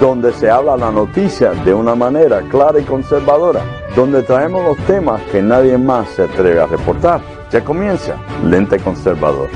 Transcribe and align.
donde 0.00 0.32
se 0.32 0.48
habla 0.48 0.76
la 0.76 0.90
noticia 0.92 1.50
de 1.52 1.74
una 1.74 1.94
manera 1.94 2.42
clara 2.50 2.78
y 2.78 2.84
conservadora, 2.84 3.62
donde 3.96 4.22
traemos 4.22 4.62
los 4.64 4.86
temas 4.86 5.20
que 5.32 5.42
nadie 5.42 5.76
más 5.76 6.08
se 6.10 6.22
atreve 6.22 6.60
a 6.60 6.66
reportar. 6.66 7.20
Ya 7.50 7.64
comienza 7.64 8.16
Lente 8.44 8.78
Conservador. 8.78 9.48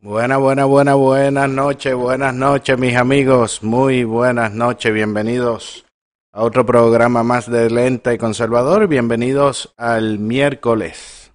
Buenas, 0.00 0.38
buenas, 0.38 0.66
buenas, 0.66 0.96
buenas 0.96 1.48
noches, 1.48 1.94
buenas 1.94 2.34
noches 2.34 2.78
mis 2.78 2.96
amigos, 2.96 3.62
muy 3.62 4.04
buenas 4.04 4.52
noches, 4.52 4.92
bienvenidos 4.92 5.86
a 6.32 6.42
otro 6.42 6.64
programa 6.64 7.22
más 7.22 7.50
de 7.50 7.70
Lente 7.70 8.16
Conservador, 8.18 8.86
bienvenidos 8.86 9.74
al 9.78 10.18
miércoles 10.18 11.32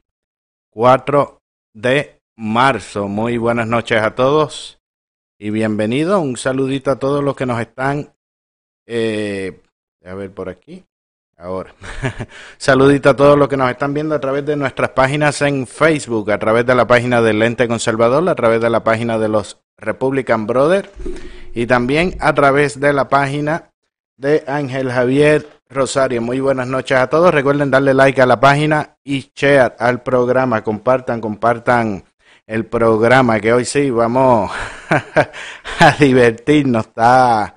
4 0.69 1.39
de 1.73 2.21
marzo, 2.35 3.07
muy 3.07 3.37
buenas 3.37 3.67
noches 3.67 4.01
a 4.01 4.13
todos 4.13 4.78
y 5.41 5.51
bienvenido, 5.51 6.19
un 6.19 6.35
saludito 6.35 6.91
a 6.91 6.99
todos 6.99 7.23
los 7.23 7.33
que 7.33 7.45
nos 7.45 7.61
están, 7.61 8.13
eh, 8.85 9.61
a 10.05 10.13
ver 10.13 10.31
por 10.33 10.49
aquí, 10.49 10.83
ahora, 11.37 11.73
saludito 12.57 13.11
a 13.11 13.15
todos 13.15 13.39
los 13.39 13.47
que 13.47 13.55
nos 13.55 13.71
están 13.71 13.93
viendo 13.93 14.13
a 14.13 14.19
través 14.19 14.45
de 14.45 14.57
nuestras 14.57 14.89
páginas 14.89 15.41
en 15.41 15.65
Facebook, 15.65 16.29
a 16.29 16.37
través 16.37 16.65
de 16.65 16.75
la 16.75 16.85
página 16.85 17.21
del 17.21 17.39
Lente 17.39 17.69
Conservador, 17.69 18.27
a 18.27 18.35
través 18.35 18.59
de 18.59 18.69
la 18.69 18.83
página 18.83 19.17
de 19.17 19.29
los 19.29 19.61
Republican 19.77 20.45
Brothers 20.45 20.89
y 21.53 21.65
también 21.65 22.17
a 22.19 22.33
través 22.33 22.77
de 22.77 22.91
la 22.91 23.07
página 23.07 23.71
de 24.17 24.43
Ángel 24.45 24.91
Javier 24.91 25.47
Rosario. 25.69 26.21
Muy 26.21 26.41
buenas 26.41 26.67
noches 26.67 26.97
a 26.97 27.07
todos. 27.07 27.33
Recuerden 27.33 27.71
darle 27.71 27.93
like 27.93 28.21
a 28.21 28.25
la 28.25 28.41
página 28.41 28.97
y 29.05 29.31
share 29.33 29.73
al 29.79 30.03
programa. 30.03 30.65
Compartan, 30.65 31.21
compartan 31.21 32.03
el 32.49 32.65
programa 32.65 33.39
que 33.39 33.53
hoy 33.53 33.63
sí 33.63 33.91
vamos 33.91 34.51
a 35.79 35.91
divertirnos. 35.99 36.87
Está, 36.87 37.55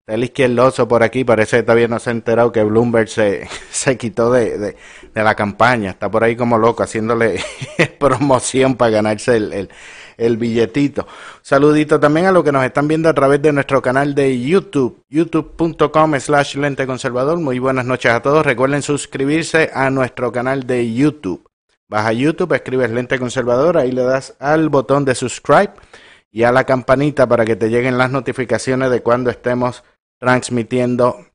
está 0.00 0.14
el 0.14 0.24
izquierdoso 0.24 0.88
por 0.88 1.04
aquí, 1.04 1.22
parece 1.22 1.58
que 1.58 1.62
todavía 1.62 1.86
no 1.86 2.00
se 2.00 2.10
ha 2.10 2.12
enterado 2.12 2.50
que 2.50 2.64
Bloomberg 2.64 3.08
se, 3.08 3.48
se 3.70 3.96
quitó 3.96 4.32
de, 4.32 4.58
de, 4.58 4.76
de 5.14 5.22
la 5.22 5.36
campaña. 5.36 5.90
Está 5.90 6.10
por 6.10 6.24
ahí 6.24 6.34
como 6.34 6.58
loco 6.58 6.82
haciéndole 6.82 7.40
promoción 8.00 8.74
para 8.74 8.90
ganarse 8.90 9.36
el, 9.36 9.52
el, 9.52 9.68
el 10.16 10.36
billetito. 10.38 11.06
Saludito 11.40 12.00
también 12.00 12.26
a 12.26 12.32
los 12.32 12.42
que 12.42 12.50
nos 12.50 12.64
están 12.64 12.88
viendo 12.88 13.08
a 13.08 13.14
través 13.14 13.40
de 13.40 13.52
nuestro 13.52 13.80
canal 13.80 14.12
de 14.12 14.40
YouTube, 14.40 15.04
youtube.com 15.08 16.18
slash 16.18 16.56
lente 16.56 16.84
conservador. 16.84 17.38
Muy 17.38 17.60
buenas 17.60 17.84
noches 17.84 18.10
a 18.10 18.20
todos. 18.20 18.44
Recuerden 18.44 18.82
suscribirse 18.82 19.70
a 19.72 19.88
nuestro 19.90 20.32
canal 20.32 20.66
de 20.66 20.92
YouTube. 20.92 21.51
Vas 21.92 22.06
a 22.06 22.14
YouTube, 22.14 22.54
escribes 22.54 22.90
Lente 22.90 23.18
Conservador, 23.18 23.76
ahí 23.76 23.92
le 23.92 24.02
das 24.02 24.34
al 24.38 24.70
botón 24.70 25.04
de 25.04 25.14
subscribe 25.14 25.74
y 26.30 26.44
a 26.44 26.50
la 26.50 26.64
campanita 26.64 27.26
para 27.26 27.44
que 27.44 27.54
te 27.54 27.68
lleguen 27.68 27.98
las 27.98 28.10
notificaciones 28.10 28.90
de 28.90 29.02
cuando 29.02 29.28
estemos 29.28 29.84
transmitiendo 30.18 31.26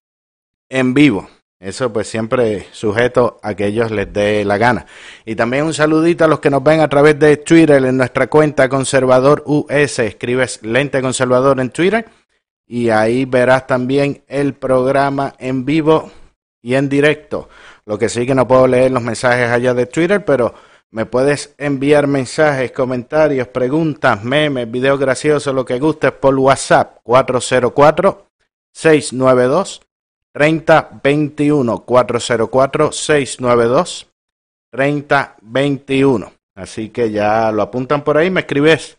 en 0.68 0.96
vivo. 0.96 1.30
Eso 1.60 1.94
pues 1.94 2.08
siempre 2.08 2.66
sujeto 2.72 3.40
a 3.44 3.54
que 3.54 3.68
ellos 3.68 3.92
les 3.92 4.12
dé 4.12 4.44
la 4.46 4.58
gana. 4.58 4.88
Y 5.26 5.36
también 5.36 5.64
un 5.64 5.76
saludito 5.76 6.26
a 6.26 6.28
los 6.28 6.40
que 6.40 6.50
nos 6.50 6.64
ven 6.64 6.80
a 6.82 6.90
través 6.90 7.20
de 7.20 7.38
Twitter 7.38 7.86
en 7.86 7.96
nuestra 7.96 8.26
cuenta 8.26 8.68
Conservador 8.68 9.44
US. 9.46 10.00
Escribes 10.00 10.64
Lente 10.64 11.04
Conservador 11.04 11.60
en 11.60 11.70
Twitter 11.70 12.08
y 12.66 12.90
ahí 12.90 13.26
verás 13.26 13.68
también 13.68 14.24
el 14.28 14.56
programa 14.56 15.36
en 15.38 15.66
vivo 15.66 16.12
y 16.64 16.74
en 16.74 16.90
directo. 16.90 17.48
Lo 17.88 17.98
que 17.98 18.10
sí 18.10 18.26
que 18.26 18.36
no 18.36 18.46
puedo 18.46 18.68
leer 18.68 18.92
los 18.92 19.02
mensajes 19.02 19.50
allá 19.50 19.74
de 19.74 19.86
Twitter, 19.86 20.26
pero 20.26 20.54
me 20.92 21.06
puedes 21.06 21.56
enviar 21.58 22.06
mensajes, 22.06 22.74
comentarios, 22.74 23.48
preguntas, 23.48 24.26
memes, 24.26 24.70
videos 24.70 25.00
graciosos, 25.00 25.56
lo 25.56 25.64
que 25.64 25.80
gustes 25.80 26.12
por 26.12 26.38
WhatsApp 26.38 26.98
404 27.04 28.28
692 28.74 29.82
3021 30.34 31.86
404 31.86 32.92
692 32.92 34.08
3021. 34.70 36.34
Así 36.56 36.90
que 36.90 37.10
ya 37.10 37.54
lo 37.54 37.62
apuntan 37.62 38.04
por 38.04 38.18
ahí, 38.18 38.30
me 38.30 38.42
escribes, 38.42 38.98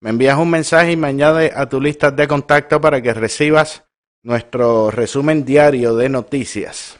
me 0.00 0.10
envías 0.10 0.36
un 0.36 0.50
mensaje 0.50 0.90
y 0.90 0.96
me 0.96 1.06
añades 1.06 1.52
a 1.54 1.68
tu 1.68 1.80
lista 1.80 2.10
de 2.10 2.26
contacto 2.26 2.80
para 2.80 3.00
que 3.00 3.14
recibas 3.14 3.84
nuestro 4.24 4.90
resumen 4.90 5.44
diario 5.44 5.94
de 5.94 6.08
noticias 6.08 6.98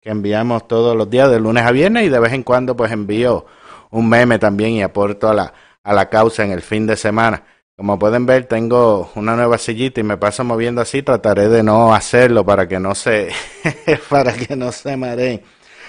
que 0.00 0.10
enviamos 0.10 0.66
todos 0.66 0.96
los 0.96 1.10
días 1.10 1.30
de 1.30 1.40
lunes 1.40 1.64
a 1.64 1.72
viernes 1.72 2.04
y 2.04 2.08
de 2.08 2.18
vez 2.18 2.32
en 2.32 2.42
cuando 2.42 2.76
pues 2.76 2.90
envío 2.90 3.44
un 3.90 4.08
meme 4.08 4.38
también 4.38 4.72
y 4.72 4.82
aporto 4.82 5.28
a 5.28 5.34
la, 5.34 5.52
a 5.82 5.92
la 5.92 6.08
causa 6.08 6.44
en 6.44 6.52
el 6.52 6.62
fin 6.62 6.86
de 6.86 6.96
semana. 6.96 7.44
Como 7.76 7.98
pueden 7.98 8.26
ver, 8.26 8.44
tengo 8.44 9.10
una 9.14 9.34
nueva 9.36 9.56
sillita 9.56 10.00
y 10.00 10.04
me 10.04 10.16
paso 10.18 10.44
moviendo 10.44 10.80
así. 10.82 11.02
Trataré 11.02 11.48
de 11.48 11.62
no 11.62 11.94
hacerlo 11.94 12.44
para 12.44 12.68
que 12.68 12.78
no 12.78 12.94
se, 12.94 13.30
para 14.08 14.34
que 14.34 14.54
no 14.54 14.70
se 14.70 14.96
mareen. 14.96 15.42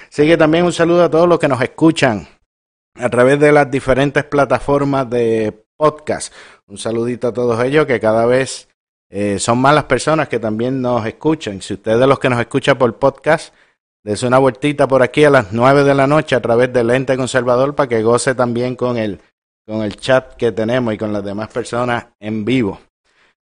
Sigue 0.10 0.38
también 0.38 0.66
un 0.66 0.74
saludo 0.74 1.04
a 1.04 1.10
todos 1.10 1.28
los 1.28 1.40
que 1.40 1.48
nos 1.48 1.62
escuchan 1.62 2.28
a 2.96 3.10
través 3.10 3.40
de 3.40 3.52
las 3.52 3.70
diferentes 3.70 4.24
plataformas 4.24 5.10
de 5.10 5.66
podcast. 5.78 6.34
Un 6.68 6.78
saludito 6.78 7.30
a 7.30 7.34
todos 7.34 7.62
ellos 7.64 7.86
que 7.86 8.00
cada 8.00 8.26
vez 8.26 8.70
eh, 9.10 9.40
son 9.40 9.60
más 9.60 9.76
las 9.76 9.86
personas 9.86 10.30
que 10.30 10.40
también 10.40 10.82
nos 10.82 11.06
escuchan. 11.06 11.62
Si 11.62 11.74
usted 11.74 12.00
de 12.00 12.08
los 12.08 12.20
que 12.20 12.30
nos 12.30 12.40
escucha 12.40 12.78
por 12.78 12.98
podcast, 12.98 13.54
Dese 14.04 14.26
una 14.26 14.40
vueltita 14.40 14.88
por 14.88 15.04
aquí 15.04 15.24
a 15.24 15.30
las 15.30 15.54
9 15.54 15.84
de 15.84 15.94
la 15.94 16.08
noche 16.08 16.36
a 16.36 16.42
través 16.42 16.74
del 16.74 16.90
Ente 16.90 17.16
Conservador 17.18 17.76
para 17.76 17.88
que 17.88 18.02
goce 18.02 18.34
también 18.34 18.76
con 18.76 18.98
el, 18.98 19.22
con 19.68 19.84
el 19.84 19.96
chat 19.98 20.34
que 20.34 20.52
tenemos 20.52 20.94
y 20.94 20.98
con 20.98 21.14
las 21.14 21.24
demás 21.24 21.50
personas 21.50 22.08
en 22.20 22.44
vivo. 22.44 22.80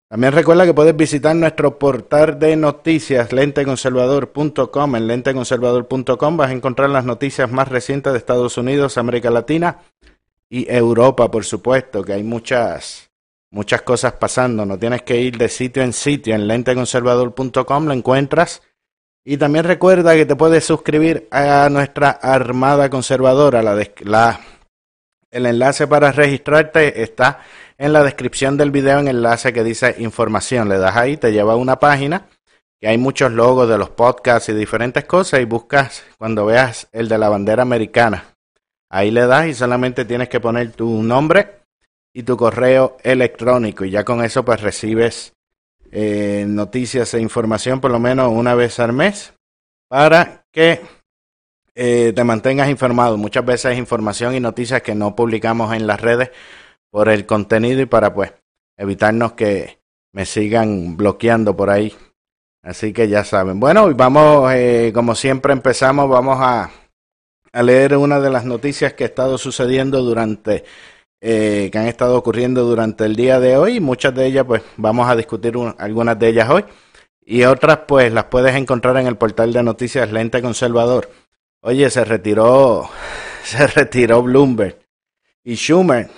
También 0.08 0.32
recuerda 0.32 0.64
que 0.64 0.74
puedes 0.74 0.96
visitar 0.96 1.36
nuestro 1.36 1.78
portal 1.78 2.38
de 2.38 2.56
noticias 2.56 3.30
lenteconservador.com. 3.30 4.96
En 4.96 5.06
lenteconservador.com 5.06 6.36
vas 6.36 6.50
a 6.50 6.54
encontrar 6.54 6.90
las 6.90 7.04
noticias 7.04 7.50
más 7.52 7.68
recientes 7.68 8.12
de 8.12 8.18
Estados 8.18 8.56
Unidos, 8.56 8.98
América 8.98 9.30
Latina 9.30 9.78
y 10.48 10.68
Europa, 10.72 11.30
por 11.30 11.44
supuesto, 11.44 12.02
que 12.02 12.14
hay 12.14 12.22
muchas 12.24 13.10
muchas 13.50 13.82
cosas 13.82 14.14
pasando. 14.14 14.64
No 14.64 14.78
tienes 14.78 15.02
que 15.02 15.20
ir 15.20 15.36
de 15.36 15.50
sitio 15.50 15.82
en 15.82 15.92
sitio. 15.92 16.34
En 16.34 16.48
lenteconservador.com 16.48 17.86
lo 17.86 17.92
encuentras 17.92 18.62
y 19.30 19.36
también 19.36 19.66
recuerda 19.66 20.14
que 20.14 20.24
te 20.24 20.36
puedes 20.36 20.64
suscribir 20.64 21.28
a 21.30 21.68
nuestra 21.68 22.12
Armada 22.12 22.88
Conservadora. 22.88 23.62
La, 23.62 23.76
la, 24.00 24.40
el 25.30 25.44
enlace 25.44 25.86
para 25.86 26.12
registrarte 26.12 27.02
está 27.02 27.40
en 27.76 27.92
la 27.92 28.02
descripción 28.02 28.56
del 28.56 28.70
video, 28.70 29.00
en 29.00 29.08
el 29.08 29.16
enlace 29.16 29.52
que 29.52 29.62
dice 29.62 29.96
información. 29.98 30.70
Le 30.70 30.78
das 30.78 30.96
ahí, 30.96 31.18
te 31.18 31.30
lleva 31.30 31.52
a 31.52 31.56
una 31.56 31.78
página 31.78 32.26
que 32.80 32.88
hay 32.88 32.96
muchos 32.96 33.30
logos 33.30 33.68
de 33.68 33.76
los 33.76 33.90
podcasts 33.90 34.48
y 34.48 34.54
diferentes 34.54 35.04
cosas 35.04 35.40
y 35.40 35.44
buscas 35.44 36.04
cuando 36.16 36.46
veas 36.46 36.88
el 36.92 37.06
de 37.06 37.18
la 37.18 37.28
bandera 37.28 37.60
americana. 37.60 38.34
Ahí 38.88 39.10
le 39.10 39.26
das 39.26 39.46
y 39.48 39.52
solamente 39.52 40.06
tienes 40.06 40.30
que 40.30 40.40
poner 40.40 40.72
tu 40.72 41.02
nombre 41.02 41.64
y 42.14 42.22
tu 42.22 42.34
correo 42.38 42.96
electrónico 43.02 43.84
y 43.84 43.90
ya 43.90 44.04
con 44.04 44.24
eso 44.24 44.42
pues 44.42 44.62
recibes 44.62 45.34
eh, 45.90 46.44
noticias 46.46 47.14
e 47.14 47.20
información 47.20 47.80
por 47.80 47.90
lo 47.90 47.98
menos 47.98 48.30
una 48.32 48.54
vez 48.54 48.78
al 48.80 48.92
mes 48.92 49.32
para 49.88 50.44
que 50.52 50.80
eh, 51.74 52.12
te 52.14 52.24
mantengas 52.24 52.68
informado. 52.68 53.16
Muchas 53.16 53.44
veces 53.44 53.78
información 53.78 54.34
y 54.34 54.40
noticias 54.40 54.82
que 54.82 54.94
no 54.94 55.14
publicamos 55.14 55.74
en 55.74 55.86
las 55.86 56.00
redes 56.00 56.30
por 56.90 57.08
el 57.08 57.26
contenido 57.26 57.80
y 57.80 57.86
para 57.86 58.12
pues 58.12 58.32
evitarnos 58.76 59.32
que 59.32 59.78
me 60.12 60.26
sigan 60.26 60.96
bloqueando 60.96 61.56
por 61.56 61.70
ahí. 61.70 61.94
Así 62.62 62.92
que 62.92 63.08
ya 63.08 63.24
saben. 63.24 63.60
Bueno, 63.60 63.90
y 63.90 63.94
vamos, 63.94 64.52
eh, 64.52 64.90
como 64.92 65.14
siempre 65.14 65.52
empezamos, 65.52 66.08
vamos 66.08 66.38
a, 66.40 66.70
a 67.52 67.62
leer 67.62 67.96
una 67.96 68.20
de 68.20 68.30
las 68.30 68.44
noticias 68.44 68.94
que 68.94 69.04
ha 69.04 69.06
estado 69.06 69.38
sucediendo 69.38 70.02
durante 70.02 70.64
eh, 71.20 71.68
que 71.72 71.78
han 71.78 71.88
estado 71.88 72.16
ocurriendo 72.16 72.64
durante 72.64 73.04
el 73.04 73.16
día 73.16 73.40
de 73.40 73.56
hoy. 73.56 73.80
Muchas 73.80 74.14
de 74.14 74.26
ellas, 74.26 74.44
pues 74.46 74.62
vamos 74.76 75.08
a 75.08 75.16
discutir 75.16 75.56
un, 75.56 75.74
algunas 75.78 76.18
de 76.18 76.28
ellas 76.28 76.48
hoy. 76.48 76.64
Y 77.24 77.44
otras, 77.44 77.80
pues 77.88 78.12
las 78.12 78.24
puedes 78.24 78.54
encontrar 78.54 78.96
en 78.98 79.06
el 79.06 79.16
portal 79.16 79.52
de 79.52 79.62
noticias 79.62 80.12
Lente 80.12 80.40
Conservador. 80.40 81.10
Oye, 81.60 81.90
se 81.90 82.04
retiró, 82.04 82.88
se 83.44 83.66
retiró 83.66 84.22
Bloomberg. 84.22 84.78
Y 85.42 85.56
Schumer, 85.56 86.08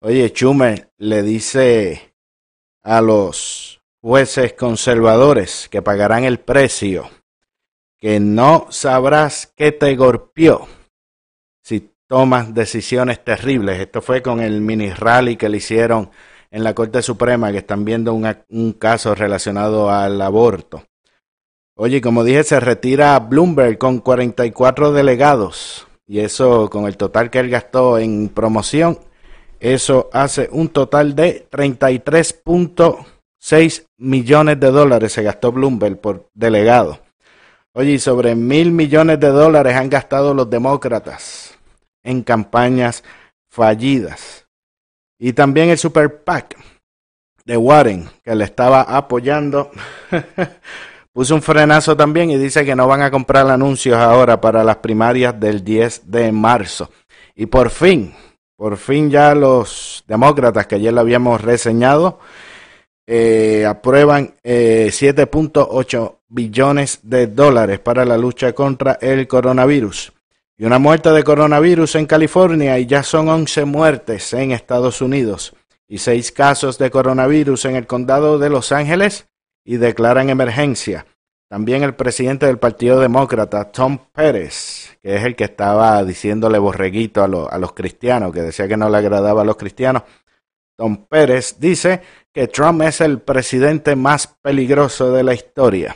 oye, 0.00 0.28
Schumer 0.28 0.90
le 0.98 1.22
dice 1.22 2.14
a 2.82 3.00
los 3.00 3.80
jueces 4.00 4.52
conservadores 4.54 5.68
que 5.70 5.82
pagarán 5.82 6.24
el 6.24 6.38
precio, 6.38 7.08
que 7.98 8.20
no 8.20 8.66
sabrás 8.70 9.52
qué 9.56 9.72
te 9.72 9.94
golpeó 9.96 10.68
si 12.12 12.18
tomas 12.18 12.52
decisiones 12.52 13.24
terribles. 13.24 13.80
Esto 13.80 14.02
fue 14.02 14.20
con 14.20 14.40
el 14.40 14.60
mini 14.60 14.90
rally 14.90 15.36
que 15.36 15.48
le 15.48 15.56
hicieron 15.56 16.10
en 16.50 16.62
la 16.62 16.74
Corte 16.74 17.00
Suprema, 17.00 17.50
que 17.50 17.56
están 17.58 17.86
viendo 17.86 18.12
un 18.12 18.72
caso 18.74 19.14
relacionado 19.14 19.90
al 19.90 20.20
aborto. 20.20 20.84
Oye, 21.74 22.02
como 22.02 22.22
dije, 22.22 22.44
se 22.44 22.60
retira 22.60 23.18
Bloomberg 23.18 23.78
con 23.78 24.00
44 24.00 24.92
delegados. 24.92 25.86
Y 26.06 26.18
eso, 26.18 26.68
con 26.68 26.84
el 26.84 26.98
total 26.98 27.30
que 27.30 27.38
él 27.38 27.48
gastó 27.48 27.98
en 27.98 28.28
promoción, 28.28 28.98
eso 29.58 30.10
hace 30.12 30.50
un 30.52 30.68
total 30.68 31.14
de 31.14 31.48
33.6 31.50 33.86
millones 33.96 34.60
de 34.60 34.70
dólares 34.70 35.14
se 35.14 35.22
gastó 35.22 35.50
Bloomberg 35.50 35.98
por 35.98 36.28
delegado. 36.34 37.00
Oye, 37.72 37.98
sobre 37.98 38.34
mil 38.34 38.70
millones 38.70 39.18
de 39.18 39.28
dólares 39.28 39.76
han 39.76 39.88
gastado 39.88 40.34
los 40.34 40.50
demócratas 40.50 41.51
en 42.02 42.22
campañas 42.22 43.04
fallidas. 43.50 44.46
Y 45.18 45.32
también 45.32 45.70
el 45.70 45.78
Super 45.78 46.22
PAC 46.24 46.56
de 47.44 47.56
Warren, 47.56 48.08
que 48.24 48.34
le 48.34 48.44
estaba 48.44 48.82
apoyando, 48.82 49.70
puso 51.12 51.34
un 51.34 51.42
frenazo 51.42 51.96
también 51.96 52.30
y 52.30 52.38
dice 52.38 52.64
que 52.64 52.74
no 52.74 52.86
van 52.86 53.02
a 53.02 53.10
comprar 53.10 53.48
anuncios 53.48 53.96
ahora 53.96 54.40
para 54.40 54.64
las 54.64 54.76
primarias 54.76 55.38
del 55.38 55.62
10 55.62 56.10
de 56.10 56.32
marzo. 56.32 56.90
Y 57.34 57.46
por 57.46 57.70
fin, 57.70 58.14
por 58.56 58.76
fin 58.76 59.10
ya 59.10 59.34
los 59.34 60.04
demócratas 60.06 60.66
que 60.66 60.76
ayer 60.76 60.92
lo 60.92 61.00
habíamos 61.00 61.40
reseñado, 61.40 62.20
eh, 63.06 63.66
aprueban 63.66 64.34
7.8 64.44 66.06
eh, 66.06 66.16
billones 66.28 67.00
de 67.02 67.26
dólares 67.26 67.80
para 67.80 68.04
la 68.04 68.16
lucha 68.16 68.52
contra 68.54 68.98
el 69.00 69.26
coronavirus. 69.26 70.12
Y 70.58 70.64
una 70.64 70.78
muerte 70.78 71.10
de 71.10 71.24
coronavirus 71.24 71.96
en 71.96 72.06
California 72.06 72.78
y 72.78 72.86
ya 72.86 73.02
son 73.02 73.28
11 73.28 73.64
muertes 73.64 74.32
en 74.34 74.52
Estados 74.52 75.00
Unidos 75.00 75.54
y 75.88 75.98
6 75.98 76.32
casos 76.32 76.78
de 76.78 76.90
coronavirus 76.90 77.64
en 77.64 77.76
el 77.76 77.86
condado 77.86 78.38
de 78.38 78.50
Los 78.50 78.70
Ángeles 78.70 79.28
y 79.64 79.78
declaran 79.78 80.30
emergencia. 80.30 81.06
También 81.48 81.82
el 81.82 81.94
presidente 81.94 82.46
del 82.46 82.58
Partido 82.58 83.00
Demócrata, 83.00 83.70
Tom 83.72 83.98
Pérez, 84.12 84.96
que 85.02 85.16
es 85.16 85.24
el 85.24 85.36
que 85.36 85.44
estaba 85.44 86.02
diciéndole 86.04 86.58
borreguito 86.58 87.22
a, 87.22 87.28
los 87.58 87.72
cristianos, 87.72 88.32
que 88.32 88.40
decía 88.40 88.68
que 88.68 88.76
no 88.76 88.88
le 88.88 88.98
agradaba 88.98 89.42
a 89.42 89.44
los 89.44 89.56
cristianos, 89.56 90.02
Tom 90.76 91.06
Pérez 91.06 91.56
dice 91.58 92.00
que 92.32 92.48
Trump 92.48 92.82
es 92.82 93.00
el 93.02 93.20
presidente 93.20 93.96
más 93.96 94.26
peligroso 94.26 95.12
de 95.12 95.22
la 95.24 95.34
historia. 95.34 95.94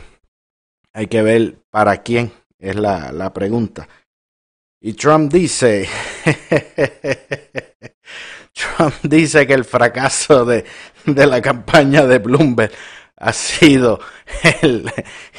Hay 0.92 1.06
que 1.06 1.22
ver 1.22 1.58
para 1.70 2.02
quién 2.02 2.32
es 2.58 2.76
la 2.76 3.32
pregunta. 3.32 3.88
Y 4.80 4.92
Trump 4.92 5.32
dice, 5.32 5.88
Trump 8.52 8.94
dice 9.02 9.46
que 9.46 9.54
el 9.54 9.64
fracaso 9.64 10.44
de, 10.44 10.64
de, 11.06 11.26
la 11.26 11.40
campaña 11.40 12.06
de 12.06 12.18
Bloomberg 12.18 12.72
ha 13.16 13.32
sido 13.32 14.00
el, 14.60 14.90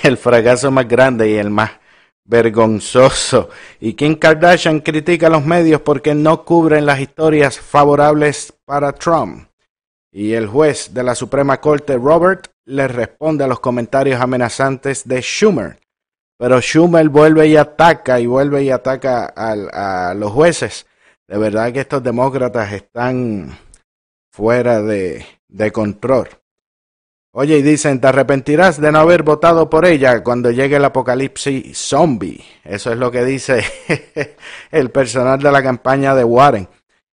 el, 0.02 0.18
fracaso 0.18 0.72
más 0.72 0.88
grande 0.88 1.30
y 1.30 1.36
el 1.36 1.52
más 1.52 1.72
vergonzoso. 2.26 3.50
Y 3.80 3.94
Kim 3.94 4.16
Kardashian 4.16 4.80
critica 4.80 5.28
a 5.28 5.32
los 5.32 5.46
medios 5.46 5.82
porque 5.82 6.16
no 6.16 6.44
cubren 6.44 6.88
las 6.88 7.00
historias 7.00 7.60
favorables 7.60 8.52
para 8.66 8.92
Trump. 8.92 9.48
Y 10.12 10.34
el 10.34 10.48
juez 10.48 10.96
de 10.96 11.04
la 11.04 11.14
Suprema 11.14 11.62
Corte, 11.62 11.96
Robert, 11.96 12.48
le 12.66 12.88
responde 12.88 13.44
a 13.44 13.48
los 13.48 13.60
comentarios 13.60 14.20
amenazantes 14.20 15.08
de 15.08 15.22
Schumer 15.22 15.78
pero 16.38 16.62
Schumer 16.62 17.10
vuelve 17.10 17.48
y 17.48 17.58
ataca 17.58 18.20
y 18.20 18.28
vuelve 18.28 18.64
y 18.64 18.70
ataca 18.70 19.26
a, 19.26 20.14
los 20.14 20.32
jueces. 20.32 20.86
De 21.28 21.38
verdad 21.38 21.74
que 21.74 21.82
estos 21.82 22.04
demócratas 22.04 22.72
están 22.72 23.58
fuera 24.32 24.82
de, 24.82 25.26
de 25.48 25.72
control. 25.72 26.30
Oye, 27.34 27.58
y 27.58 27.62
dicen, 27.62 28.00
te 28.00 28.08
arrepentirás 28.08 28.80
de 28.80 28.92
no 28.92 29.00
haber 29.00 29.24
votado 29.24 29.70
por 29.70 29.86
ella 29.86 30.24
cuando 30.24 30.50
llegue 30.50 30.78
el 30.78 30.86
apocalipsis 30.86 31.78
zombie. 31.78 32.44
Eso 32.64 32.92
es 32.92 32.98
lo 32.98 33.12
que 33.12 33.26
dice 33.26 33.64
el 34.72 34.90
personal 34.92 35.40
de 35.40 35.52
la 35.52 35.62
campaña 35.62 36.16
de 36.16 36.24
Warren. 36.24 36.68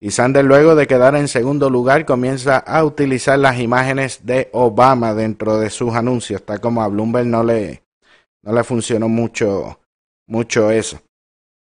Y 0.00 0.12
Sanders, 0.12 0.46
luego 0.46 0.76
de 0.76 0.86
quedar 0.86 1.16
en 1.16 1.28
segundo 1.28 1.70
lugar, 1.70 2.04
comienza 2.04 2.58
a 2.58 2.84
utilizar 2.84 3.38
las 3.38 3.58
imágenes 3.58 4.24
de 4.24 4.48
Obama 4.52 5.12
dentro 5.12 5.58
de 5.58 5.70
sus 5.70 5.94
anuncios. 5.94 6.40
Está 6.40 6.58
como 6.58 6.82
a 6.82 6.88
Bloomberg 6.88 7.26
no 7.26 7.42
le, 7.42 7.82
no 8.42 8.52
le 8.52 8.64
funcionó 8.64 9.08
mucho, 9.08 9.80
mucho 10.26 10.70
eso. 10.70 11.00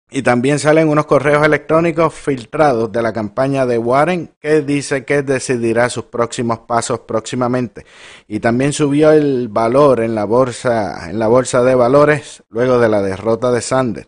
Y 0.08 0.22
también 0.22 0.60
salen 0.60 0.88
unos 0.88 1.06
correos 1.06 1.44
electrónicos 1.44 2.14
filtrados 2.14 2.92
de 2.92 3.02
la 3.02 3.12
campaña 3.12 3.66
de 3.66 3.76
Warren 3.76 4.30
que 4.40 4.62
dice 4.62 5.04
que 5.04 5.22
decidirá 5.22 5.90
sus 5.90 6.04
próximos 6.04 6.60
pasos 6.60 7.00
próximamente. 7.00 7.84
Y 8.28 8.38
también 8.38 8.72
subió 8.72 9.10
el 9.10 9.48
valor 9.48 10.00
en 10.00 10.14
la 10.14 10.24
bolsa, 10.24 11.10
en 11.10 11.18
la 11.18 11.26
bolsa 11.26 11.64
de 11.64 11.74
valores 11.74 12.44
luego 12.50 12.78
de 12.78 12.88
la 12.88 13.02
derrota 13.02 13.50
de 13.50 13.60
Sanders. 13.60 14.06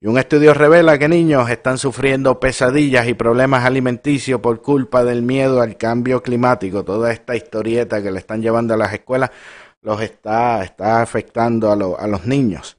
Y 0.00 0.08
un 0.08 0.18
estudio 0.18 0.54
revela 0.54 0.98
que 0.98 1.08
niños 1.08 1.50
están 1.50 1.76
sufriendo 1.76 2.40
pesadillas 2.40 3.06
y 3.06 3.14
problemas 3.14 3.64
alimenticios 3.64 4.40
por 4.40 4.62
culpa 4.62 5.04
del 5.04 5.22
miedo 5.22 5.60
al 5.60 5.76
cambio 5.76 6.22
climático. 6.22 6.82
Toda 6.82 7.12
esta 7.12 7.36
historieta 7.36 8.02
que 8.02 8.10
le 8.10 8.18
están 8.18 8.40
llevando 8.40 8.72
a 8.72 8.76
las 8.78 8.92
escuelas 8.92 9.30
los 9.86 10.02
está, 10.02 10.64
está 10.64 11.00
afectando 11.00 11.70
a, 11.70 12.02
a 12.02 12.08
los 12.08 12.26
niños. 12.26 12.76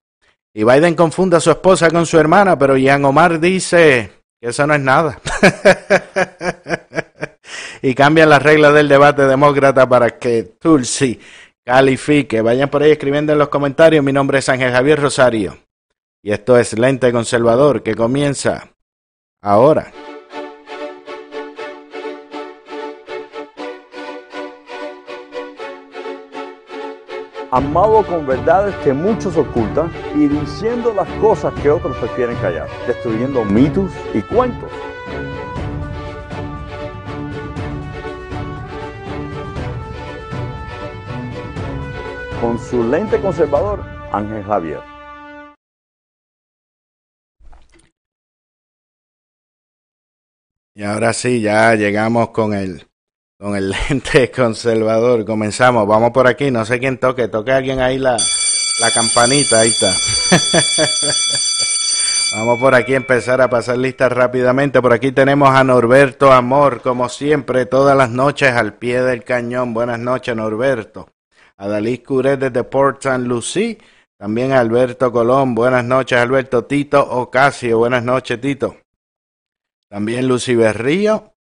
Y 0.54 0.66
Biden 0.66 0.94
confunde 0.94 1.38
a 1.38 1.40
su 1.40 1.50
esposa 1.50 1.90
con 1.90 2.06
su 2.06 2.20
hermana, 2.20 2.60
pero 2.60 2.76
Ian 2.76 3.06
Omar 3.06 3.40
dice 3.40 4.12
que 4.42 4.50
eso 4.50 4.68
no 4.68 4.74
es 4.74 4.82
nada. 4.82 5.18
y 7.82 7.96
cambian 7.96 8.30
las 8.30 8.44
reglas 8.44 8.74
del 8.74 8.90
debate 8.90 9.22
demócrata 9.22 9.88
para 9.88 10.20
que 10.20 10.44
Tulsi 10.60 11.18
califique. 11.66 12.42
Vayan 12.42 12.70
por 12.70 12.84
ahí 12.84 12.92
escribiendo 12.92 13.32
en 13.32 13.40
los 13.40 13.48
comentarios. 13.48 14.04
Mi 14.04 14.12
nombre 14.12 14.40
es 14.40 14.50
Ángel 14.50 14.74
Javier 14.74 15.00
Rosario. 15.00 15.58
Y 16.22 16.34
esto 16.34 16.58
es 16.58 16.78
Lente 16.78 17.14
Conservador 17.14 17.84
que 17.84 17.96
comienza 17.96 18.70
ahora. 19.42 19.94
Amado 27.52 28.06
con 28.06 28.26
verdades 28.26 28.76
que 28.78 28.94
muchos 28.94 29.38
ocultan 29.38 29.92
y 30.16 30.28
diciendo 30.28 30.94
las 30.94 31.08
cosas 31.22 31.54
que 31.62 31.70
otros 31.70 31.96
prefieren 31.98 32.36
callar, 32.38 32.68
destruyendo 32.86 33.46
mitos 33.46 33.92
y 34.14 34.22
cuentos. 34.22 34.70
Con 42.42 42.60
su 42.60 42.84
lente 42.84 43.20
conservador, 43.20 43.84
Ángel 44.12 44.44
Javier. 44.44 44.80
Y 50.76 50.84
ahora 50.84 51.12
sí, 51.14 51.42
ya 51.42 51.74
llegamos 51.74 52.30
con 52.30 52.54
el 52.54 52.88
con 53.40 53.56
el 53.56 53.70
lente 53.90 54.32
conservador. 54.32 55.26
Comenzamos, 55.26 55.88
vamos 55.88 56.12
por 56.12 56.28
aquí, 56.28 56.52
no 56.52 56.66
sé 56.66 56.80
quién 56.80 56.98
toque, 56.98 57.28
toque 57.28 57.52
alguien 57.52 57.80
ahí 57.80 57.98
la, 57.98 58.18
la 58.80 58.92
campanita, 58.92 59.60
ahí 59.60 59.70
está. 59.70 59.92
vamos 62.36 62.60
por 62.60 62.76
aquí 62.76 62.94
a 62.94 62.98
empezar 62.98 63.42
a 63.42 63.50
pasar 63.50 63.78
listas 63.78 64.12
rápidamente. 64.12 64.82
Por 64.82 64.94
aquí 64.94 65.12
tenemos 65.12 65.50
a 65.50 65.64
Norberto 65.64 66.32
Amor, 66.32 66.82
como 66.82 67.10
siempre, 67.10 67.66
todas 67.66 67.96
las 67.96 68.10
noches 68.10 68.52
al 68.52 68.74
pie 68.74 69.02
del 69.02 69.24
cañón. 69.24 69.74
Buenas 69.74 70.00
noches, 70.00 70.36
Norberto. 70.36 71.10
A 71.58 71.68
Dalí 71.68 72.00
Curet 72.00 72.40
desde 72.40 72.64
Port 72.64 73.04
St. 73.04 73.20
Lucie. 73.20 73.80
También 74.20 74.52
a 74.52 74.60
Alberto 74.60 75.12
Colón. 75.12 75.56
Buenas 75.56 75.84
noches, 75.84 76.18
Alberto. 76.18 76.66
Tito 76.66 77.02
Ocasio. 77.02 77.80
Buenas 77.80 78.04
noches, 78.04 78.40
Tito. 78.42 78.78
También 79.90 80.28
Lucy 80.28 80.56
Berrío. 80.56 81.37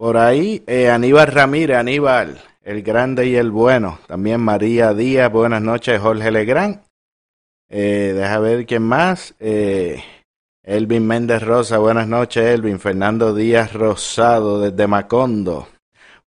Por 0.00 0.16
ahí, 0.16 0.64
eh, 0.66 0.88
Aníbal 0.88 1.26
Ramírez, 1.26 1.76
Aníbal, 1.76 2.40
el 2.62 2.82
grande 2.82 3.26
y 3.26 3.36
el 3.36 3.50
bueno. 3.50 3.98
También 4.06 4.40
María 4.40 4.94
Díaz, 4.94 5.30
buenas 5.30 5.60
noches, 5.60 6.00
Jorge 6.00 6.30
Legrand. 6.30 6.80
Eh, 7.68 8.14
deja 8.16 8.38
ver 8.38 8.64
quién 8.64 8.82
más. 8.82 9.34
Eh, 9.40 10.02
Elvin 10.62 11.06
Méndez 11.06 11.42
Rosa, 11.42 11.76
buenas 11.76 12.08
noches, 12.08 12.42
Elvin. 12.46 12.80
Fernando 12.80 13.34
Díaz 13.34 13.74
Rosado, 13.74 14.62
desde 14.62 14.86
Macondo. 14.86 15.68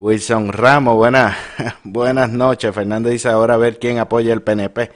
Wilson 0.01 0.51
Ramos, 0.51 0.97
buenas, 0.97 1.37
buenas 1.85 2.29
noches. 2.29 2.75
Fernando 2.75 3.07
dice 3.07 3.29
ahora 3.29 3.53
a 3.53 3.57
ver 3.57 3.79
quién 3.79 3.99
apoya 3.99 4.33
el 4.33 4.41
PNP. 4.41 4.91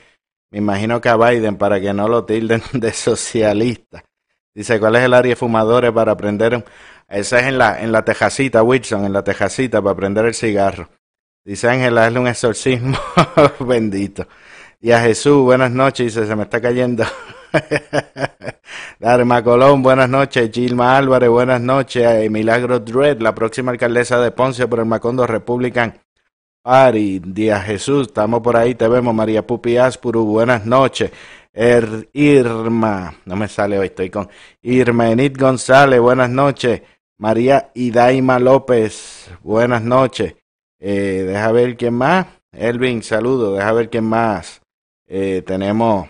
Me 0.52 0.58
imagino 0.58 1.00
que 1.00 1.08
a 1.08 1.16
Biden 1.16 1.56
para 1.56 1.80
que 1.80 1.94
no 1.94 2.10
lo 2.10 2.26
tilden 2.26 2.62
de 2.74 2.92
socialista. 2.92 4.04
Dice, 4.54 4.82
¿cuál 4.82 4.98
es 4.98 5.04
el 5.04 5.14
área 5.14 5.30
de 5.30 5.36
fumadores 5.38 5.94
para 5.94 6.12
aprender 6.12 6.64
esa 7.08 7.40
es 7.40 7.48
en 7.48 7.58
la, 7.58 7.82
en 7.82 7.92
la 7.92 8.04
tejacita, 8.04 8.64
Wilson, 8.64 9.06
en 9.06 9.14
la 9.14 9.24
tejacita 9.24 9.82
para 9.82 9.96
prender 9.96 10.26
el 10.26 10.34
cigarro. 10.34 10.90
Dice 11.44 11.70
Ángela, 11.70 12.08
hazle 12.08 12.20
un 12.20 12.28
exorcismo 12.28 12.98
bendito. 13.60 14.28
y 14.82 14.92
a 14.92 15.00
Jesús, 15.02 15.44
buenas 15.44 15.72
noches, 15.72 16.14
dice, 16.14 16.26
se 16.28 16.36
me 16.36 16.44
está 16.44 16.60
cayendo. 16.60 17.06
Darma 19.00 19.44
Colón, 19.44 19.84
buenas 19.84 20.10
noches. 20.10 20.50
Gilma 20.52 20.98
Álvarez, 20.98 21.30
buenas 21.30 21.62
noches. 21.62 22.30
Milagro 22.32 22.80
Dredd, 22.80 23.22
la 23.22 23.36
próxima 23.36 23.72
alcaldesa 23.72 24.20
de 24.20 24.32
Ponce 24.32 24.68
por 24.68 24.80
el 24.80 24.86
Macondo 24.86 25.28
Republican 25.28 26.00
Party. 26.62 27.20
Díaz 27.20 27.66
Jesús, 27.66 28.08
estamos 28.08 28.42
por 28.42 28.58
ahí, 28.58 28.76
te 28.76 28.88
vemos. 28.88 29.14
María 29.14 29.46
Pupi 29.46 29.78
Aspuru, 29.78 30.26
buenas 30.26 30.66
noches. 30.66 31.12
Er, 31.54 32.10
Irma, 32.14 33.14
no 33.26 33.36
me 33.36 33.48
sale 33.48 33.80
hoy, 33.80 33.86
estoy 33.86 34.10
con 34.10 34.28
Irma 34.62 35.10
Enid 35.10 35.38
González, 35.40 36.02
buenas 36.02 36.30
noches. 36.30 36.82
María 37.18 37.72
Idaima 37.74 38.40
López, 38.40 39.32
buenas 39.42 39.82
noches. 39.82 40.36
Eh, 40.80 41.24
deja 41.26 41.52
ver 41.54 41.78
quién 41.78 41.94
más. 41.94 42.28
Elvin, 42.52 43.04
saludo. 43.04 43.54
Deja 43.54 43.72
ver 43.72 43.90
quién 43.90 44.04
más. 44.04 44.62
Eh, 45.08 45.42
tenemos 45.46 46.10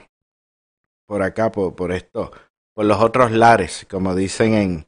por 1.06 1.22
acá, 1.22 1.52
por, 1.52 1.76
por 1.76 1.92
esto, 1.92 2.32
por 2.74 2.86
los 2.86 3.00
otros 3.00 3.32
lares, 3.32 3.86
como 3.88 4.16
dicen 4.16 4.56
en, 4.56 4.88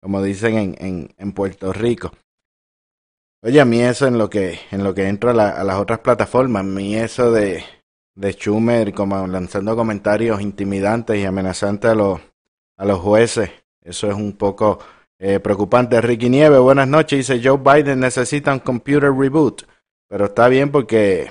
como 0.00 0.22
dicen 0.22 0.56
en, 0.56 0.74
en, 0.78 1.14
en 1.18 1.32
Puerto 1.32 1.70
Rico. 1.74 2.12
Oye, 3.42 3.60
a 3.60 3.66
mí 3.66 3.80
eso 3.82 4.06
en 4.06 4.16
lo 4.16 4.30
que, 4.30 4.58
en 4.70 4.82
lo 4.82 4.94
que 4.94 5.06
entro 5.06 5.30
a, 5.30 5.34
la, 5.34 5.50
a 5.50 5.64
las 5.64 5.76
otras 5.76 5.98
plataformas, 5.98 6.60
a 6.60 6.64
mí 6.64 6.96
eso 6.96 7.30
de, 7.30 7.62
de 8.14 8.32
Schumer 8.32 8.94
como 8.94 9.26
lanzando 9.26 9.76
comentarios 9.76 10.40
intimidantes 10.40 11.18
y 11.18 11.26
amenazantes 11.26 11.90
a 11.90 11.94
los, 11.94 12.20
a 12.78 12.86
los 12.86 13.00
jueces, 13.00 13.50
eso 13.82 14.08
es 14.08 14.14
un 14.14 14.32
poco 14.32 14.78
eh, 15.18 15.40
preocupante. 15.40 16.00
Ricky 16.00 16.28
Nieve, 16.28 16.58
buenas 16.58 16.88
noches, 16.88 17.26
dice 17.28 17.40
Joe 17.42 17.58
Biden 17.58 18.00
necesita 18.00 18.52
un 18.52 18.60
computer 18.60 19.12
reboot, 19.12 19.62
pero 20.08 20.26
está 20.26 20.48
bien 20.48 20.70
porque 20.70 21.30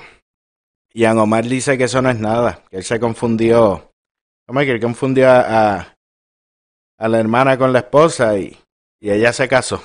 Ian 0.94 1.18
Omar 1.18 1.46
dice 1.46 1.78
que 1.78 1.86
eso 1.86 2.02
no 2.02 2.10
es 2.10 2.20
nada, 2.20 2.64
que 2.70 2.78
él 2.78 2.84
se 2.84 3.00
confundió 3.00 3.88
¿Cómo 4.48 4.62
es 4.62 4.66
que 4.66 4.72
él 4.72 4.80
confundió 4.80 5.30
a, 5.30 5.94
a, 6.98 7.08
la 7.10 7.20
hermana 7.20 7.58
con 7.58 7.74
la 7.74 7.80
esposa 7.80 8.38
y, 8.38 8.58
y 8.98 9.12
ella 9.12 9.34
se 9.34 9.46
casó 9.50 9.82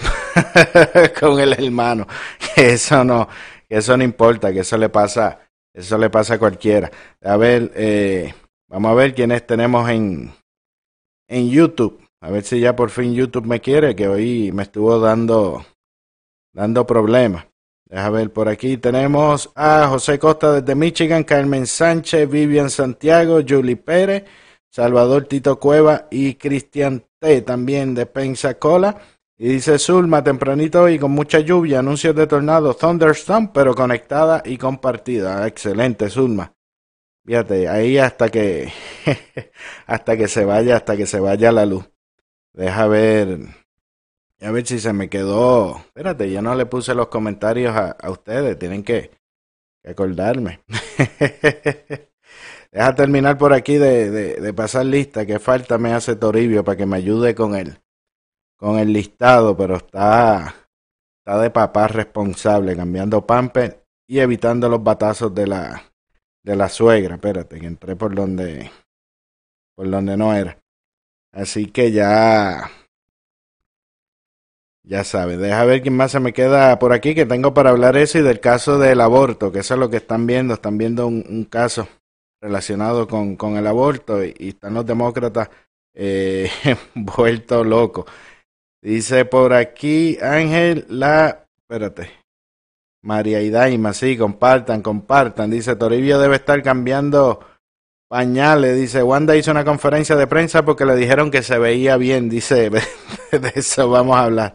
con 1.21 1.41
el 1.41 1.53
hermano? 1.53 2.07
Que 2.55 2.75
eso 2.75 3.03
no, 3.03 3.29
que 3.69 3.79
eso 3.79 3.97
no 3.97 4.05
importa, 4.05 4.53
que 4.53 4.61
eso 4.61 4.77
le 4.77 4.89
pasa, 4.89 5.41
eso 5.75 5.99
le 5.99 6.11
pasa 6.11 6.35
a 6.35 6.39
cualquiera. 6.39 6.93
A 7.23 7.37
ver, 7.37 7.73
eh, 7.75 8.33
vamos 8.69 8.93
a 8.93 8.95
ver 8.95 9.15
quiénes 9.15 9.45
tenemos 9.45 9.91
en, 9.91 10.33
en 11.29 11.51
YouTube. 11.51 12.01
A 12.23 12.31
ver 12.31 12.45
si 12.45 12.61
ya 12.61 12.77
por 12.77 12.91
fin 12.91 13.15
YouTube 13.15 13.47
me 13.47 13.61
quiere, 13.61 13.97
que 13.97 14.07
hoy 14.07 14.53
me 14.53 14.63
estuvo 14.63 15.01
dando, 15.01 15.67
dando 16.53 16.87
problemas. 16.87 17.47
Deja 17.87 18.11
ver, 18.11 18.33
por 18.33 18.49
aquí 18.49 18.77
tenemos 18.77 19.51
a 19.57 19.89
José 19.89 20.21
Costa 20.21 20.61
desde 20.61 20.77
Michigan, 20.77 21.25
Carmen 21.25 21.67
Sánchez, 21.67 22.31
Vivian 22.31 22.71
Santiago, 22.71 23.41
Julie 23.47 23.75
Pérez, 23.75 24.25
Salvador 24.71 25.27
Tito 25.27 25.59
Cueva 25.59 26.07
y 26.13 26.37
Cristian 26.37 27.05
T. 27.19 27.43
también 27.43 27.93
de 27.93 28.07
Pensacola. 28.07 29.03
Y 29.37 29.49
dice 29.49 29.77
Zulma, 29.81 30.23
tempranito 30.23 30.89
y 30.89 31.01
con 31.01 31.11
mucha 31.11 31.41
lluvia, 31.41 31.81
anuncios 31.81 32.15
de 32.15 32.29
tornado, 32.29 32.75
thunderstorm, 32.75 33.53
pero 33.53 33.75
conectada 33.75 34.45
y 34.45 34.59
compartida. 34.59 35.45
Excelente, 35.49 36.09
Zulma. 36.09 36.55
Fíjate, 37.27 37.69
ahí 37.69 37.99
hasta 37.99 38.29
que, 38.29 38.73
hasta 39.87 40.17
que 40.17 40.29
se 40.29 40.45
vaya, 40.45 40.77
hasta 40.77 40.97
que 40.97 41.07
se 41.07 41.19
vaya 41.19 41.51
la 41.51 41.67
luz. 41.67 41.92
Deja 42.55 42.87
ver, 42.87 43.39
a 44.41 44.51
ver 44.51 44.67
si 44.67 44.79
se 44.79 44.93
me 44.93 45.09
quedó. 45.09 45.79
Espérate, 45.79 46.31
yo 46.31 46.43
no 46.43 46.55
le 46.55 46.67
puse 46.67 46.95
los 46.95 47.09
comentarios 47.09 47.75
a, 47.75 47.97
ustedes, 48.11 48.59
tienen 48.59 48.83
que, 48.83 49.11
que 49.83 49.91
acordarme. 49.91 50.61
Deja 52.73 52.95
terminar 52.95 53.39
por 53.39 53.53
aquí 53.53 53.77
de, 53.77 54.11
de, 54.11 54.35
de, 54.41 54.55
pasar 54.55 54.87
lista, 54.87 55.27
que 55.27 55.39
falta 55.39 55.79
me 55.79 55.93
hace 55.93 56.17
Toribio 56.17 56.65
para 56.65 56.77
que 56.77 56.87
me 56.87 56.97
ayude 56.97 57.35
con 57.35 57.55
el, 57.55 57.79
con 58.57 58.79
el 58.79 58.93
listado, 58.93 59.57
pero 59.57 59.77
está, 59.77 60.55
está 61.19 61.39
de 61.39 61.51
papá 61.51 61.89
responsable, 61.89 62.77
cambiando 62.77 63.27
pamper 63.27 63.85
y 64.07 64.21
evitando 64.21 64.69
los 64.69 64.83
batazos 64.83 65.35
de 65.35 65.47
la, 65.47 65.83
de 66.43 66.57
la 66.57 66.69
suegra. 66.69 67.17
Espérate, 67.17 67.61
que 67.61 67.67
entré 67.67 67.97
por 67.97 68.15
donde, 68.15 68.71
por 69.75 69.91
donde 69.91 70.17
no 70.17 70.35
era. 70.35 70.62
Así 71.33 71.67
que 71.67 71.93
ya, 71.93 72.71
ya 74.85 75.03
sabes, 75.03 75.39
deja 75.39 75.65
ver 75.65 75.81
quién 75.81 75.97
más 75.97 76.13
se 76.13 76.21
me 76.21 76.35
queda 76.35 76.79
por 76.79 76.93
aquí 76.93 77.15
que 77.15 77.25
tengo 77.25 77.55
para 77.55 77.71
hablar 77.71 77.97
eso 77.97 78.19
y 78.19 78.23
del 78.23 78.41
caso 78.41 78.79
del 78.79 79.01
aborto, 79.01 79.51
que 79.51 79.61
eso 79.61 79.75
es 79.75 79.81
lo 79.81 79.89
que 79.89 79.97
están 79.97 80.27
viendo, 80.27 80.55
están 80.55 80.77
viendo 80.77 81.07
un, 81.07 81.45
caso 81.51 81.89
relacionado 82.41 83.09
con, 83.09 83.37
con 83.37 83.57
el 83.57 83.67
aborto 83.67 84.23
y, 84.23 84.35
y 84.39 84.49
están 84.51 84.75
los 84.75 84.85
demócratas 84.85 85.49
eh, 85.95 86.51
vueltos 86.95 87.67
locos. 87.67 88.07
Dice 88.83 89.25
por 89.25 89.53
aquí 89.53 90.19
Ángel 90.21 90.87
la... 90.89 91.47
Espérate. 91.59 92.11
María 93.05 93.41
Idaima, 93.41 93.93
sí, 93.93 94.17
compartan, 94.17 94.83
compartan. 94.83 95.51
Dice 95.51 95.77
Toribio 95.77 96.19
debe 96.19 96.37
estar 96.37 96.63
cambiando 96.63 97.41
pañales. 98.13 98.77
Dice 98.77 99.03
Wanda 99.03 99.35
hizo 99.37 99.51
una 99.51 99.65
conferencia 99.65 100.15
de 100.17 100.27
prensa 100.27 100.63
porque 100.63 100.85
le 100.85 100.95
dijeron 100.97 101.31
que 101.31 101.43
se 101.43 101.59
veía 101.59 101.97
bien. 101.97 102.29
Dice, 102.29 102.69
de 103.33 103.53
eso 103.55 103.89
vamos 103.89 104.19
a 104.19 104.25
hablar. 104.25 104.55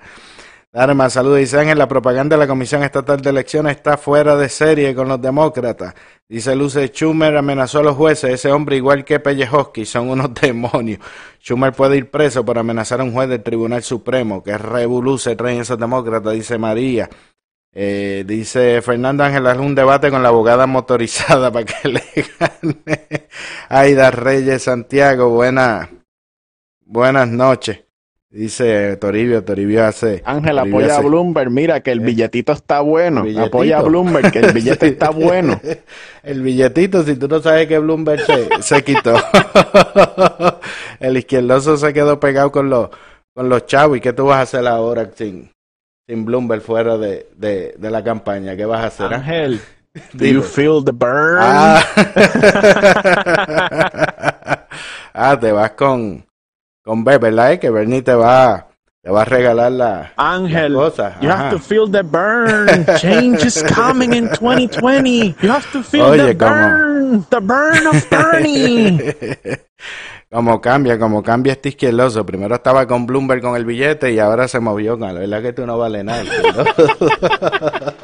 Arma, 0.71 1.09
saludos. 1.09 1.39
Dice 1.39 1.59
Ángel, 1.59 1.79
la 1.79 1.87
propaganda 1.87 2.35
de 2.35 2.41
la 2.41 2.47
Comisión 2.47 2.83
Estatal 2.83 3.19
de 3.19 3.31
Elecciones 3.31 3.77
está 3.77 3.97
fuera 3.97 4.35
de 4.35 4.47
serie 4.47 4.93
con 4.93 5.07
los 5.07 5.19
demócratas. 5.19 5.95
Dice 6.29 6.55
Luce, 6.55 6.89
Schumer 6.89 7.35
amenazó 7.35 7.79
a 7.79 7.83
los 7.83 7.95
jueces. 7.95 8.29
Ese 8.29 8.51
hombre, 8.51 8.75
igual 8.75 9.03
que 9.03 9.19
Pellejoski, 9.19 9.87
son 9.87 10.11
unos 10.11 10.31
demonios. 10.39 10.99
Schumer 11.41 11.73
puede 11.73 11.97
ir 11.97 12.11
preso 12.11 12.45
por 12.45 12.59
amenazar 12.59 13.01
a 13.01 13.05
un 13.05 13.11
juez 13.11 13.27
del 13.27 13.41
Tribunal 13.41 13.81
Supremo. 13.81 14.43
Que 14.43 14.55
revoluce 14.55 15.35
traen 15.35 15.61
esos 15.61 15.79
demócratas, 15.79 16.33
dice 16.33 16.59
María. 16.59 17.09
Eh, 17.79 18.23
dice 18.25 18.81
Fernando 18.81 19.23
Ángel, 19.23 19.45
haz 19.45 19.59
un 19.59 19.75
debate 19.75 20.09
con 20.09 20.23
la 20.23 20.29
abogada 20.29 20.65
motorizada 20.65 21.51
para 21.53 21.63
que 21.63 21.87
le 21.87 22.03
gane. 22.39 23.27
Aida 23.69 24.09
Reyes 24.09 24.63
Santiago, 24.63 25.29
buena, 25.29 25.87
buenas 26.83 27.27
noches. 27.27 27.81
Dice 28.31 28.97
Toribio, 28.97 29.43
Toribio 29.43 29.85
hace. 29.85 30.23
Ángel 30.25 30.57
apoya 30.57 30.87
hace, 30.87 30.95
a 30.95 31.01
Bloomberg, 31.01 31.51
mira 31.51 31.81
que 31.81 31.91
el 31.91 32.01
¿eh? 32.01 32.05
billetito 32.05 32.51
está 32.51 32.79
bueno. 32.79 33.21
¿Billetito? 33.21 33.45
Apoya 33.45 33.77
a 33.77 33.81
Bloomberg, 33.83 34.31
que 34.31 34.39
el 34.39 34.53
billete 34.53 34.87
está 34.87 35.11
bueno. 35.11 35.61
el 36.23 36.41
billetito, 36.41 37.03
si 37.03 37.15
tú 37.15 37.27
no 37.27 37.39
sabes 37.41 37.67
que 37.67 37.77
Bloomberg 37.77 38.21
se, 38.21 38.49
se 38.63 38.83
quitó. 38.83 39.13
el 40.99 41.15
izquierdoso 41.15 41.77
se 41.77 41.93
quedó 41.93 42.19
pegado 42.19 42.51
con 42.51 42.71
los, 42.71 42.89
con 43.35 43.49
los 43.49 43.67
chavos. 43.67 43.97
¿Y 43.97 44.01
qué 44.01 44.13
tú 44.13 44.25
vas 44.25 44.39
a 44.39 44.41
hacer 44.41 44.67
ahora 44.67 45.11
sin, 45.15 45.51
sin 46.07 46.25
Bloomberg 46.25 46.61
fuera 46.61 46.97
de, 46.97 47.29
de, 47.35 47.75
de 47.77 47.91
la 47.91 48.03
campaña? 48.03 48.55
¿Qué 48.55 48.65
vas 48.65 48.83
a 48.83 48.87
hacer? 48.87 49.13
Ángel, 49.13 49.59
do 50.13 50.25
you 50.25 50.41
feel 50.41 50.83
the 50.83 50.91
burn? 50.93 51.37
Ah. 51.41 51.83
ah, 55.13 55.37
te 55.39 55.51
vas 55.51 55.71
con 55.71 56.25
con 56.83 57.03
Bert, 57.03 57.21
¿verdad? 57.21 57.59
Que 57.59 57.69
Bernie 57.69 58.01
te 58.01 58.13
va, 58.13 58.67
te 59.03 59.11
va 59.11 59.23
a 59.23 59.25
regalar 59.25 59.71
la, 59.73 60.13
Ángel, 60.15 60.71
las 60.73 60.81
cosas. 60.83 61.13
you 61.19 61.29
have 61.29 61.49
to 61.51 61.59
feel 61.59 61.91
the 61.91 62.01
burn. 62.03 62.85
Change 62.99 63.43
is 63.45 63.61
coming 63.63 64.13
in 64.13 64.29
2020. 64.29 65.35
You 65.41 65.49
have 65.49 65.69
to 65.73 65.83
feel 65.83 66.03
Oye, 66.05 66.33
the 66.33 66.37
¿cómo? 66.37 66.49
burn. 66.49 67.25
The 67.29 67.41
burn 67.41 67.87
of 67.87 68.09
Bernie. 68.09 68.97
Como 70.29 70.59
cambia, 70.59 70.99
como 70.99 71.23
cambia 71.23 71.53
este 71.53 71.69
izquierdoso. 71.69 72.25
Primero 72.25 72.55
estaba 72.55 72.85
con 72.85 73.05
Bloomberg 73.05 73.41
con 73.41 73.55
el 73.55 73.65
billete 73.65 74.11
y 74.11 74.19
ahora 74.19 74.47
se 74.47 74.59
movió 74.59 74.97
con 74.97 75.13
la 75.13 75.19
verdad 75.19 75.41
que 75.41 75.53
tú 75.53 75.65
no 75.65 75.77
vale 75.77 76.03
nada. 76.03 76.23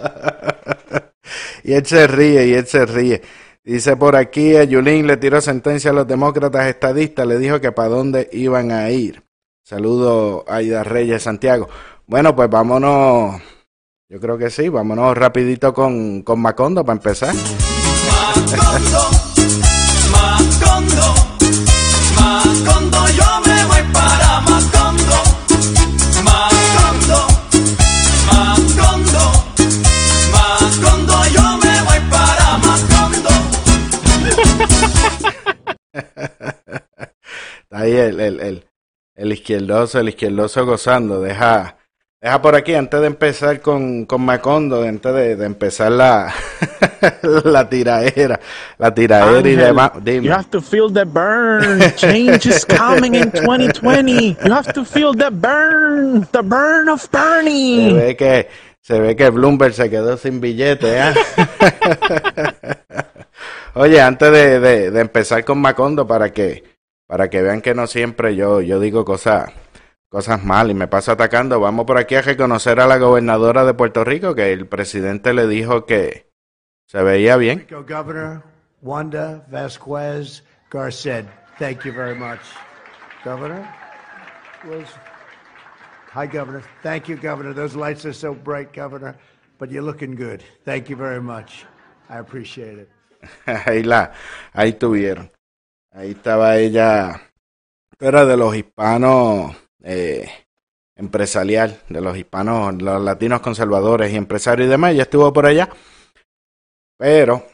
y 1.64 1.74
él 1.74 1.86
se 1.86 2.08
ríe, 2.08 2.48
y 2.48 2.54
él 2.54 2.66
se 2.66 2.86
ríe. 2.86 3.22
Dice 3.64 3.96
por 3.96 4.16
aquí, 4.16 4.58
a 4.58 4.66
Yulín 4.66 5.08
le 5.08 5.16
tiró 5.18 5.40
sentencia 5.40 5.92
a 5.92 5.94
los 5.94 6.06
demócratas 6.06 6.68
estadistas, 6.68 7.26
le 7.26 7.38
dijo 7.38 7.62
que 7.62 7.72
para 7.72 7.90
dónde 7.90 8.30
iban 8.34 8.72
a 8.72 8.90
ir. 8.90 9.24
Saludo 9.64 10.44
a 10.48 10.56
Aida 10.58 10.84
Reyes 10.84 11.24
Santiago. 11.24 11.70
Bueno, 12.06 12.36
pues 12.36 12.50
vámonos, 12.50 13.42
yo 14.10 14.20
creo 14.20 14.38
que 14.38 14.50
sí, 14.50 14.68
vámonos 14.68 15.18
rapidito 15.18 15.74
con, 15.74 16.24
con 16.24 16.42
Macondo 16.42 16.84
para 16.84 16.98
empezar. 16.98 17.34
Macondo, 18.06 19.10
Macondo, 20.12 21.33
Macondo, 22.54 23.08
yo 23.10 23.42
me 23.46 23.66
voy 23.66 23.82
para 23.92 24.42
Macondo. 24.42 25.18
Macondo, 26.24 27.28
Macondo, 28.30 29.24
Macondo, 30.32 31.16
yo 31.34 31.58
me 31.58 31.82
voy 31.82 32.00
para 32.12 32.58
Macondo. 32.60 33.30
Ahí 37.72 37.94
el, 37.94 38.20
el, 38.20 38.40
el, 38.40 38.66
el 39.16 39.32
izquierdoso, 39.32 40.00
el 40.00 40.10
izquierdoso 40.10 40.64
gozando. 40.66 41.22
Deja, 41.22 41.78
Deja 42.24 42.42
por 42.42 42.56
aquí, 42.56 42.74
antes 42.74 43.02
de 43.02 43.08
empezar 43.08 43.60
con, 43.60 44.06
con 44.06 44.22
Macondo, 44.22 44.84
antes 44.84 45.14
de, 45.14 45.36
de 45.36 45.46
empezar 45.46 45.92
la, 45.92 46.34
la 47.44 47.68
tiraera, 47.68 48.40
la 48.78 48.94
tiraera 48.94 49.50
y 49.50 49.56
demás. 49.58 49.92
You 50.06 50.32
have 50.32 50.46
to 50.50 50.62
feel 50.62 50.90
the 50.90 51.04
burn. 51.04 51.82
Change 51.98 52.46
is 52.46 52.66
coming 52.66 53.16
in 53.16 53.30
2020. 53.30 54.38
You 54.46 54.54
have 54.54 54.72
to 54.72 54.86
feel 54.86 55.12
the 55.12 55.32
burn, 55.32 56.26
the 56.32 56.42
burn 56.42 56.88
of 56.88 57.06
Bernie. 57.12 57.90
Se 57.90 57.94
ve 57.94 58.16
que, 58.16 58.48
se 58.80 59.00
ve 59.02 59.16
que 59.18 59.30
Bloomberg 59.30 59.74
se 59.74 59.90
quedó 59.90 60.16
sin 60.16 60.40
billete. 60.40 60.98
¿eh? 60.98 61.14
Oye, 63.74 64.00
antes 64.00 64.32
de, 64.32 64.62
de, 64.62 64.92
de, 64.92 65.02
empezar 65.02 65.44
con 65.44 65.60
Macondo, 65.60 66.08
para 66.08 66.32
que, 66.32 66.64
para 67.06 67.30
que 67.30 67.42
vean 67.42 67.62
que 67.62 67.76
no 67.76 67.86
siempre 67.86 68.34
yo, 68.38 68.62
yo 68.62 68.80
digo 68.80 69.04
cosas 69.04 69.52
cosas 70.14 70.44
mal 70.44 70.70
y 70.70 70.76
me 70.76 70.88
paso 70.88 71.12
atacando. 71.12 71.60
Vamos 71.60 71.88
por 71.88 71.98
aquí 71.98 72.14
a 72.14 72.22
reconocer 72.22 72.80
a 72.80 72.86
la 72.86 73.00
gobernadora 73.00 73.66
de 73.66 73.74
Puerto 73.74 74.04
Rico 74.04 74.36
que 74.36 74.54
el 74.54 74.68
presidente 74.68 75.34
le 75.34 75.48
dijo 75.48 75.88
que 75.88 76.30
se 76.86 77.02
veía 77.02 77.36
bien. 77.36 77.66
Governor 77.68 78.44
Wanda 78.84 79.44
Vasquez 79.50 80.44
Garcet. 80.70 81.26
Thank 81.58 81.84
you 81.84 81.92
very 81.92 82.14
much. 82.14 82.42
Governor 83.26 83.68
was 84.70 84.86
Hi 86.14 86.28
Governor. 86.28 86.62
Thank 86.84 87.08
you 87.08 87.16
Governor. 87.16 87.56
Those 87.56 87.76
lights 87.76 88.06
are 88.06 88.14
so 88.14 88.36
bright 88.36 88.72
Governor, 88.72 89.16
but 89.58 89.72
you're 89.72 89.82
looking 89.82 90.14
good. 90.16 90.44
Thank 90.64 90.92
you 90.92 90.96
very 90.96 91.22
much. 91.22 91.66
I 92.08 92.20
appreciate 92.20 92.78
it. 92.78 92.90
ahí 93.66 93.82
la 93.82 94.12
ahí 94.54 94.74
tuvieron. 94.74 95.32
Ahí 95.92 96.12
estaba 96.12 96.58
ella 96.58 97.20
era 98.00 98.26
de 98.26 98.38
los 98.38 98.56
hispanos 98.56 99.63
eh, 99.84 100.28
empresarial 100.96 101.82
de 101.90 102.02
los 102.02 102.18
hispanos, 102.18 102.82
los 102.82 103.02
latinos 103.02 103.42
conservadores 103.42 104.12
y 104.12 104.16
empresarios 104.16 104.68
y 104.68 104.72
demás. 104.72 104.96
Ya 104.96 105.04
estuvo 105.04 105.32
por 105.32 105.46
allá. 105.46 105.70
Pero, 106.98 107.46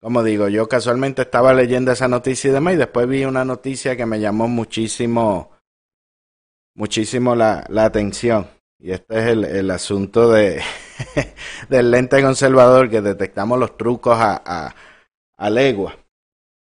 como 0.00 0.22
digo, 0.22 0.48
yo 0.48 0.68
casualmente 0.68 1.22
estaba 1.22 1.52
leyendo 1.54 1.92
esa 1.92 2.08
noticia 2.08 2.50
y 2.50 2.52
demás 2.52 2.74
y 2.74 2.78
después 2.78 3.08
vi 3.08 3.24
una 3.24 3.44
noticia 3.44 3.96
que 3.96 4.06
me 4.06 4.20
llamó 4.20 4.48
muchísimo, 4.48 5.50
muchísimo 6.74 7.34
la, 7.34 7.64
la 7.68 7.84
atención. 7.84 8.48
Y 8.78 8.90
este 8.90 9.18
es 9.18 9.26
el, 9.26 9.44
el 9.44 9.70
asunto 9.70 10.30
de 10.30 10.60
del 11.68 11.90
lente 11.90 12.20
conservador 12.20 12.90
que 12.90 13.00
detectamos 13.00 13.58
los 13.58 13.76
trucos 13.76 14.18
a, 14.18 14.42
a, 14.44 14.74
a 15.36 15.50
legua. 15.50 16.01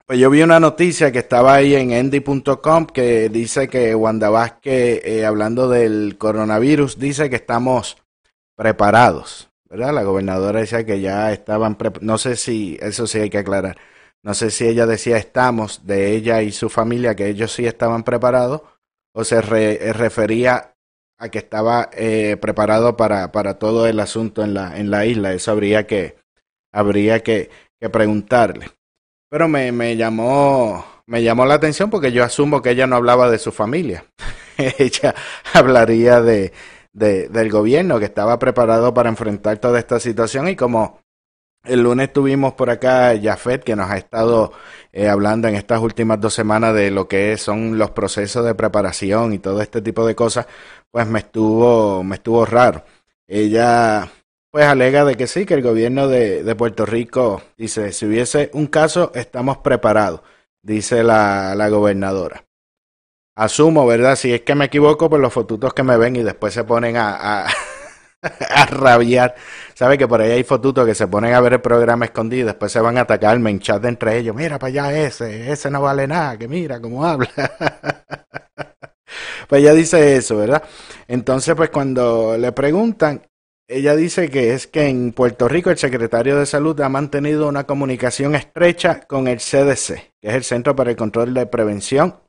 Pues 0.06 0.20
yo 0.20 0.30
vi 0.30 0.40
una 0.42 0.60
noticia 0.60 1.10
que 1.10 1.18
estaba 1.18 1.54
ahí 1.54 1.74
en 1.74 1.90
endy.com 1.90 2.86
que 2.86 3.28
dice 3.28 3.68
que 3.68 3.92
Wanda 3.96 4.30
Vázquez, 4.30 5.04
eh, 5.04 5.26
hablando 5.26 5.68
del 5.68 6.16
coronavirus, 6.16 7.00
dice 7.00 7.28
que 7.28 7.34
estamos 7.34 7.96
preparados, 8.54 9.50
¿verdad? 9.68 9.92
La 9.92 10.04
gobernadora 10.04 10.60
decía 10.60 10.86
que 10.86 11.00
ya 11.00 11.32
estaban 11.32 11.74
preparados. 11.74 12.06
No 12.06 12.18
sé 12.18 12.36
si, 12.36 12.78
eso 12.80 13.08
sí 13.08 13.18
hay 13.18 13.30
que 13.30 13.38
aclarar. 13.38 13.78
No 14.22 14.34
sé 14.34 14.52
si 14.52 14.68
ella 14.68 14.86
decía 14.86 15.16
estamos, 15.16 15.84
de 15.86 16.12
ella 16.14 16.40
y 16.40 16.52
su 16.52 16.68
familia, 16.68 17.16
que 17.16 17.26
ellos 17.26 17.52
sí 17.52 17.66
estaban 17.66 18.04
preparados, 18.04 18.62
o 19.12 19.24
se 19.24 19.38
eh, 19.38 19.92
refería 19.92 20.76
a 21.18 21.30
que 21.30 21.38
estaba 21.38 21.90
eh, 21.92 22.36
preparado 22.40 22.96
para, 22.96 23.32
para 23.32 23.58
todo 23.58 23.88
el 23.88 23.98
asunto 23.98 24.44
en 24.44 24.54
la, 24.54 24.78
en 24.78 24.88
la 24.92 25.04
isla. 25.04 25.32
Eso 25.32 25.50
habría 25.50 25.84
que, 25.88 26.16
habría 26.72 27.24
que 27.24 27.50
preguntarle. 27.90 28.75
Pero 29.36 29.48
me, 29.48 29.70
me 29.70 29.94
llamó 29.98 30.82
me 31.04 31.22
llamó 31.22 31.44
la 31.44 31.56
atención 31.56 31.90
porque 31.90 32.10
yo 32.10 32.24
asumo 32.24 32.62
que 32.62 32.70
ella 32.70 32.86
no 32.86 32.96
hablaba 32.96 33.30
de 33.30 33.36
su 33.36 33.52
familia. 33.52 34.06
ella 34.56 35.14
hablaría 35.52 36.22
de, 36.22 36.54
de, 36.94 37.28
del 37.28 37.50
gobierno 37.50 37.98
que 37.98 38.06
estaba 38.06 38.38
preparado 38.38 38.94
para 38.94 39.10
enfrentar 39.10 39.58
toda 39.58 39.78
esta 39.78 40.00
situación 40.00 40.48
y 40.48 40.56
como 40.56 41.00
el 41.64 41.82
lunes 41.82 42.14
tuvimos 42.14 42.54
por 42.54 42.70
acá 42.70 43.12
Jafet 43.22 43.62
que 43.62 43.76
nos 43.76 43.90
ha 43.90 43.98
estado 43.98 44.54
eh, 44.90 45.06
hablando 45.06 45.48
en 45.48 45.56
estas 45.56 45.82
últimas 45.82 46.18
dos 46.18 46.32
semanas 46.32 46.74
de 46.74 46.90
lo 46.90 47.06
que 47.06 47.36
son 47.36 47.76
los 47.76 47.90
procesos 47.90 48.42
de 48.42 48.54
preparación 48.54 49.34
y 49.34 49.38
todo 49.38 49.60
este 49.60 49.82
tipo 49.82 50.06
de 50.06 50.14
cosas, 50.14 50.46
pues 50.90 51.06
me 51.06 51.18
estuvo, 51.18 52.02
me 52.02 52.14
estuvo 52.14 52.46
raro. 52.46 52.84
Ella 53.28 54.10
pues 54.56 54.68
alega 54.68 55.04
de 55.04 55.16
que 55.16 55.26
sí, 55.26 55.44
que 55.44 55.52
el 55.52 55.60
gobierno 55.60 56.08
de, 56.08 56.42
de, 56.42 56.54
Puerto 56.54 56.86
Rico 56.86 57.42
dice, 57.58 57.92
si 57.92 58.06
hubiese 58.06 58.48
un 58.54 58.68
caso, 58.68 59.12
estamos 59.14 59.58
preparados, 59.58 60.22
dice 60.62 61.04
la, 61.04 61.54
la, 61.54 61.68
gobernadora. 61.68 62.46
Asumo, 63.36 63.86
¿verdad? 63.86 64.16
Si 64.16 64.32
es 64.32 64.40
que 64.40 64.54
me 64.54 64.64
equivoco, 64.64 65.10
por 65.10 65.20
los 65.20 65.30
fotutos 65.30 65.74
que 65.74 65.82
me 65.82 65.98
ven 65.98 66.16
y 66.16 66.22
después 66.22 66.54
se 66.54 66.64
ponen 66.64 66.96
a, 66.96 67.44
a, 67.44 67.46
rabiar. 68.70 69.34
¿Sabe 69.74 69.98
que 69.98 70.08
por 70.08 70.22
ahí 70.22 70.30
hay 70.30 70.42
fotutos 70.42 70.86
que 70.86 70.94
se 70.94 71.06
ponen 71.06 71.34
a 71.34 71.40
ver 71.42 71.52
el 71.52 71.60
programa 71.60 72.06
escondido 72.06 72.46
después 72.46 72.72
se 72.72 72.80
van 72.80 72.96
a 72.96 73.02
atacarme 73.02 73.50
en 73.50 73.60
chat 73.60 73.84
entre 73.84 74.16
ellos? 74.16 74.34
Mira 74.34 74.58
para 74.58 74.68
allá 74.68 75.06
ese, 75.06 75.52
ese 75.52 75.70
no 75.70 75.82
vale 75.82 76.06
nada, 76.06 76.38
que 76.38 76.48
mira 76.48 76.80
cómo 76.80 77.04
habla. 77.04 77.28
pues 79.48 79.60
ella 79.60 79.74
dice 79.74 80.16
eso, 80.16 80.38
¿verdad? 80.38 80.62
Entonces, 81.08 81.54
pues 81.54 81.68
cuando 81.68 82.38
le 82.38 82.52
preguntan, 82.52 83.20
ella 83.68 83.96
dice 83.96 84.30
que 84.30 84.54
es 84.54 84.66
que 84.66 84.86
en 84.86 85.12
Puerto 85.12 85.48
Rico 85.48 85.70
el 85.70 85.78
secretario 85.78 86.38
de 86.38 86.46
Salud 86.46 86.80
ha 86.80 86.88
mantenido 86.88 87.48
una 87.48 87.64
comunicación 87.64 88.34
estrecha 88.34 89.00
con 89.06 89.26
el 89.26 89.38
CDC, 89.38 90.12
que 90.20 90.28
es 90.28 90.34
el 90.34 90.44
Centro 90.44 90.76
para 90.76 90.90
el 90.90 90.96
Control 90.96 91.34
de 91.34 91.46
Prevención, 91.46 92.20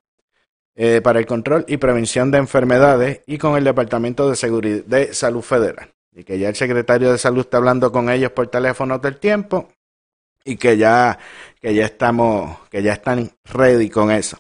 eh, 0.76 1.02
para 1.02 1.20
el 1.20 1.26
Control 1.26 1.64
y 1.68 1.78
Prevención 1.78 2.32
de 2.32 2.40
Enfermedades, 2.40 3.22
y 3.28 3.38
con 3.38 3.56
el 3.56 3.64
Departamento 3.64 4.30
de, 4.30 4.84
de 4.88 5.14
Salud 5.14 5.42
Federal. 5.42 5.94
Y 6.12 6.24
que 6.24 6.40
ya 6.40 6.50
el 6.50 6.56
secretario 6.56 7.12
de 7.12 7.20
Salud 7.20 7.42
está 7.42 7.58
hablando 7.58 7.92
con 7.92 8.10
ellos 8.10 8.32
por 8.32 8.48
teléfono 8.48 8.98
todo 8.98 9.10
el 9.10 9.20
tiempo 9.20 9.70
y 10.44 10.58
que 10.58 10.78
ya, 10.78 11.20
que 11.62 11.76
ya 11.76 11.86
estamos, 11.86 12.58
que 12.70 12.82
ya 12.82 12.94
están 12.94 13.30
ready 13.44 13.90
con 13.90 14.10
eso. 14.10 14.40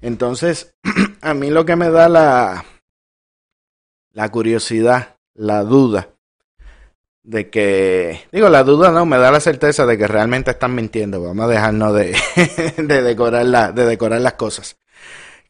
Entonces, 0.00 0.74
a 1.20 1.34
mí 1.34 1.50
lo 1.50 1.64
que 1.64 1.76
me 1.76 1.90
da 1.90 2.08
la, 2.08 2.64
la 4.12 4.28
curiosidad, 4.30 5.16
la 5.34 5.62
duda, 5.62 6.13
de 7.24 7.50
que, 7.50 8.20
digo, 8.30 8.48
la 8.48 8.62
duda 8.62 8.90
no, 8.92 9.06
me 9.06 9.18
da 9.18 9.32
la 9.32 9.40
certeza 9.40 9.86
de 9.86 9.98
que 9.98 10.06
realmente 10.06 10.52
están 10.52 10.74
mintiendo. 10.74 11.20
Vamos 11.22 11.46
a 11.46 11.48
dejarnos 11.48 11.94
de, 11.94 12.14
de, 12.76 13.02
decorar, 13.02 13.46
la, 13.46 13.72
de 13.72 13.86
decorar 13.86 14.20
las 14.20 14.34
cosas. 14.34 14.76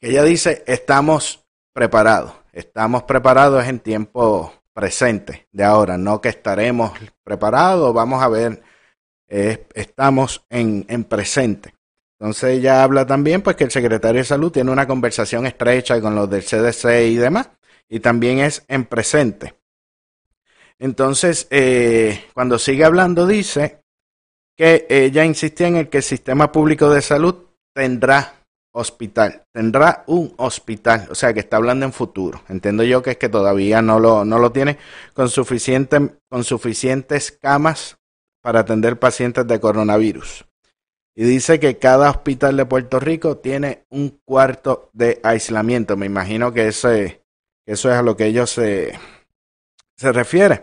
Ella 0.00 0.22
dice, 0.22 0.62
estamos 0.66 1.44
preparados. 1.72 2.32
Estamos 2.52 3.02
preparados 3.02 3.66
en 3.66 3.80
tiempo 3.80 4.52
presente 4.72 5.48
de 5.52 5.64
ahora, 5.64 5.96
no 5.96 6.20
que 6.20 6.28
estaremos 6.28 6.92
preparados, 7.22 7.94
vamos 7.94 8.22
a 8.22 8.28
ver, 8.28 8.62
estamos 9.28 10.44
en, 10.50 10.84
en 10.88 11.04
presente. 11.04 11.74
Entonces 12.18 12.58
ella 12.58 12.82
habla 12.82 13.06
también 13.06 13.42
pues 13.42 13.56
que 13.56 13.64
el 13.64 13.70
secretario 13.70 14.20
de 14.20 14.24
salud 14.24 14.52
tiene 14.52 14.70
una 14.70 14.86
conversación 14.86 15.46
estrecha 15.46 16.00
con 16.00 16.14
los 16.14 16.28
del 16.28 16.44
CDC 16.44 17.06
y 17.06 17.16
demás, 17.16 17.50
y 17.88 18.00
también 18.00 18.38
es 18.38 18.64
en 18.68 18.84
presente. 18.84 19.54
Entonces, 20.78 21.46
eh, 21.50 22.24
cuando 22.34 22.58
sigue 22.58 22.84
hablando, 22.84 23.26
dice 23.26 23.80
que 24.56 24.86
ella 24.88 25.24
insistía 25.24 25.68
en 25.68 25.76
el 25.76 25.88
que 25.88 25.98
el 25.98 26.02
sistema 26.02 26.52
público 26.52 26.90
de 26.90 27.02
salud 27.02 27.34
tendrá 27.74 28.44
hospital, 28.72 29.44
tendrá 29.52 30.04
un 30.08 30.34
hospital, 30.36 31.06
o 31.10 31.14
sea 31.14 31.32
que 31.32 31.40
está 31.40 31.56
hablando 31.56 31.86
en 31.86 31.92
futuro. 31.92 32.42
Entiendo 32.48 32.82
yo 32.82 33.02
que 33.02 33.12
es 33.12 33.16
que 33.16 33.28
todavía 33.28 33.82
no 33.82 34.00
lo, 34.00 34.24
no 34.24 34.38
lo 34.38 34.50
tiene 34.52 34.78
con, 35.14 35.28
suficiente, 35.28 36.16
con 36.28 36.42
suficientes 36.42 37.30
camas 37.30 37.98
para 38.42 38.60
atender 38.60 38.98
pacientes 38.98 39.46
de 39.46 39.60
coronavirus. 39.60 40.44
Y 41.16 41.22
dice 41.22 41.60
que 41.60 41.78
cada 41.78 42.10
hospital 42.10 42.56
de 42.56 42.66
Puerto 42.66 42.98
Rico 42.98 43.38
tiene 43.38 43.84
un 43.90 44.20
cuarto 44.24 44.90
de 44.92 45.20
aislamiento. 45.22 45.96
Me 45.96 46.06
imagino 46.06 46.52
que 46.52 46.66
ese, 46.66 47.22
eso 47.64 47.92
es 47.92 47.96
a 47.96 48.02
lo 48.02 48.16
que 48.16 48.26
ellos 48.26 48.50
se, 48.50 48.98
se 49.96 50.12
refiere. 50.12 50.62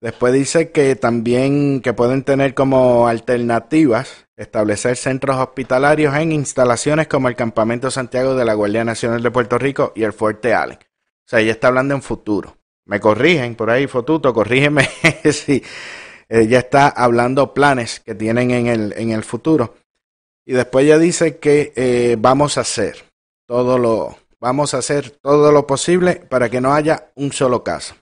Después 0.00 0.32
dice 0.32 0.70
que 0.70 0.96
también 0.96 1.80
que 1.82 1.92
pueden 1.92 2.24
tener 2.24 2.54
como 2.54 3.06
alternativas 3.06 4.26
establecer 4.36 4.96
centros 4.96 5.36
hospitalarios 5.36 6.14
en 6.16 6.32
instalaciones 6.32 7.06
como 7.06 7.28
el 7.28 7.36
Campamento 7.36 7.90
Santiago 7.90 8.34
de 8.34 8.46
la 8.46 8.54
Guardia 8.54 8.84
Nacional 8.84 9.22
de 9.22 9.30
Puerto 9.30 9.58
Rico 9.58 9.92
y 9.94 10.04
el 10.04 10.14
Fuerte 10.14 10.54
Allen. 10.54 10.78
O 10.78 11.28
sea, 11.28 11.40
ella 11.40 11.52
está 11.52 11.68
hablando 11.68 11.94
en 11.94 12.00
futuro. 12.00 12.56
Me 12.86 12.98
corrigen 12.98 13.54
por 13.54 13.70
ahí, 13.70 13.86
Fotuto, 13.86 14.32
corrígeme 14.32 14.88
si 15.32 15.62
ella 16.28 16.58
está 16.58 16.88
hablando 16.88 17.52
planes 17.52 18.00
que 18.00 18.14
tienen 18.14 18.50
en 18.50 18.66
el, 18.66 18.94
en 18.96 19.10
el 19.10 19.22
futuro. 19.22 19.74
Y 20.46 20.54
después 20.54 20.86
ella 20.86 20.98
dice 20.98 21.36
que 21.36 21.72
eh, 21.76 22.16
vamos 22.18 22.56
a 22.56 22.62
hacer 22.62 23.04
todo 23.46 23.78
lo, 23.78 24.16
vamos 24.40 24.72
a 24.72 24.78
hacer 24.78 25.10
todo 25.10 25.52
lo 25.52 25.66
posible 25.66 26.16
para 26.16 26.48
que 26.48 26.60
no 26.60 26.72
haya 26.72 27.10
un 27.14 27.32
solo 27.32 27.62
caso. 27.62 27.94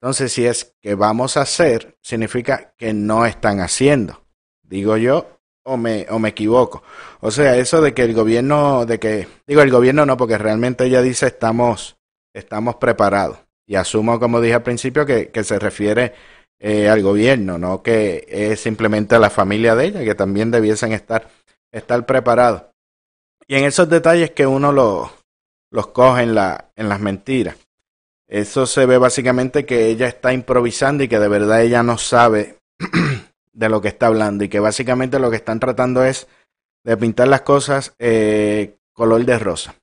Entonces, 0.00 0.32
si 0.32 0.46
es 0.46 0.76
que 0.80 0.94
vamos 0.94 1.36
a 1.36 1.42
hacer, 1.42 1.98
significa 2.00 2.72
que 2.78 2.94
no 2.94 3.26
están 3.26 3.60
haciendo. 3.60 4.24
Digo 4.62 4.96
yo, 4.96 5.40
o 5.62 5.76
me, 5.76 6.06
o 6.08 6.18
me 6.18 6.30
equivoco. 6.30 6.82
O 7.20 7.30
sea, 7.30 7.56
eso 7.56 7.82
de 7.82 7.92
que 7.92 8.02
el 8.02 8.14
gobierno, 8.14 8.86
de 8.86 8.98
que, 8.98 9.28
digo 9.46 9.60
el 9.60 9.70
gobierno 9.70 10.06
no, 10.06 10.16
porque 10.16 10.38
realmente 10.38 10.84
ella 10.84 11.02
dice 11.02 11.26
estamos, 11.26 11.98
estamos 12.34 12.76
preparados. 12.76 13.38
Y 13.66 13.76
asumo, 13.76 14.18
como 14.18 14.40
dije 14.40 14.54
al 14.54 14.62
principio, 14.62 15.04
que, 15.04 15.28
que 15.28 15.44
se 15.44 15.58
refiere 15.58 16.14
eh, 16.58 16.88
al 16.88 17.02
gobierno, 17.02 17.56
no 17.56 17.82
que 17.82 18.26
es 18.28 18.60
simplemente 18.60 19.14
a 19.14 19.18
la 19.18 19.30
familia 19.30 19.74
de 19.74 19.86
ella, 19.86 20.04
que 20.04 20.14
también 20.14 20.50
debiesen 20.50 20.92
estar, 20.92 21.28
estar 21.72 22.04
preparados. 22.06 22.64
Y 23.46 23.56
en 23.56 23.64
esos 23.64 23.88
detalles 23.88 24.30
que 24.30 24.46
uno 24.46 24.72
lo, 24.72 25.12
los 25.70 25.88
coge 25.88 26.22
en, 26.22 26.34
la, 26.34 26.70
en 26.76 26.88
las 26.88 27.00
mentiras. 27.00 27.56
Eso 28.30 28.64
se 28.64 28.86
ve 28.86 28.96
básicamente 28.96 29.66
que 29.66 29.88
ella 29.88 30.06
está 30.06 30.32
improvisando 30.32 31.02
y 31.02 31.08
que 31.08 31.18
de 31.18 31.26
verdad 31.26 31.62
ella 31.62 31.82
no 31.82 31.98
sabe 31.98 32.58
de 33.52 33.68
lo 33.68 33.80
que 33.80 33.88
está 33.88 34.06
hablando 34.06 34.44
y 34.44 34.48
que 34.48 34.60
básicamente 34.60 35.18
lo 35.18 35.30
que 35.30 35.36
están 35.36 35.58
tratando 35.58 36.04
es 36.04 36.28
de 36.84 36.96
pintar 36.96 37.26
las 37.26 37.40
cosas 37.40 37.92
eh, 37.98 38.76
color 38.92 39.24
de 39.24 39.36
rosa. 39.36 39.74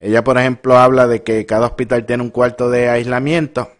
Ella, 0.00 0.22
por 0.22 0.36
ejemplo, 0.36 0.76
habla 0.76 1.06
de 1.06 1.22
que 1.22 1.46
cada 1.46 1.64
hospital 1.64 2.04
tiene 2.04 2.22
un 2.22 2.30
cuarto 2.30 2.68
de 2.68 2.90
aislamiento 2.90 3.72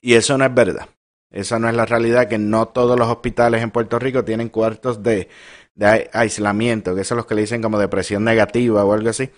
y 0.00 0.14
eso 0.14 0.38
no 0.38 0.46
es 0.46 0.54
verdad. 0.54 0.88
Esa 1.30 1.58
no 1.58 1.68
es 1.68 1.74
la 1.74 1.84
realidad, 1.84 2.28
que 2.28 2.38
no 2.38 2.68
todos 2.68 2.98
los 2.98 3.08
hospitales 3.08 3.62
en 3.62 3.70
Puerto 3.70 3.98
Rico 3.98 4.24
tienen 4.24 4.48
cuartos 4.48 5.02
de, 5.02 5.28
de 5.74 6.08
aislamiento, 6.14 6.94
que 6.94 7.04
son 7.04 7.18
los 7.18 7.26
que 7.26 7.34
le 7.34 7.42
dicen 7.42 7.60
como 7.60 7.78
depresión 7.78 8.24
negativa 8.24 8.82
o 8.82 8.94
algo 8.94 9.10
así. 9.10 9.30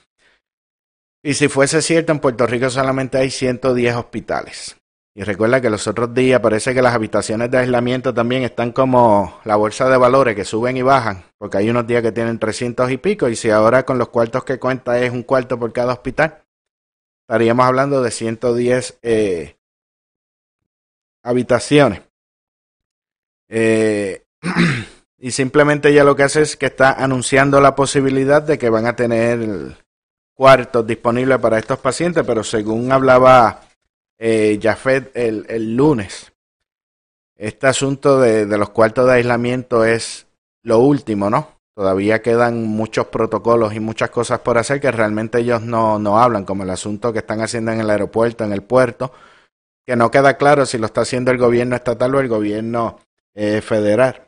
Y 1.29 1.35
si 1.35 1.49
fuese 1.49 1.83
cierto, 1.83 2.11
en 2.11 2.21
Puerto 2.21 2.47
Rico 2.47 2.71
solamente 2.71 3.19
hay 3.19 3.29
110 3.29 3.97
hospitales. 3.97 4.79
Y 5.15 5.25
recuerda 5.25 5.61
que 5.61 5.69
los 5.69 5.87
otros 5.87 6.15
días 6.15 6.41
parece 6.41 6.73
que 6.73 6.81
las 6.81 6.95
habitaciones 6.95 7.51
de 7.51 7.59
aislamiento 7.59 8.15
también 8.15 8.45
están 8.45 8.73
como 8.73 9.39
la 9.45 9.57
bolsa 9.57 9.91
de 9.91 9.99
valores 9.99 10.35
que 10.35 10.47
suben 10.47 10.79
y 10.79 10.81
bajan, 10.81 11.23
porque 11.37 11.59
hay 11.59 11.69
unos 11.69 11.87
días 11.87 12.01
que 12.01 12.13
tienen 12.13 12.39
300 12.39 12.91
y 12.93 12.97
pico, 12.97 13.29
y 13.29 13.37
si 13.37 13.51
ahora 13.51 13.85
con 13.85 13.99
los 13.99 14.09
cuartos 14.09 14.43
que 14.43 14.59
cuenta 14.59 14.99
es 15.01 15.13
un 15.13 15.23
cuarto 15.23 15.59
por 15.59 15.71
cada 15.71 15.93
hospital, 15.93 16.45
estaríamos 17.21 17.67
hablando 17.67 18.01
de 18.01 18.11
110 18.11 18.99
eh, 19.03 19.57
habitaciones. 21.23 22.01
Eh, 23.51 24.23
y 25.19 25.31
simplemente 25.33 25.91
ella 25.91 26.05
lo 26.05 26.17
que 26.17 26.23
hace 26.23 26.41
es 26.41 26.57
que 26.57 26.65
está 26.65 26.93
anunciando 26.93 27.61
la 27.61 27.75
posibilidad 27.75 28.41
de 28.41 28.57
que 28.57 28.71
van 28.71 28.87
a 28.87 28.97
tener 28.97 29.77
cuartos 30.39 30.87
disponibles 30.87 31.37
para 31.41 31.59
estos 31.59 31.81
pacientes, 31.81 32.23
pero 32.25 32.45
según 32.45 32.93
hablaba 32.93 33.63
eh, 34.17 34.57
Jafet 34.63 35.11
el, 35.17 35.45
el, 35.49 35.75
lunes, 35.75 36.33
este 37.35 37.67
asunto 37.67 38.21
de, 38.21 38.47
de 38.47 38.57
los 38.57 38.71
cuartos 38.71 39.09
de 39.09 39.15
aislamiento 39.15 39.85
es 39.85 40.29
lo 40.63 40.79
último, 40.79 41.29
¿no? 41.29 41.59
Todavía 41.75 42.23
quedan 42.23 42.63
muchos 42.69 43.09
protocolos 43.09 43.75
y 43.75 43.81
muchas 43.81 44.11
cosas 44.11 44.39
por 44.39 44.59
hacer 44.59 44.81
que 44.81 44.93
realmente 44.93 45.41
ellos 45.41 45.63
no, 45.63 45.99
no 45.99 46.21
hablan, 46.21 46.45
como 46.45 46.63
el 46.63 46.71
asunto 46.71 47.13
que 47.13 47.19
están 47.19 47.41
haciendo 47.41 47.73
en 47.73 47.81
el 47.81 47.91
aeropuerto, 47.91 48.45
en 48.45 48.53
el 48.53 48.63
puerto, 48.63 49.11
que 49.85 49.97
no 49.97 50.13
queda 50.13 50.37
claro 50.37 50.67
si 50.67 50.79
lo 50.79 50.87
está 50.87 51.01
haciendo 51.01 51.33
el 51.33 51.39
gobierno 51.39 51.75
estatal 51.75 52.15
o 52.15 52.21
el 52.21 52.29
gobierno 52.29 53.01
eh, 53.35 53.61
federal. 53.61 54.28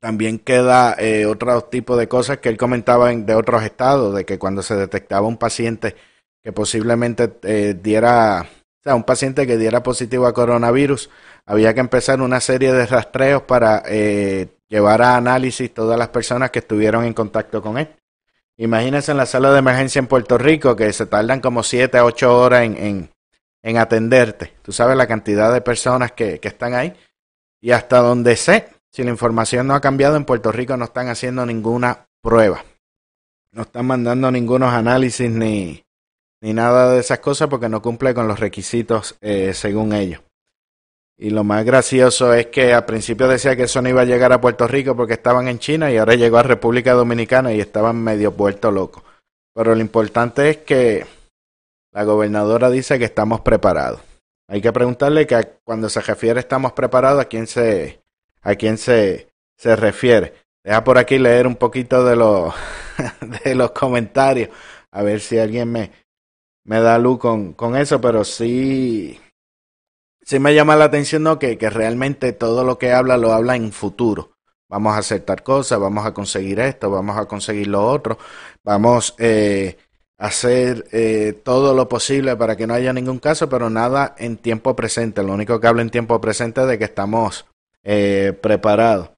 También 0.00 0.38
queda 0.38 0.94
eh, 0.98 1.26
otro 1.26 1.62
tipo 1.64 1.96
de 1.96 2.08
cosas 2.08 2.38
que 2.38 2.48
él 2.48 2.56
comentaba 2.56 3.12
en, 3.12 3.26
de 3.26 3.34
otros 3.34 3.62
estados, 3.62 4.14
de 4.14 4.24
que 4.24 4.38
cuando 4.38 4.62
se 4.62 4.76
detectaba 4.76 5.26
un 5.26 5.38
paciente 5.38 5.96
que 6.42 6.52
posiblemente 6.52 7.38
eh, 7.42 7.74
diera, 7.80 8.42
o 8.42 8.82
sea, 8.82 8.94
un 8.94 9.04
paciente 9.04 9.46
que 9.46 9.56
diera 9.56 9.82
positivo 9.82 10.26
a 10.26 10.34
coronavirus, 10.34 11.10
había 11.44 11.74
que 11.74 11.80
empezar 11.80 12.20
una 12.20 12.40
serie 12.40 12.72
de 12.72 12.86
rastreos 12.86 13.42
para 13.42 13.82
eh, 13.86 14.48
llevar 14.68 15.02
a 15.02 15.16
análisis 15.16 15.72
todas 15.72 15.98
las 15.98 16.08
personas 16.08 16.50
que 16.50 16.60
estuvieron 16.60 17.04
en 17.04 17.14
contacto 17.14 17.62
con 17.62 17.78
él. 17.78 17.88
Imagínense 18.58 19.12
en 19.12 19.18
la 19.18 19.26
sala 19.26 19.52
de 19.52 19.58
emergencia 19.58 19.98
en 19.98 20.06
Puerto 20.06 20.38
Rico 20.38 20.76
que 20.76 20.92
se 20.92 21.06
tardan 21.06 21.40
como 21.40 21.62
7 21.62 21.98
a 21.98 22.04
8 22.04 22.38
horas 22.38 22.62
en, 22.62 22.76
en, 22.76 23.10
en 23.62 23.76
atenderte. 23.78 24.52
Tú 24.62 24.72
sabes 24.72 24.96
la 24.96 25.06
cantidad 25.06 25.52
de 25.52 25.60
personas 25.60 26.12
que, 26.12 26.38
que 26.38 26.48
están 26.48 26.74
ahí. 26.74 26.94
Y 27.60 27.72
hasta 27.72 27.98
donde 27.98 28.36
sé, 28.36 28.68
si 28.96 29.04
la 29.04 29.10
información 29.10 29.66
no 29.66 29.74
ha 29.74 29.82
cambiado, 29.82 30.16
en 30.16 30.24
Puerto 30.24 30.50
Rico 30.50 30.74
no 30.78 30.86
están 30.86 31.08
haciendo 31.08 31.44
ninguna 31.44 32.08
prueba. 32.22 32.64
No 33.52 33.60
están 33.60 33.84
mandando 33.84 34.30
ningunos 34.30 34.72
análisis 34.72 35.30
ni, 35.30 35.84
ni 36.40 36.54
nada 36.54 36.94
de 36.94 37.00
esas 37.00 37.18
cosas 37.18 37.50
porque 37.50 37.68
no 37.68 37.82
cumple 37.82 38.14
con 38.14 38.26
los 38.26 38.40
requisitos 38.40 39.18
eh, 39.20 39.52
según 39.52 39.92
ellos. 39.92 40.22
Y 41.18 41.28
lo 41.28 41.44
más 41.44 41.62
gracioso 41.66 42.32
es 42.32 42.46
que 42.46 42.72
al 42.72 42.86
principio 42.86 43.28
decía 43.28 43.54
que 43.54 43.64
eso 43.64 43.82
no 43.82 43.90
iba 43.90 44.00
a 44.00 44.06
llegar 44.06 44.32
a 44.32 44.40
Puerto 44.40 44.66
Rico 44.66 44.96
porque 44.96 45.12
estaban 45.12 45.46
en 45.48 45.58
China 45.58 45.92
y 45.92 45.98
ahora 45.98 46.14
llegó 46.14 46.38
a 46.38 46.42
República 46.42 46.94
Dominicana 46.94 47.52
y 47.52 47.60
estaban 47.60 48.02
medio 48.02 48.32
puerto 48.32 48.70
locos. 48.70 49.02
Pero 49.54 49.74
lo 49.74 49.80
importante 49.82 50.48
es 50.48 50.56
que 50.58 51.04
la 51.92 52.04
gobernadora 52.04 52.70
dice 52.70 52.98
que 52.98 53.04
estamos 53.04 53.42
preparados. 53.42 54.00
Hay 54.48 54.62
que 54.62 54.72
preguntarle 54.72 55.26
que 55.26 55.58
cuando 55.64 55.90
se 55.90 56.00
refiere 56.00 56.40
estamos 56.40 56.72
preparados, 56.72 57.20
a 57.20 57.26
quién 57.26 57.46
se, 57.46 58.05
a 58.46 58.54
quién 58.54 58.78
se, 58.78 59.28
se 59.56 59.74
refiere. 59.74 60.32
Deja 60.62 60.84
por 60.84 60.98
aquí 60.98 61.18
leer 61.18 61.48
un 61.48 61.56
poquito 61.56 62.04
de 62.04 62.14
los, 62.14 62.54
de 63.44 63.54
los 63.56 63.72
comentarios, 63.72 64.50
a 64.92 65.02
ver 65.02 65.20
si 65.20 65.38
alguien 65.38 65.70
me, 65.70 65.90
me 66.64 66.80
da 66.80 66.96
luz 66.98 67.18
con, 67.18 67.54
con 67.54 67.76
eso, 67.76 68.00
pero 68.00 68.22
sí, 68.22 69.20
sí 70.22 70.38
me 70.38 70.54
llama 70.54 70.76
la 70.76 70.84
atención 70.84 71.24
¿no? 71.24 71.40
que, 71.40 71.58
que 71.58 71.70
realmente 71.70 72.32
todo 72.32 72.62
lo 72.62 72.78
que 72.78 72.92
habla 72.92 73.16
lo 73.16 73.32
habla 73.32 73.56
en 73.56 73.72
futuro. 73.72 74.32
Vamos 74.68 74.94
a 74.94 74.98
hacer 74.98 75.20
tal 75.22 75.42
cosa, 75.42 75.78
vamos 75.78 76.06
a 76.06 76.14
conseguir 76.14 76.60
esto, 76.60 76.88
vamos 76.90 77.16
a 77.16 77.26
conseguir 77.26 77.66
lo 77.68 77.84
otro, 77.84 78.18
vamos 78.64 79.14
eh, 79.18 79.76
hacer 80.18 80.86
eh, 80.92 81.40
todo 81.44 81.74
lo 81.74 81.88
posible 81.88 82.36
para 82.36 82.56
que 82.56 82.66
no 82.66 82.74
haya 82.74 82.92
ningún 82.92 83.18
caso, 83.18 83.48
pero 83.48 83.70
nada 83.70 84.14
en 84.18 84.36
tiempo 84.36 84.74
presente. 84.76 85.22
Lo 85.24 85.34
único 85.34 85.60
que 85.60 85.66
habla 85.66 85.82
en 85.82 85.90
tiempo 85.90 86.20
presente 86.20 86.62
es 86.62 86.66
de 86.68 86.78
que 86.78 86.84
estamos 86.84 87.46
eh, 87.86 88.36
preparados. 88.42 89.10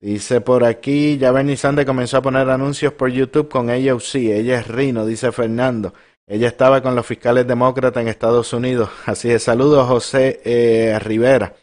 Dice 0.00 0.40
por 0.40 0.64
aquí, 0.64 1.18
ya 1.18 1.30
Bernie 1.30 1.56
Sanders 1.56 1.86
comenzó 1.86 2.16
a 2.16 2.22
poner 2.22 2.48
anuncios 2.48 2.92
por 2.94 3.10
YouTube 3.10 3.48
con 3.48 3.68
ella 3.68 3.94
sí, 4.00 4.32
ella 4.32 4.58
es 4.58 4.66
Rino, 4.66 5.04
dice 5.04 5.30
Fernando. 5.30 5.92
Ella 6.26 6.48
estaba 6.48 6.82
con 6.82 6.94
los 6.94 7.04
fiscales 7.04 7.46
demócratas 7.46 8.00
en 8.00 8.08
Estados 8.08 8.52
Unidos. 8.52 8.88
Así 9.06 9.30
es, 9.30 9.42
saludos 9.42 9.86
José 9.86 10.40
eh, 10.44 10.98
Rivera. 11.00 11.54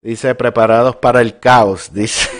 Dice, 0.00 0.34
preparados 0.34 0.96
para 0.96 1.20
el 1.20 1.38
caos, 1.38 1.90
dice. 1.94 2.30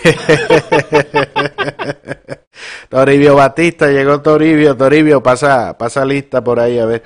Toribio 2.89 3.35
Batista, 3.35 3.87
llegó 3.89 4.21
Toribio, 4.21 4.75
Toribio, 4.75 5.21
pasa, 5.21 5.77
pasa 5.77 6.05
lista 6.05 6.43
por 6.43 6.59
ahí, 6.59 6.79
a 6.79 6.85
ver. 6.85 7.03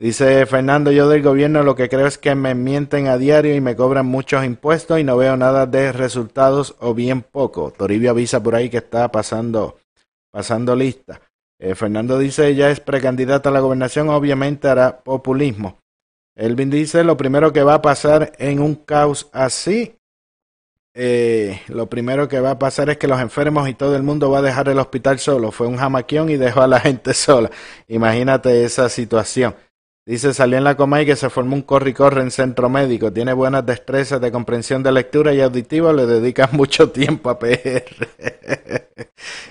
Dice 0.00 0.46
Fernando, 0.46 0.92
yo 0.92 1.08
del 1.08 1.22
gobierno 1.22 1.64
lo 1.64 1.74
que 1.74 1.88
creo 1.88 2.06
es 2.06 2.18
que 2.18 2.36
me 2.36 2.54
mienten 2.54 3.08
a 3.08 3.18
diario 3.18 3.56
y 3.56 3.60
me 3.60 3.74
cobran 3.74 4.06
muchos 4.06 4.44
impuestos 4.44 5.00
y 5.00 5.04
no 5.04 5.16
veo 5.16 5.36
nada 5.36 5.66
de 5.66 5.90
resultados 5.90 6.76
o 6.78 6.94
bien 6.94 7.22
poco. 7.22 7.72
Toribio 7.72 8.10
avisa 8.10 8.40
por 8.40 8.54
ahí 8.54 8.70
que 8.70 8.76
está 8.76 9.10
pasando, 9.10 9.78
pasando 10.30 10.76
lista. 10.76 11.20
Eh, 11.58 11.74
Fernando 11.74 12.16
dice, 12.16 12.46
ella 12.46 12.70
es 12.70 12.78
precandidata 12.78 13.48
a 13.48 13.52
la 13.52 13.58
gobernación, 13.58 14.08
obviamente 14.08 14.68
hará 14.68 15.00
populismo. 15.00 15.80
Elvin 16.36 16.70
dice, 16.70 17.02
lo 17.02 17.16
primero 17.16 17.52
que 17.52 17.64
va 17.64 17.74
a 17.74 17.82
pasar 17.82 18.30
en 18.38 18.60
un 18.60 18.76
caos 18.76 19.28
así, 19.32 19.96
eh, 20.94 21.60
lo 21.66 21.88
primero 21.88 22.28
que 22.28 22.38
va 22.38 22.52
a 22.52 22.58
pasar 22.60 22.90
es 22.90 22.98
que 22.98 23.08
los 23.08 23.20
enfermos 23.20 23.68
y 23.68 23.74
todo 23.74 23.96
el 23.96 24.04
mundo 24.04 24.30
va 24.30 24.38
a 24.38 24.42
dejar 24.42 24.68
el 24.68 24.78
hospital 24.78 25.18
solo. 25.18 25.50
Fue 25.50 25.66
un 25.66 25.76
jamaquión 25.76 26.30
y 26.30 26.36
dejó 26.36 26.62
a 26.62 26.68
la 26.68 26.78
gente 26.88 27.14
sola. 27.14 27.50
Imagínate 27.88 28.64
esa 28.64 28.88
situación. 28.88 29.56
Dice, 30.08 30.32
salió 30.32 30.56
en 30.56 30.64
la 30.64 30.74
Comay 30.74 31.04
que 31.04 31.16
se 31.16 31.28
formó 31.28 31.54
un 31.54 31.60
corre 31.60 31.90
y 31.90 31.92
corre 31.92 32.22
en 32.22 32.30
centro 32.30 32.70
médico. 32.70 33.12
Tiene 33.12 33.34
buenas 33.34 33.66
destrezas 33.66 34.18
de 34.22 34.32
comprensión 34.32 34.82
de 34.82 34.90
lectura 34.90 35.34
y 35.34 35.42
auditiva. 35.42 35.92
Le 35.92 36.06
dedica 36.06 36.48
mucho 36.52 36.88
tiempo 36.90 37.28
a 37.28 37.38
PR. 37.38 37.84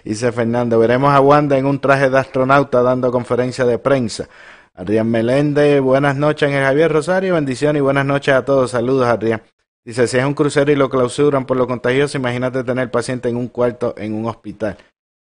Dice 0.03 0.31
Fernando, 0.31 0.79
veremos 0.79 1.13
a 1.13 1.21
Wanda 1.21 1.59
en 1.59 1.67
un 1.67 1.79
traje 1.79 2.09
de 2.09 2.17
astronauta 2.17 2.81
dando 2.81 3.11
conferencia 3.11 3.65
de 3.65 3.77
prensa. 3.77 4.29
Adrián 4.73 5.11
Meléndez, 5.11 5.79
buenas 5.79 6.15
noches 6.15 6.49
Javier 6.49 6.91
Rosario, 6.91 7.35
bendiciones 7.35 7.79
y 7.79 7.83
buenas 7.83 8.07
noches 8.07 8.33
a 8.33 8.43
todos. 8.43 8.71
Saludos, 8.71 9.05
Adrián. 9.05 9.43
Dice, 9.85 10.07
si 10.07 10.17
es 10.17 10.25
un 10.25 10.33
crucero 10.33 10.71
y 10.71 10.75
lo 10.75 10.89
clausuran 10.89 11.45
por 11.45 11.57
lo 11.57 11.67
contagioso, 11.67 12.17
imagínate 12.17 12.63
tener 12.63 12.89
paciente 12.89 13.29
en 13.29 13.35
un 13.35 13.47
cuarto 13.47 13.93
en 13.95 14.15
un 14.15 14.25
hospital. 14.25 14.75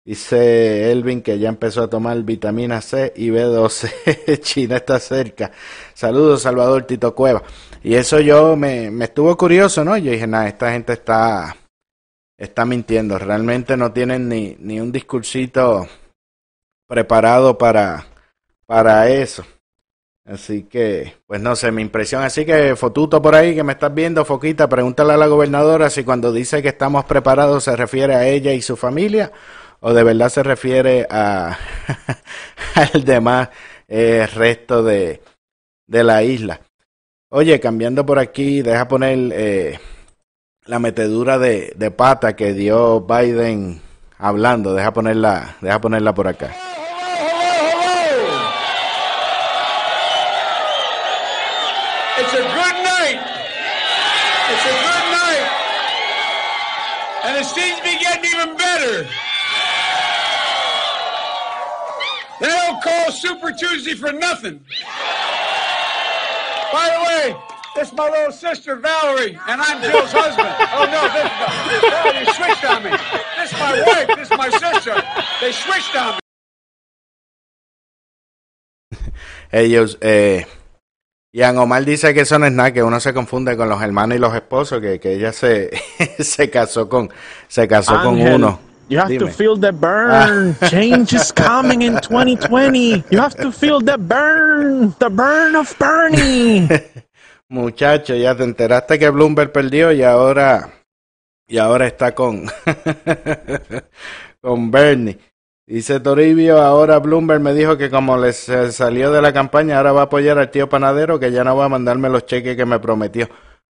Dice 0.04 0.90
Elvin 0.90 1.22
que 1.22 1.38
ya 1.38 1.48
empezó 1.48 1.84
a 1.84 1.90
tomar 1.90 2.20
vitamina 2.24 2.80
C 2.80 3.12
y 3.14 3.28
B12. 3.28 4.40
China 4.40 4.76
está 4.76 4.98
cerca. 4.98 5.52
Saludos, 5.94 6.42
Salvador 6.42 6.82
Tito 6.82 7.14
Cueva. 7.14 7.42
Y 7.84 7.94
eso 7.94 8.18
yo 8.18 8.56
me, 8.56 8.90
me 8.90 9.04
estuvo 9.04 9.36
curioso, 9.36 9.84
¿no? 9.84 9.96
Yo 9.96 10.10
dije, 10.10 10.26
nada, 10.26 10.48
esta 10.48 10.72
gente 10.72 10.94
está, 10.94 11.56
está 12.36 12.64
mintiendo. 12.64 13.16
Realmente 13.16 13.76
no 13.76 13.92
tienen 13.92 14.28
ni, 14.28 14.56
ni 14.58 14.80
un 14.80 14.90
discursito 14.90 15.86
preparado 16.88 17.56
para, 17.56 18.04
para 18.66 19.08
eso. 19.08 19.44
Así 20.24 20.64
que, 20.64 21.14
pues 21.28 21.40
no 21.40 21.54
sé, 21.54 21.70
mi 21.70 21.82
impresión. 21.82 22.24
Así 22.24 22.44
que, 22.44 22.74
Fotuto 22.74 23.22
por 23.22 23.36
ahí 23.36 23.54
que 23.54 23.62
me 23.62 23.72
estás 23.72 23.94
viendo, 23.94 24.24
Foquita, 24.24 24.68
pregúntale 24.68 25.12
a 25.12 25.16
la 25.16 25.26
gobernadora 25.28 25.90
si 25.90 26.02
cuando 26.02 26.32
dice 26.32 26.60
que 26.60 26.68
estamos 26.68 27.04
preparados 27.04 27.64
se 27.64 27.76
refiere 27.76 28.14
a 28.14 28.26
ella 28.26 28.52
y 28.52 28.62
su 28.62 28.76
familia 28.76 29.32
o 29.82 29.92
de 29.92 30.04
verdad 30.04 30.28
se 30.28 30.42
refiere 30.42 31.06
a 31.10 31.58
al 32.74 33.04
demás 33.04 33.48
eh, 33.88 34.26
resto 34.32 34.82
de, 34.82 35.20
de 35.86 36.04
la 36.04 36.22
isla. 36.22 36.60
Oye, 37.28 37.58
cambiando 37.60 38.06
por 38.06 38.18
aquí, 38.18 38.62
deja 38.62 38.86
poner 38.86 39.18
eh, 39.32 39.80
la 40.66 40.78
metedura 40.78 41.38
de, 41.38 41.72
de 41.76 41.90
pata 41.90 42.36
que 42.36 42.52
dio 42.52 43.00
Biden 43.00 43.82
hablando. 44.18 44.72
Deja 44.74 44.92
ponerla, 44.92 45.56
deja 45.60 45.80
ponerla 45.80 46.14
por 46.14 46.28
acá. 46.28 46.54
It's 52.18 52.34
a 52.34 52.42
good 52.42 52.76
night. 52.84 53.20
It's 54.52 54.64
a 54.64 54.74
good 54.86 55.06
night. 55.10 55.46
And 57.24 57.36
it 57.36 57.46
seems 57.46 57.78
to 57.78 57.82
be 57.82 57.98
getting 57.98 58.24
even 58.30 58.56
better. 58.56 59.08
They 62.42 62.48
don't 62.48 62.82
call 62.82 63.12
Super 63.42 63.56
Tuesday 63.56 63.94
for 63.94 64.12
nothing. 64.12 64.60
By 66.72 66.88
the 66.94 67.00
way, 67.08 67.36
this 67.74 67.88
is 67.88 67.94
my 67.94 68.08
little 68.08 68.30
sister 68.30 68.76
Valerie, 68.76 69.36
and 69.48 69.60
I'm 69.60 69.82
Jill's 69.82 70.12
husband. 70.12 70.48
Oh 70.72 70.86
no, 70.86 71.02
this 71.10 71.28
no, 71.82 72.20
you 72.20 72.26
switched 72.34 72.64
on 72.64 72.84
me. 72.84 72.90
This 73.40 73.52
is 73.52 73.58
my 73.58 73.82
wife. 73.82 74.06
This 74.16 74.30
is 74.30 74.38
my 74.38 74.48
sister. 74.48 74.94
They 75.40 75.50
switched 75.50 75.96
on 75.96 76.14
me. 76.14 76.20
Ellos, 79.50 79.98
eh, 80.00 80.46
Ian 81.32 81.58
Omar 81.58 81.84
dice 81.84 82.14
que 82.14 82.20
eso 82.20 82.38
no 82.38 82.46
es 82.46 82.52
nada, 82.52 82.72
que 82.72 82.84
uno 82.84 83.00
se 83.00 83.12
confunde 83.12 83.56
con 83.56 83.68
los 83.68 83.82
hermanos 83.82 84.16
y 84.16 84.20
los 84.20 84.34
esposos, 84.36 84.80
que, 84.80 85.00
que 85.00 85.14
ella 85.14 85.32
se, 85.32 85.70
se 86.20 86.48
casó 86.48 86.88
con, 86.88 87.10
se 87.48 87.66
casó 87.66 88.00
con 88.02 88.20
uno. 88.20 88.71
You 88.92 88.98
have 88.98 89.16
to 89.16 89.28
feel 89.28 89.56
the 89.56 89.72
burn. 89.72 90.54
Change 90.68 91.14
is 91.14 91.32
coming 91.32 91.80
in 91.80 91.96
2020. 91.96 93.04
You 93.08 93.18
have 93.24 93.34
to 93.36 93.50
feel 93.50 93.80
the 93.80 93.96
burn. 93.96 94.94
The 94.98 95.08
burn 95.08 95.56
of 95.56 95.72
Bernie. 95.78 96.68
Muchacho, 97.48 98.14
ya 98.14 98.34
te 98.34 98.44
enteraste 98.44 98.98
que 98.98 99.08
Bloomberg 99.08 99.50
perdió 99.50 99.92
y 99.92 100.02
ahora, 100.02 100.74
y 101.48 101.56
ahora 101.56 101.86
está 101.86 102.14
con, 102.14 102.50
con 104.42 104.70
Bernie. 104.70 105.18
Dice 105.66 105.98
Toribio, 106.00 106.60
ahora 106.60 106.98
Bloomberg 106.98 107.40
me 107.40 107.54
dijo 107.54 107.78
que 107.78 107.88
como 107.88 108.18
les 108.18 108.50
salió 108.72 109.10
de 109.10 109.22
la 109.22 109.32
campaña, 109.32 109.78
ahora 109.78 109.92
va 109.92 110.00
a 110.02 110.04
apoyar 110.04 110.38
al 110.38 110.50
tío 110.50 110.68
panadero, 110.68 111.18
que 111.18 111.32
ya 111.32 111.44
no 111.44 111.56
va 111.56 111.64
a 111.64 111.70
mandarme 111.70 112.10
los 112.10 112.26
cheques 112.26 112.58
que 112.58 112.66
me 112.66 112.78
prometió. 112.78 113.30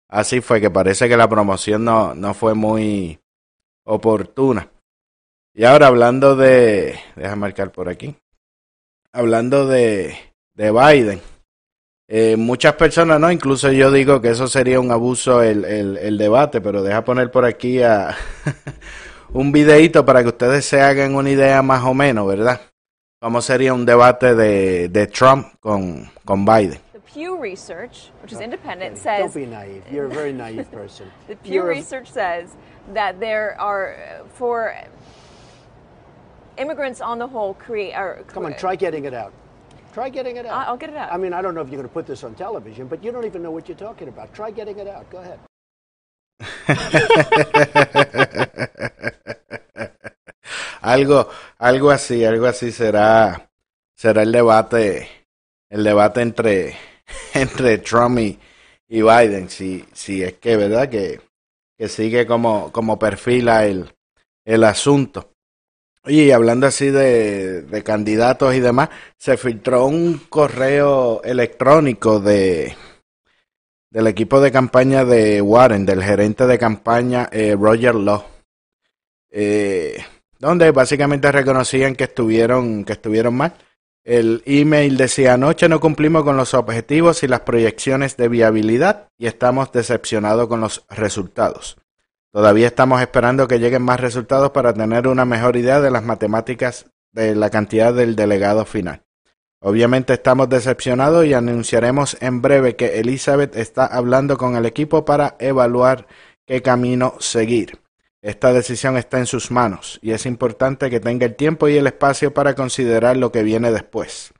Así 0.08 0.40
fue, 0.40 0.62
que 0.62 0.72
parece 0.72 1.10
que 1.10 1.18
la 1.18 1.28
promoción 1.28 1.84
no, 1.84 2.16
no 2.16 2.34
fue 2.34 2.54
muy 2.54 3.20
oportuna. 3.84 4.70
Y 5.60 5.65
ahora 5.65 5.88
hablando 5.88 6.38
de, 6.38 6.98
deja 7.17 7.36
marcar 7.36 7.74
por 7.74 7.89
aquí, 7.89 8.15
hablando 9.12 9.67
de, 9.67 10.15
de 10.54 10.72
Biden. 10.72 11.19
Eh, 12.08 12.38
muchas 12.38 12.76
personas, 12.76 13.19
no, 13.19 13.30
incluso 13.30 13.69
yo 13.69 13.91
digo 13.91 14.22
que 14.22 14.30
eso 14.30 14.48
sería 14.48 14.80
un 14.80 14.89
abuso 14.89 15.43
el, 15.43 15.65
el, 15.65 15.98
el 15.98 16.17
debate, 16.17 16.62
pero 16.62 16.82
deja 16.82 17.04
poner 17.04 17.30
por 17.30 17.43
aquí 17.43 17.84
a 17.84 18.15
un 19.34 19.52
videito 19.52 20.06
para 20.06 20.22
que 20.22 20.30
ustedes 20.30 20.63
se 20.63 20.80
hagan 20.80 21.13
una 21.13 21.30
idea 21.30 21.62
más 21.62 21.84
o 21.84 21.93
menos, 21.93 22.26
¿verdad? 22.26 22.62
¿Cómo 23.22 23.41
sería 23.41 23.74
un 23.74 23.86
debate 23.86 24.36
de, 24.36 24.88
de 24.88 25.08
Trump 25.08 25.45
con, 25.60 26.10
con 26.24 26.45
Biden? 26.45 26.80
The 26.93 27.02
Pew 27.02 27.36
Research, 27.36 28.13
which 28.24 28.32
is 28.32 28.39
independent, 28.39 28.95
Don't 28.95 29.04
says 29.04 29.34
be 29.34 29.45
naive. 29.45 29.84
You're 29.91 30.06
a 30.06 30.10
very 30.10 30.32
naive 30.32 30.72
person. 30.72 31.08
the 31.28 31.36
Pew 31.36 31.63
Research 31.63 32.10
says 32.10 32.56
that 32.93 33.19
there 33.19 33.60
are 33.60 34.24
for 34.36 34.74
immigrants 36.60 37.02
on 37.02 37.19
the 37.19 37.28
whole 37.28 37.54
create. 37.54 37.93
Are, 37.93 38.24
Come 38.28 38.45
on, 38.45 38.54
try 38.56 38.76
getting 38.76 39.06
it 39.06 39.13
out. 39.13 39.34
Try 39.93 40.10
getting 40.10 40.38
it 40.38 40.45
out. 40.45 40.54
I- 40.54 40.65
I'll 40.65 40.78
get 40.78 40.89
it 40.89 40.95
out. 40.95 41.12
I 41.12 41.17
mean, 41.17 41.34
I 41.34 41.41
don't 41.41 41.56
know 41.56 41.62
if 41.62 41.69
you're 41.69 41.78
going 41.82 41.89
to 41.89 41.93
put 41.93 42.06
this 42.06 42.24
on 42.24 42.36
television, 42.36 42.88
but 42.88 43.04
you 43.04 43.12
don't 43.12 43.26
even 43.26 43.41
know 43.41 43.52
what 43.52 43.67
you're 43.67 43.78
talking 43.78 44.08
about. 44.08 44.34
Try 44.34 44.52
getting 44.52 44.78
it 44.78 44.88
out. 44.88 45.10
Go 45.10 45.17
ahead. 45.19 45.39
algo, 50.82 51.30
algo 51.58 51.91
así, 51.91 52.24
algo 52.24 52.48
así 52.48 52.72
será, 52.72 53.50
será 53.95 54.24
el 54.24 54.32
debate, 54.32 55.08
el 55.69 55.84
debate 55.84 56.22
entre, 56.22 56.78
entre 57.34 57.78
Trump 57.80 58.19
y, 58.19 58.39
y 58.88 59.02
Biden, 59.02 59.50
si, 59.50 59.86
si 59.93 60.24
es 60.24 60.34
que, 60.34 60.56
¿verdad? 60.56 60.89
Que, 60.89 61.19
que 61.78 61.89
sigue 61.89 62.26
como, 62.26 62.72
como 62.72 62.98
perfila 62.98 63.65
el, 63.65 63.93
el 64.45 64.63
asunto. 64.63 65.32
Oye, 66.04 66.24
y 66.24 66.32
hablando 66.32 66.68
así 66.68 66.90
de, 66.90 67.62
de 67.64 67.84
candidatos 67.84 68.56
y 68.56 68.60
demás, 68.60 68.90
se 69.18 69.38
filtró 69.38 69.86
un 69.86 70.22
correo 70.30 71.22
electrónico 71.24 72.20
de 72.20 72.76
del 73.92 74.08
equipo 74.08 74.40
de 74.40 74.52
campaña 74.52 75.04
de 75.04 75.42
Warren, 75.42 75.86
del 75.86 76.04
gerente 76.04 76.46
de 76.46 76.58
campaña 76.58 77.28
eh, 77.32 77.56
Roger 77.60 77.96
Law, 77.96 78.24
eh, 79.32 80.04
donde 80.38 80.72
básicamente 80.72 81.32
reconocían 81.32 81.96
que 81.96 82.06
estuvieron, 82.06 82.86
que 82.86 82.94
estuvieron 82.94 83.36
mal. 83.36 83.54
El 84.04 84.42
email 84.46 84.96
decía 84.96 85.34
anoche 85.34 85.68
no 85.68 85.80
cumplimos 85.80 86.24
con 86.24 86.38
los 86.38 86.54
objetivos 86.54 87.24
y 87.24 87.28
las 87.28 87.42
proyecciones 87.42 88.16
de 88.16 88.28
viabilidad 88.30 89.10
y 89.18 89.28
estamos 89.28 89.72
decepcionados 89.72 90.48
con 90.48 90.62
los 90.62 90.86
resultados. 90.90 91.78
Todavía 92.32 92.68
estamos 92.68 93.02
esperando 93.02 93.48
que 93.48 93.58
lleguen 93.58 93.82
más 93.82 94.00
resultados 94.00 94.52
para 94.52 94.72
tener 94.72 95.08
una 95.08 95.26
mejor 95.26 95.56
idea 95.56 95.82
de 95.82 95.89
las 95.89 96.04
matemáticas 96.04 96.86
de 97.12 97.34
la 97.34 97.50
cantidad 97.50 97.92
del 97.92 98.15
delegado 98.15 98.65
final. 98.65 99.02
Obviamente 99.62 100.13
estamos 100.13 100.48
decepcionados 100.48 101.26
y 101.26 101.34
anunciaremos 101.34 102.18
en 102.22 102.44
breve 102.44 102.76
que 102.76 103.00
Elizabeth 103.00 103.56
está 103.56 103.86
hablando 103.88 104.38
con 104.38 104.56
el 104.56 104.68
equipo 104.68 105.06
para 105.06 105.38
evaluar 105.39 106.06
qué 106.46 106.62
camino 106.62 107.15
seguir. 107.20 107.80
Esta 108.22 108.54
decisión 108.54 108.96
está 108.96 109.18
en 109.18 109.26
sus 109.26 109.50
manos 109.50 109.98
y 110.04 110.12
es 110.12 110.28
importante 110.28 110.92
que 110.92 111.00
tenga 111.00 111.26
el 111.26 111.36
tiempo 111.36 111.68
y 111.68 111.78
el 111.78 111.88
espacio 111.88 112.32
para 112.32 112.54
considerar 112.54 113.18
lo 113.18 113.32
que 113.32 113.42
viene 113.42 113.72
después. 113.72 114.34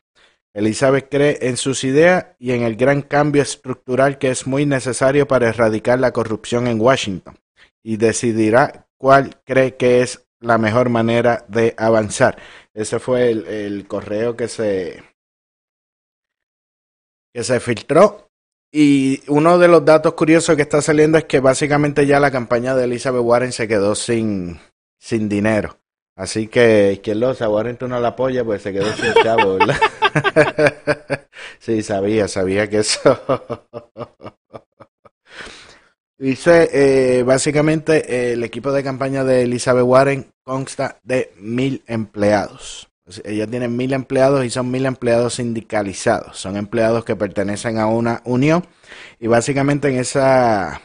Elizabeth 0.54 1.10
cree 1.10 1.39
en 1.41 1.58
sus 1.58 1.84
ideas 1.84 2.28
y 2.38 2.52
en 2.52 2.62
el 2.62 2.75
gran 2.75 3.02
cambio 3.02 3.41
estructural 3.41 4.19
que 4.19 4.30
es 4.30 4.45
muy 4.45 4.67
necesario 4.67 5.28
para 5.28 5.49
erradicar 5.49 5.99
la 5.99 6.12
corrupción 6.12 6.67
en 6.67 6.80
Washington 6.80 7.36
y 7.84 7.98
decidirá 7.98 8.88
cuál 8.98 9.42
cree 9.44 9.76
que 9.76 10.02
es 10.02 10.28
la 10.39 10.58
mejor 10.58 10.89
manera 10.89 11.46
de 11.48 11.76
avanzar. 11.78 12.38
Ese 12.74 13.00
fue 13.00 13.32
el, 13.32 13.48
el 13.48 13.88
correo 13.88 14.36
que 14.36 14.48
se 14.48 15.04
que 17.34 17.44
se 17.44 17.60
filtró. 17.60 18.30
Y 18.72 19.22
uno 19.28 19.58
de 19.58 19.68
los 19.68 19.84
datos 19.84 20.13
curiosos 20.13 20.56
que 20.56 20.62
está 20.62 20.82
saliendo 20.82 21.18
es 21.18 21.26
que 21.26 21.39
básicamente 21.39 22.06
ya 22.06 22.20
la 22.20 22.32
campaña 22.32 22.76
de 22.76 22.84
Elizabeth 22.84 23.24
Warren 23.24 23.52
se 23.52 23.68
quedó 23.68 23.96
sin, 23.96 24.60
sin 25.00 25.28
dinero. 25.28 25.80
Así 26.15 26.48
que, 26.48 27.00
quien 27.02 27.22
lo 27.22 27.32
Warren 27.32 27.78
tú 27.78 27.88
no 27.88 27.98
la 28.00 28.10
apoya, 28.10 28.44
pues 28.44 28.62
se 28.62 28.74
quedó 28.74 28.92
sin 28.94 29.13
chavo, 29.24 29.56
¿verdad? 29.56 29.78
sí, 31.60 31.82
sabía, 31.82 32.28
sabía 32.28 32.70
que 32.70 32.80
eso. 32.80 33.00
Dice, 36.19 36.69
eh, 36.73 37.23
básicamente, 37.23 38.34
el 38.34 38.43
equipo 38.43 38.73
de 38.73 38.84
campaña 38.84 39.23
de 39.23 39.43
Elizabeth 39.43 39.86
Warren 39.86 40.34
consta 40.43 40.99
de 41.01 41.32
mil 41.38 41.82
empleados. 41.88 42.89
Ella 43.23 43.47
tiene 43.47 43.69
mil 43.69 43.93
empleados 43.93 44.43
y 44.43 44.49
son 44.49 44.69
mil 44.69 44.86
empleados 44.86 45.36
sindicalizados. 45.36 46.38
Son 46.38 46.58
empleados 46.58 47.05
que 47.05 47.15
pertenecen 47.15 47.79
a 47.79 47.88
una 47.88 48.21
unión 48.25 48.67
y 49.17 49.27
básicamente 49.27 49.88
en 49.88 49.97
esa 49.97 50.82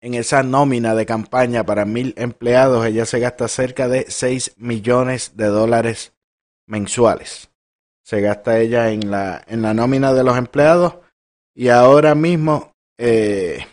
en 0.00 0.14
esa 0.14 0.44
nómina 0.44 0.94
de 0.94 1.04
campaña 1.04 1.64
para 1.64 1.84
mil 1.84 2.14
empleados 2.16 2.86
ella 2.86 3.04
se 3.04 3.18
gasta 3.18 3.48
cerca 3.48 3.88
de 3.88 4.06
6 4.08 4.54
millones 4.56 5.36
de 5.36 5.46
dólares 5.46 6.12
mensuales. 6.66 7.50
Se 8.04 8.20
gasta 8.20 8.60
ella 8.60 8.90
en 8.92 9.10
la 9.10 9.42
en 9.48 9.62
la 9.62 9.74
nómina 9.74 10.14
de 10.14 10.22
los 10.22 10.38
empleados 10.38 10.98
y 11.54 11.68
ahora 11.68 12.14
mismo 12.14 12.72
eh, 12.98 13.66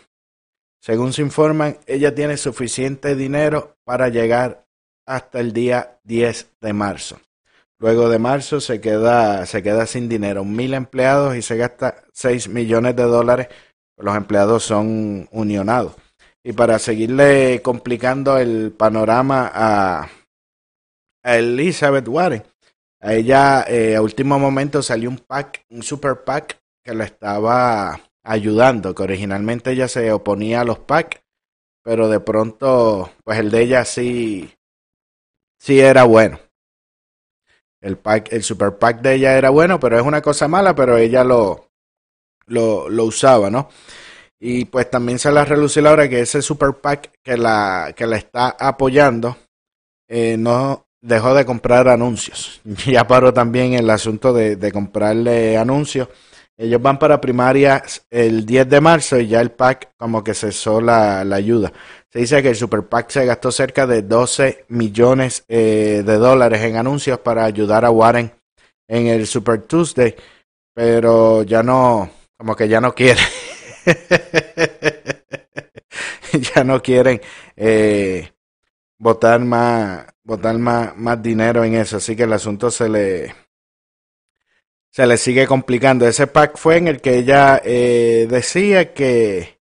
según 0.86 1.12
se 1.12 1.20
informan, 1.20 1.78
ella 1.88 2.14
tiene 2.14 2.36
suficiente 2.36 3.16
dinero 3.16 3.76
para 3.82 4.08
llegar 4.08 4.68
hasta 5.04 5.40
el 5.40 5.52
día 5.52 5.98
10 6.04 6.58
de 6.60 6.72
marzo. 6.72 7.18
Luego 7.80 8.08
de 8.08 8.20
marzo 8.20 8.60
se 8.60 8.80
queda, 8.80 9.44
se 9.46 9.64
queda 9.64 9.86
sin 9.86 10.08
dinero, 10.08 10.44
mil 10.44 10.74
empleados 10.74 11.34
y 11.34 11.42
se 11.42 11.56
gasta 11.56 12.04
6 12.12 12.50
millones 12.50 12.94
de 12.94 13.02
dólares. 13.02 13.48
Los 13.96 14.16
empleados 14.16 14.62
son 14.62 15.28
unionados. 15.32 15.96
Y 16.44 16.52
para 16.52 16.78
seguirle 16.78 17.62
complicando 17.62 18.38
el 18.38 18.70
panorama 18.70 19.50
a, 19.52 20.08
Elizabeth 21.24 22.06
Warren, 22.06 22.44
a 23.00 23.12
ella 23.12 23.64
eh, 23.66 23.96
a 23.96 24.02
último 24.02 24.38
momento 24.38 24.80
salió 24.82 25.10
un 25.10 25.18
pack, 25.18 25.64
un 25.68 25.82
super 25.82 26.22
pack 26.22 26.60
que 26.84 26.94
la 26.94 27.06
estaba 27.06 28.00
ayudando, 28.26 28.94
que 28.94 29.02
originalmente 29.02 29.70
ella 29.70 29.88
se 29.88 30.12
oponía 30.12 30.60
a 30.60 30.64
los 30.64 30.80
PAC, 30.80 31.22
pero 31.82 32.08
de 32.08 32.20
pronto, 32.20 33.10
pues 33.24 33.38
el 33.38 33.50
de 33.50 33.62
ella 33.62 33.84
sí, 33.84 34.52
sí 35.58 35.80
era 35.80 36.04
bueno. 36.04 36.40
El 37.80 37.96
pack, 37.96 38.32
el 38.32 38.42
super 38.42 38.78
pack 38.78 39.00
de 39.00 39.14
ella 39.14 39.38
era 39.38 39.50
bueno, 39.50 39.78
pero 39.78 39.96
es 39.96 40.04
una 40.04 40.20
cosa 40.20 40.48
mala, 40.48 40.74
pero 40.74 40.96
ella 40.96 41.22
lo, 41.22 41.68
lo, 42.46 42.88
lo 42.88 43.04
usaba, 43.04 43.50
¿no? 43.50 43.68
Y 44.40 44.64
pues 44.64 44.90
también 44.90 45.18
se 45.18 45.30
la 45.30 45.44
relució 45.44 45.88
ahora 45.88 46.08
que 46.08 46.20
ese 46.20 46.42
Super 46.42 46.74
PAC 46.74 47.12
que 47.22 47.36
la, 47.36 47.94
que 47.96 48.06
la 48.06 48.16
está 48.16 48.56
apoyando 48.58 49.36
eh, 50.08 50.36
no 50.36 50.86
dejó 51.00 51.34
de 51.34 51.44
comprar 51.46 51.88
anuncios. 51.88 52.60
Ya 52.86 53.06
paró 53.06 53.32
también 53.32 53.74
el 53.74 53.88
asunto 53.88 54.32
de 54.32 54.72
comprarle 54.72 55.56
anuncios. 55.56 56.08
Ellos 56.58 56.80
van 56.80 56.98
para 56.98 57.20
primarias 57.20 58.06
el 58.10 58.46
10 58.46 58.70
de 58.70 58.80
marzo 58.80 59.18
y 59.18 59.28
ya 59.28 59.42
el 59.42 59.50
PAC 59.50 59.90
como 59.98 60.24
que 60.24 60.32
cesó 60.32 60.80
la, 60.80 61.22
la 61.22 61.36
ayuda. 61.36 61.70
Se 62.08 62.20
dice 62.20 62.42
que 62.42 62.48
el 62.48 62.56
Super 62.56 62.82
PAC 62.82 63.10
se 63.10 63.26
gastó 63.26 63.52
cerca 63.52 63.86
de 63.86 64.00
12 64.00 64.64
millones 64.68 65.44
eh, 65.48 66.02
de 66.04 66.16
dólares 66.16 66.62
en 66.62 66.76
anuncios 66.76 67.18
para 67.18 67.44
ayudar 67.44 67.84
a 67.84 67.90
Warren 67.90 68.32
en 68.88 69.06
el 69.08 69.26
Super 69.26 69.62
Tuesday, 69.62 70.14
pero 70.72 71.42
ya 71.42 71.62
no, 71.62 72.10
como 72.38 72.56
que 72.56 72.68
ya 72.68 72.80
no 72.80 72.94
quiere. 72.94 73.20
ya 76.54 76.64
no 76.64 76.82
quieren 76.82 77.20
eh, 77.54 78.30
votar 78.98 79.40
más, 79.40 80.06
votar 80.24 80.58
más, 80.58 80.96
más 80.96 81.22
dinero 81.22 81.64
en 81.64 81.74
eso, 81.74 81.98
así 81.98 82.16
que 82.16 82.22
el 82.22 82.32
asunto 82.32 82.70
se 82.70 82.88
le 82.88 83.45
se 84.96 85.06
le 85.06 85.18
sigue 85.18 85.46
complicando. 85.46 86.08
Ese 86.08 86.26
PAC 86.26 86.56
fue 86.56 86.78
en 86.78 86.88
el 86.88 87.02
que 87.02 87.18
ella 87.18 87.60
eh, 87.62 88.26
decía 88.30 88.94
que, 88.94 89.60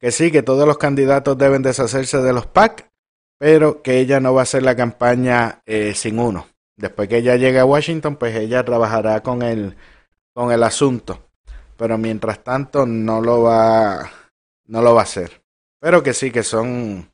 que 0.00 0.10
sí, 0.10 0.32
que 0.32 0.42
todos 0.42 0.66
los 0.66 0.76
candidatos 0.76 1.38
deben 1.38 1.62
deshacerse 1.62 2.20
de 2.20 2.32
los 2.32 2.46
PAC, 2.46 2.90
pero 3.38 3.80
que 3.80 4.00
ella 4.00 4.18
no 4.18 4.34
va 4.34 4.40
a 4.40 4.42
hacer 4.42 4.64
la 4.64 4.74
campaña 4.74 5.62
eh, 5.66 5.94
sin 5.94 6.18
uno. 6.18 6.48
Después 6.76 7.08
que 7.08 7.18
ella 7.18 7.36
llegue 7.36 7.60
a 7.60 7.64
Washington, 7.64 8.16
pues 8.16 8.34
ella 8.34 8.64
trabajará 8.64 9.22
con 9.22 9.42
el, 9.42 9.76
con 10.34 10.50
el 10.50 10.64
asunto. 10.64 11.28
Pero 11.76 11.96
mientras 11.96 12.42
tanto 12.42 12.84
no 12.84 13.20
lo 13.20 13.42
va, 13.42 14.10
no 14.66 14.82
lo 14.82 14.94
va 14.96 15.02
a 15.02 15.04
hacer. 15.04 15.42
Pero 15.78 16.02
que 16.02 16.12
sí, 16.12 16.32
que 16.32 16.42
son, 16.42 17.08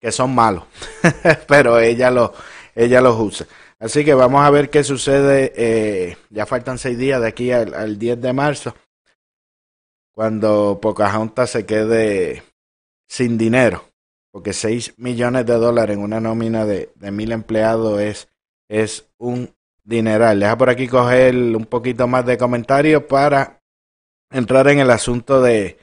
que 0.00 0.10
son 0.10 0.34
malos. 0.34 0.64
pero 1.46 1.78
ella 1.78 2.10
lo, 2.10 2.32
ella 2.74 3.02
los 3.02 3.20
usa. 3.20 3.46
Así 3.80 4.04
que 4.04 4.12
vamos 4.12 4.42
a 4.42 4.50
ver 4.50 4.68
qué 4.68 4.84
sucede. 4.84 5.52
Eh, 5.56 6.16
ya 6.28 6.44
faltan 6.44 6.78
seis 6.78 6.98
días 6.98 7.20
de 7.20 7.28
aquí 7.28 7.50
al, 7.50 7.72
al 7.72 7.98
10 7.98 8.20
de 8.20 8.32
marzo, 8.34 8.74
cuando 10.12 10.78
Pocahontas 10.80 11.50
se 11.50 11.64
quede 11.64 12.42
sin 13.08 13.38
dinero, 13.38 13.82
porque 14.30 14.52
6 14.52 14.98
millones 14.98 15.46
de 15.46 15.54
dólares 15.54 15.96
en 15.96 16.02
una 16.02 16.20
nómina 16.20 16.66
de, 16.66 16.92
de 16.94 17.10
mil 17.10 17.32
empleados 17.32 18.00
es, 18.00 18.28
es 18.68 19.08
un 19.18 19.52
dineral. 19.82 20.38
Deja 20.38 20.58
por 20.58 20.68
aquí 20.68 20.86
coger 20.86 21.34
un 21.34 21.64
poquito 21.64 22.06
más 22.06 22.26
de 22.26 22.36
comentarios 22.36 23.04
para 23.04 23.62
entrar 24.30 24.68
en 24.68 24.80
el 24.80 24.90
asunto 24.90 25.40
de, 25.40 25.78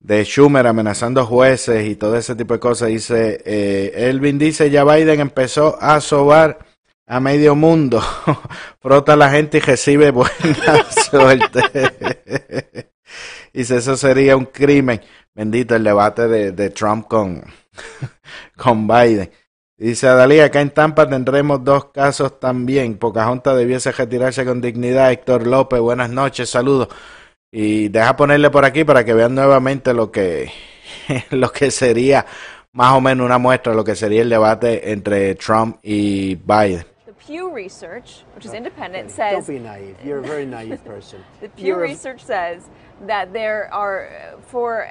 de 0.00 0.24
Schumer 0.24 0.66
amenazando 0.66 1.26
jueces 1.26 1.86
y 1.86 1.94
todo 1.94 2.16
ese 2.16 2.34
tipo 2.34 2.54
de 2.54 2.60
cosas. 2.60 2.88
Dice, 2.88 3.42
eh, 3.44 4.08
Elvin 4.08 4.38
dice, 4.38 4.70
ya 4.70 4.82
Biden 4.82 5.20
empezó 5.20 5.76
a 5.78 6.00
sobar 6.00 6.65
a 7.06 7.20
medio 7.20 7.54
mundo, 7.54 8.02
frota 8.80 9.16
la 9.16 9.30
gente 9.30 9.58
y 9.58 9.60
recibe 9.60 10.10
buena 10.10 10.84
suerte. 11.10 12.90
Dice, 13.52 13.76
eso 13.76 13.96
sería 13.96 14.36
un 14.36 14.46
crimen. 14.46 15.00
Bendito 15.34 15.76
el 15.76 15.84
debate 15.84 16.28
de, 16.28 16.52
de 16.52 16.70
Trump 16.70 17.06
con, 17.06 17.42
con 18.56 18.86
Biden. 18.86 19.30
Dice 19.78 20.08
Adalí, 20.08 20.40
acá 20.40 20.62
en 20.62 20.70
Tampa 20.70 21.06
tendremos 21.08 21.62
dos 21.62 21.86
casos 21.86 22.40
también. 22.40 22.96
Pocahontas 22.96 23.56
debiese 23.56 23.92
retirarse 23.92 24.44
con 24.44 24.60
dignidad. 24.60 25.12
Héctor 25.12 25.46
López, 25.46 25.80
buenas 25.80 26.08
noches, 26.08 26.48
saludos. 26.48 26.88
Y 27.52 27.88
deja 27.88 28.16
ponerle 28.16 28.50
por 28.50 28.64
aquí 28.64 28.84
para 28.84 29.04
que 29.04 29.14
vean 29.14 29.34
nuevamente 29.34 29.92
lo 29.92 30.10
que, 30.10 30.50
lo 31.30 31.52
que 31.52 31.70
sería 31.70 32.24
más 32.72 32.92
o 32.92 33.00
menos 33.00 33.24
una 33.24 33.38
muestra 33.38 33.72
de 33.72 33.76
lo 33.76 33.84
que 33.84 33.96
sería 33.96 34.22
el 34.22 34.30
debate 34.30 34.92
entre 34.92 35.34
Trump 35.34 35.78
y 35.82 36.34
Biden. 36.34 36.95
The 37.26 37.32
Pew 37.32 37.50
Research, 37.52 38.22
which 38.34 38.46
is 38.46 38.52
independent, 38.54 39.10
says. 39.10 39.32
Don't 39.32 39.42
says 39.42 39.48
be 39.56 39.58
naive. 39.58 39.96
You're 40.04 40.18
a 40.18 40.22
very 40.22 40.46
naive 40.46 40.84
person. 40.92 41.24
the 41.40 41.48
Pew 41.48 41.66
You're 41.66 41.84
a- 41.84 41.88
Research 41.88 42.22
says 42.24 42.68
that 43.06 43.32
there 43.32 43.72
are 43.74 44.08
for 44.46 44.88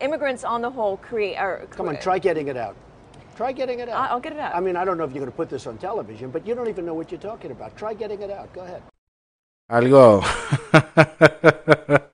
immigrants 0.00 0.44
on 0.44 0.62
the 0.62 0.70
whole 0.70 0.96
create. 0.96 1.36
Or, 1.38 1.66
Come 1.70 1.88
on, 1.88 1.98
try 1.98 2.18
getting 2.18 2.48
it 2.48 2.56
out. 2.56 2.74
Try 3.36 3.52
getting 3.52 3.80
it 3.80 3.88
out. 3.90 3.96
I- 4.00 4.06
I'll 4.12 4.20
get 4.20 4.32
it 4.32 4.38
out. 4.38 4.54
I 4.54 4.60
mean, 4.60 4.76
I 4.76 4.84
don't 4.86 4.96
know 4.96 5.04
if 5.04 5.10
you're 5.10 5.20
going 5.20 5.30
to 5.30 5.36
put 5.36 5.50
this 5.50 5.66
on 5.66 5.76
television, 5.76 6.30
but 6.30 6.46
you 6.46 6.54
don't 6.54 6.68
even 6.68 6.86
know 6.86 6.94
what 6.94 7.10
you're 7.12 7.20
talking 7.20 7.50
about. 7.50 7.76
Try 7.76 7.92
getting 7.92 8.22
it 8.22 8.30
out. 8.30 8.50
Go 8.54 8.62
ahead. 8.62 8.82
Algo. 9.70 10.22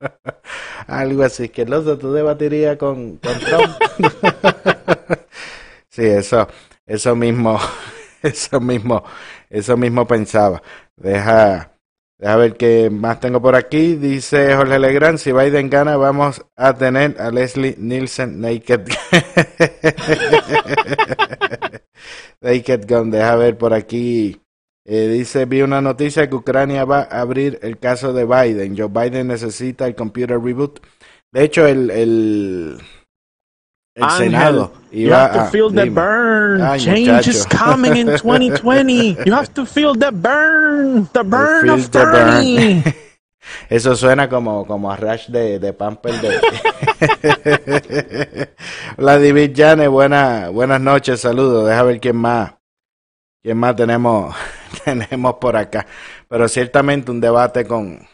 Algo 0.89 1.23
así. 1.25 1.49
Que 1.49 1.65
loso, 1.65 1.97
tú 1.97 2.13
debatirías 2.13 2.77
con, 2.77 3.19
con 3.19 3.39
Trump. 3.39 3.71
sí, 5.91 6.07
eso, 6.07 6.49
eso 6.87 7.15
mismo, 7.15 7.59
eso 8.25 8.61
mismo, 8.61 9.03
eso 9.51 9.77
mismo 9.77 10.07
pensaba. 10.07 10.63
Deja, 10.97 11.73
deja 12.19 12.37
ver 12.37 12.57
qué 12.57 12.91
más 12.91 13.21
tengo 13.21 13.43
por 13.43 13.55
aquí. 13.57 13.97
Dice 13.97 14.55
Jorge 14.55 14.79
Legrand, 14.79 15.19
si 15.19 15.33
Biden 15.33 15.71
gana, 15.71 15.97
vamos 15.97 16.45
a 16.57 16.75
tener 16.75 17.21
a 17.21 17.31
Leslie 17.31 17.75
Nielsen 17.79 18.41
naked. 18.41 18.83
naked 22.41 22.87
Gun. 22.89 23.11
Deja 23.11 23.37
ver 23.37 23.59
por 23.59 23.75
aquí. 23.75 24.41
Eh, 24.85 25.09
dice, 25.09 25.45
vi 25.45 25.63
una 25.63 25.81
noticia 25.81 26.29
que 26.29 26.35
Ucrania 26.35 26.85
va 26.85 27.03
a 27.03 27.21
abrir 27.21 27.59
el 27.63 27.79
caso 27.79 28.13
de 28.13 28.25
Biden. 28.25 28.77
Joe 28.77 28.89
Biden 28.89 29.29
necesita 29.29 29.87
el 29.87 29.95
computer 29.95 30.41
reboot. 30.41 30.81
De 31.31 31.45
hecho, 31.45 31.67
el, 31.67 31.91
el, 31.91 32.79
el 33.95 34.05
Ángel, 34.05 34.19
Senado 34.19 34.73
You 34.93 35.13
have 35.13 35.33
to 35.33 35.45
feel 35.51 35.71
the 35.71 35.89
burn. 35.89 36.61
Ay, 36.61 36.79
Change 36.79 37.29
is 37.29 37.47
coming 37.47 37.97
in 37.97 38.07
2020. 38.19 39.17
You 39.25 39.33
have 39.33 39.53
to 39.55 39.65
feel 39.65 39.95
the 39.95 40.13
burn. 40.13 41.09
The 41.13 41.25
burn 41.25 41.71
of 41.71 41.91
the 41.91 42.05
burn. 42.05 42.85
Eso 43.69 43.97
suena 43.97 44.29
como, 44.29 44.67
como 44.67 44.93
a 44.93 44.97
Rash 44.97 45.29
de, 45.29 45.59
de 45.59 45.73
Pamper 45.73 46.15
de... 46.21 46.41
Vladimir 48.97 49.53
Llane, 49.53 49.89
buena, 49.89 50.51
buenas 50.51 50.81
noches, 50.81 51.21
saludos. 51.21 51.67
Deja 51.69 51.83
ver 51.83 51.99
quién 52.01 52.17
más, 52.17 52.55
quién 53.43 53.57
más 53.57 53.75
tenemos, 53.75 54.35
tenemos 54.85 55.35
por 55.37 55.57
acá. 55.57 55.87
Pero 56.29 56.49
ciertamente 56.49 57.11
un 57.11 57.21
debate 57.21 57.67
con, 57.67 58.07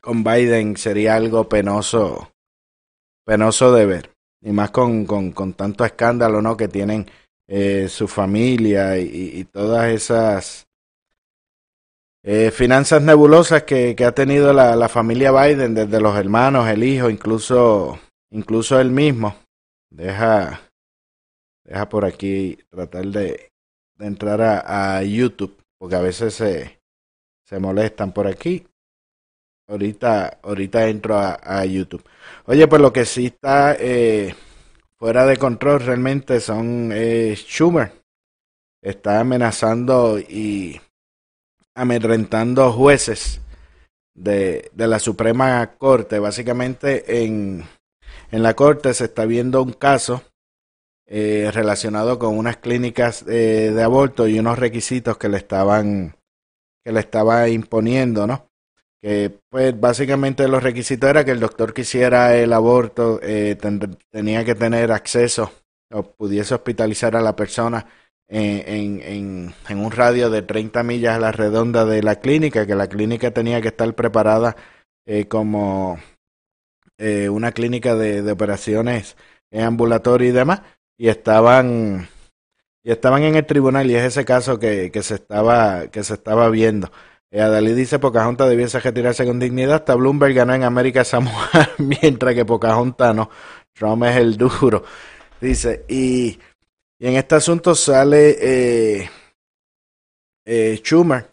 con 0.00 0.24
Biden 0.24 0.76
sería 0.76 1.16
algo 1.16 1.48
penoso, 1.48 2.32
penoso 3.26 3.72
de 3.72 3.86
ver. 3.86 4.10
Y 4.42 4.52
más 4.52 4.70
con, 4.70 5.04
con, 5.04 5.32
con 5.32 5.54
tanto 5.54 5.84
escándalo, 5.84 6.40
¿no? 6.40 6.56
Que 6.56 6.68
tienen 6.68 7.06
eh, 7.52 7.88
su 7.88 8.06
familia 8.06 8.96
y, 8.96 9.44
todas 9.44 9.88
esas 9.90 10.68
eh, 12.22 12.52
finanzas 12.52 13.02
nebulosas 13.02 13.64
que, 13.64 13.96
que 13.96 14.04
ha 14.04 14.14
tenido 14.14 14.52
la, 14.52 14.76
la 14.76 14.88
familia 14.88 15.32
Biden, 15.32 15.74
desde 15.74 16.00
los 16.00 16.16
hermanos, 16.16 16.68
el 16.68 16.84
hijo, 16.84 17.10
incluso, 17.10 17.98
incluso 18.30 18.78
él 18.78 18.90
mismo. 18.90 19.34
Deja, 19.90 20.60
deja 21.64 21.88
por 21.88 22.04
aquí 22.04 22.56
tratar 22.70 23.06
de, 23.06 23.50
de 23.96 24.06
entrar 24.06 24.40
a, 24.40 24.98
a 24.98 25.02
YouTube, 25.02 25.60
porque 25.76 25.96
a 25.96 26.00
veces 26.00 26.34
se, 26.34 26.78
se 27.44 27.58
molestan 27.58 28.12
por 28.12 28.28
aquí. 28.28 28.64
Ahorita, 29.68 30.38
ahorita 30.42 30.88
entro 30.88 31.16
a, 31.16 31.38
a 31.42 31.64
YouTube. 31.64 32.04
Oye, 32.50 32.66
pues 32.66 32.82
lo 32.82 32.92
que 32.92 33.04
sí 33.04 33.26
está 33.26 33.76
eh, 33.78 34.34
fuera 34.96 35.24
de 35.24 35.36
control 35.36 35.82
realmente 35.82 36.40
son 36.40 36.90
eh, 36.92 37.32
Schumer. 37.36 37.92
Está 38.82 39.20
amenazando 39.20 40.18
y 40.18 40.80
amedrentando 41.76 42.72
jueces 42.72 43.40
de, 44.16 44.68
de 44.74 44.86
la 44.88 44.98
Suprema 44.98 45.76
Corte. 45.78 46.18
Básicamente 46.18 47.22
en, 47.22 47.62
en 48.32 48.42
la 48.42 48.54
Corte 48.54 48.94
se 48.94 49.04
está 49.04 49.26
viendo 49.26 49.62
un 49.62 49.74
caso 49.74 50.24
eh, 51.06 51.52
relacionado 51.54 52.18
con 52.18 52.36
unas 52.36 52.56
clínicas 52.56 53.24
eh, 53.28 53.70
de 53.72 53.82
aborto 53.84 54.26
y 54.26 54.40
unos 54.40 54.58
requisitos 54.58 55.18
que 55.18 55.28
le 55.28 55.36
estaban 55.36 56.16
que 56.84 56.90
le 56.90 56.98
estaba 56.98 57.48
imponiendo, 57.48 58.26
¿no? 58.26 58.49
Que 59.02 59.32
pues 59.48 59.78
básicamente 59.80 60.46
los 60.46 60.62
requisitos 60.62 61.08
era 61.08 61.24
que 61.24 61.30
el 61.30 61.40
doctor 61.40 61.72
que 61.72 61.82
hiciera 61.82 62.36
el 62.36 62.52
aborto 62.52 63.18
eh, 63.22 63.56
ten- 63.58 63.96
tenía 64.10 64.44
que 64.44 64.54
tener 64.54 64.92
acceso 64.92 65.52
o 65.90 66.02
pudiese 66.02 66.54
hospitalizar 66.54 67.16
a 67.16 67.22
la 67.22 67.34
persona 67.34 67.86
en, 68.28 69.52
un 69.70 69.90
radio 69.90 70.30
de 70.30 70.42
30 70.42 70.82
millas 70.82 71.16
a 71.16 71.20
la 71.20 71.32
redonda 71.32 71.84
de 71.84 72.02
la 72.02 72.16
clínica, 72.16 72.66
que 72.66 72.74
la 72.74 72.88
clínica 72.88 73.32
tenía 73.32 73.60
que 73.60 73.68
estar 73.68 73.92
preparada 73.94 74.54
eh, 75.06 75.26
como 75.26 75.98
eh, 76.98 77.28
una 77.28 77.52
clínica 77.52 77.94
de, 77.96 78.30
operaciones 78.30 79.16
en 79.50 79.64
ambulatorio 79.64 80.28
y 80.28 80.32
demás, 80.32 80.62
y 80.96 81.08
estaban 81.08 82.08
y 82.82 82.92
estaban 82.92 83.22
en 83.24 83.34
el 83.36 83.46
tribunal 83.46 83.90
y 83.90 83.96
es 83.96 84.04
ese 84.04 84.24
caso 84.24 84.58
que 84.58 84.90
se 85.02 85.14
estaba 85.14 85.88
que 85.88 86.04
se 86.04 86.14
estaba 86.14 86.48
viendo. 86.50 86.90
Eh, 87.32 87.40
Adalí 87.40 87.74
dice 87.74 87.98
Pocahontas 87.98 88.48
debiese 88.48 88.80
retirarse 88.80 89.24
con 89.24 89.38
dignidad. 89.38 89.76
Hasta 89.76 89.94
Bloomberg 89.94 90.34
ganó 90.34 90.54
en 90.54 90.64
América 90.64 91.04
Samoa, 91.04 91.50
mientras 91.78 92.34
que 92.34 92.44
Pocahontas 92.44 93.14
no. 93.14 93.30
Trump 93.72 94.04
es 94.04 94.16
el 94.16 94.36
duro. 94.36 94.84
Dice, 95.40 95.84
y, 95.88 96.38
y 96.98 97.06
en 97.06 97.16
este 97.16 97.36
asunto 97.36 97.74
sale 97.74 98.36
eh, 98.40 99.10
eh, 100.44 100.80
Schumer 100.82 101.30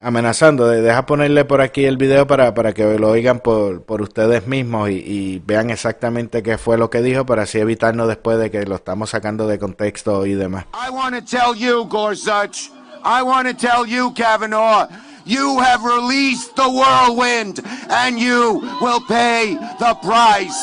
amenazando. 0.00 0.68
De, 0.68 0.80
deja 0.80 1.06
ponerle 1.06 1.44
por 1.44 1.60
aquí 1.60 1.84
el 1.84 1.96
video 1.96 2.26
para, 2.26 2.54
para 2.54 2.72
que 2.72 2.98
lo 2.98 3.10
oigan 3.10 3.40
por, 3.40 3.82
por 3.82 4.02
ustedes 4.02 4.46
mismos 4.46 4.90
y, 4.90 5.42
vean 5.44 5.70
exactamente 5.70 6.42
qué 6.42 6.58
fue 6.58 6.76
lo 6.76 6.90
que 6.90 7.00
dijo 7.00 7.24
para 7.24 7.42
así 7.42 7.58
evitarnos 7.58 8.08
después 8.08 8.38
de 8.38 8.50
que 8.50 8.64
lo 8.64 8.76
estamos 8.76 9.10
sacando 9.10 9.46
de 9.46 9.58
contexto 9.58 10.26
y 10.26 10.34
demás. 10.34 10.66
I 10.74 10.90
want 10.90 11.16
to 11.28 11.84
Gorsuch, 11.84 12.70
I 13.10 13.22
want 13.22 13.48
to 13.48 13.54
tell 13.54 13.86
you, 13.86 14.10
Kavanaugh, 14.10 14.86
you 15.24 15.60
have 15.60 15.82
released 15.82 16.54
the 16.56 16.68
whirlwind 16.68 17.58
and 17.88 18.20
you 18.20 18.60
will 18.82 19.00
pay 19.00 19.54
the 19.80 19.94
price. 20.02 20.60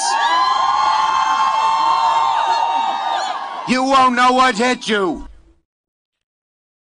You 3.67 3.83
won't 3.83 4.15
know 4.15 4.33
what 4.33 4.55
hit 4.59 4.87
you. 4.87 5.27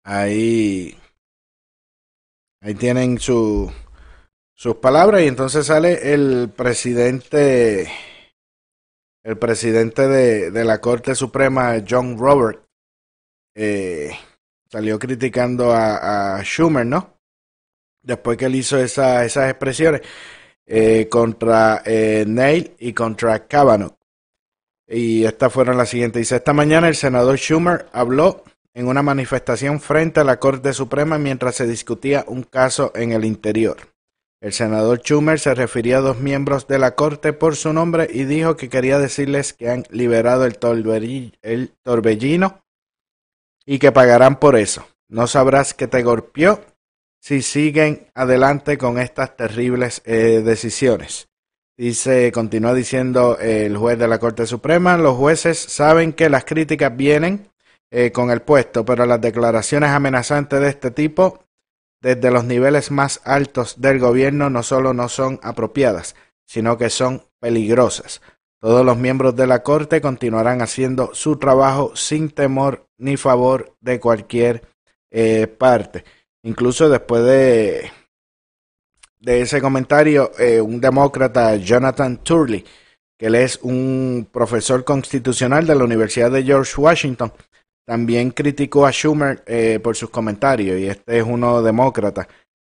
Ahí, 0.07 0.95
ahí 2.63 2.73
tienen 2.75 3.19
su, 3.19 3.69
sus 4.55 4.75
palabras 4.77 5.23
y 5.23 5.27
entonces 5.27 5.65
sale 5.65 6.13
el 6.13 6.53
presidente, 6.55 7.91
el 9.25 9.37
presidente 9.37 10.07
de, 10.07 10.51
de 10.51 10.63
la 10.63 10.79
Corte 10.79 11.15
Suprema, 11.15 11.83
John 11.85 12.17
Robert, 12.17 12.63
eh, 13.55 14.17
salió 14.69 14.99
criticando 14.99 15.73
a, 15.73 16.41
Schumer, 16.43 16.85
¿no? 16.85 17.17
Después 18.01 18.37
que 18.37 18.45
él 18.45 18.55
hizo 18.55 18.77
esa, 18.77 19.25
esas 19.25 19.49
expresiones 19.49 20.01
eh, 20.65 21.07
contra 21.09 21.81
eh, 21.85 22.23
Neil 22.27 22.75
y 22.79 22.93
contra 22.93 23.47
Kavanaugh. 23.47 23.95
Y 24.87 25.25
estas 25.25 25.51
fueron 25.51 25.77
las 25.77 25.89
siguientes. 25.89 26.21
Dice, 26.21 26.37
esta 26.37 26.53
mañana 26.53 26.87
el 26.87 26.95
senador 26.95 27.37
Schumer 27.37 27.87
habló 27.91 28.43
en 28.73 28.87
una 28.87 29.03
manifestación 29.03 29.81
frente 29.81 30.19
a 30.19 30.23
la 30.23 30.39
Corte 30.39 30.73
Suprema 30.73 31.17
mientras 31.17 31.55
se 31.55 31.67
discutía 31.67 32.23
un 32.27 32.43
caso 32.43 32.91
en 32.95 33.11
el 33.11 33.25
interior. 33.25 33.77
El 34.41 34.53
senador 34.53 34.99
Schumer 34.99 35.39
se 35.39 35.53
refirió 35.53 35.97
a 35.97 36.01
dos 36.01 36.19
miembros 36.19 36.67
de 36.67 36.79
la 36.79 36.95
Corte 36.95 37.33
por 37.33 37.57
su 37.57 37.73
nombre 37.73 38.07
y 38.09 38.23
dijo 38.23 38.55
que 38.55 38.69
quería 38.69 38.97
decirles 38.97 39.53
que 39.53 39.69
han 39.69 39.83
liberado 39.89 40.45
el 40.45 40.57
torbellino 41.83 42.63
y 43.71 43.77
que 43.77 43.91
pagarán 43.91 44.39
por 44.39 44.55
eso. 44.55 44.87
No 45.09 45.27
sabrás 45.27 45.75
que 45.75 45.87
te 45.87 46.01
golpeó 46.01 46.59
si 47.21 47.43
siguen 47.43 48.07
adelante 48.15 48.79
con 48.79 48.97
estas 48.97 49.37
terribles 49.37 50.01
eh, 50.05 50.41
decisiones. 50.43 51.29
Dice, 51.77 52.31
continúa 52.31 52.73
diciendo 52.73 53.37
eh, 53.39 53.67
el 53.67 53.77
juez 53.77 53.99
de 53.99 54.07
la 54.07 54.17
Corte 54.17 54.47
Suprema, 54.47 54.97
los 54.97 55.17
jueces 55.17 55.59
saben 55.59 56.13
que 56.13 56.29
las 56.29 56.45
críticas 56.45 56.97
vienen 56.97 57.51
eh, 57.91 58.11
con 58.11 58.31
el 58.31 58.41
puesto, 58.41 58.83
pero 58.83 59.05
las 59.05 59.21
declaraciones 59.21 59.91
amenazantes 59.91 60.59
de 60.59 60.69
este 60.69 60.89
tipo 60.89 61.43
desde 62.01 62.31
los 62.31 62.45
niveles 62.45 62.89
más 62.89 63.21
altos 63.23 63.79
del 63.79 63.99
gobierno 63.99 64.49
no 64.49 64.63
solo 64.63 64.95
no 64.95 65.09
son 65.09 65.39
apropiadas, 65.43 66.15
sino 66.43 66.75
que 66.79 66.89
son 66.89 67.27
peligrosas. 67.39 68.19
Todos 68.61 68.85
los 68.85 68.97
miembros 68.97 69.35
de 69.35 69.47
la 69.47 69.63
Corte 69.63 70.01
continuarán 70.01 70.61
haciendo 70.61 71.11
su 71.13 71.37
trabajo 71.37 71.95
sin 71.95 72.29
temor 72.29 72.87
ni 72.97 73.15
favor 73.15 73.75
de 73.79 73.99
cualquier 74.01 74.63
eh, 75.11 75.47
parte. 75.47 76.03
Incluso 76.43 76.89
después 76.89 77.23
de, 77.23 77.91
ese 79.21 79.61
comentario, 79.61 80.31
eh, 80.37 80.59
un 80.59 80.81
demócrata, 80.81 81.55
Jonathan 81.55 82.17
Turley, 82.17 82.65
que 83.17 83.27
es 83.43 83.59
un 83.61 84.27
profesor 84.31 84.83
constitucional 84.83 85.65
de 85.65 85.75
la 85.75 85.83
Universidad 85.85 86.31
de 86.31 86.43
George 86.43 86.73
Washington, 86.79 87.31
también 87.85 88.31
criticó 88.31 88.85
a 88.85 88.91
Schumer 88.91 89.41
eh, 89.45 89.79
por 89.81 89.95
sus 89.95 90.09
comentarios, 90.09 90.79
y 90.79 90.87
este 90.87 91.17
es 91.17 91.23
uno 91.25 91.61
demócrata, 91.61 92.27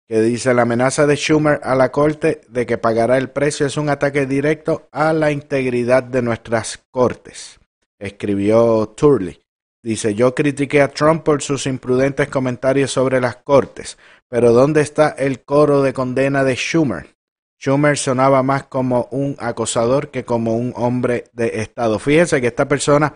que 0.10 0.22
dice 0.22 0.56
la 0.56 0.64
amenaza 0.64 1.06
de 1.06 1.16
Schumer 1.16 1.62
a 1.64 1.76
la 1.76 1.92
Corte 1.92 2.42
de 2.50 2.66
que 2.66 2.80
pagará 2.80 3.20
el 3.20 3.30
precio 3.30 3.68
es 3.68 3.78
un 3.78 3.90
ataque 3.90 4.26
directo 4.26 4.90
a 4.92 5.14
la 5.14 5.32
integridad 5.32 6.02
de 6.02 6.24
nuestras 6.24 6.80
Cortes, 6.90 7.60
escribió 8.00 8.88
Turley. 8.98 9.40
Dice, 9.84 10.16
yo 10.16 10.34
critiqué 10.34 10.82
a 10.82 10.88
Trump 10.88 11.24
por 11.24 11.44
sus 11.44 11.68
imprudentes 11.68 12.28
comentarios 12.28 12.90
sobre 12.90 13.22
las 13.22 13.36
Cortes, 13.36 14.00
pero 14.28 14.52
¿dónde 14.52 14.82
está 14.82 15.10
el 15.10 15.44
coro 15.44 15.84
de 15.84 15.94
condena 15.94 16.44
de 16.44 16.56
Schumer? 16.56 17.16
Schumer 17.62 17.96
sonaba 17.96 18.42
más 18.42 18.64
como 18.64 19.10
un 19.12 19.36
acosador 19.38 20.10
que 20.10 20.26
como 20.26 20.56
un 20.56 20.74
hombre 20.76 21.26
de 21.34 21.62
Estado. 21.62 22.00
Fíjense 22.00 22.42
que 22.42 22.48
esta 22.48 22.68
persona, 22.68 23.14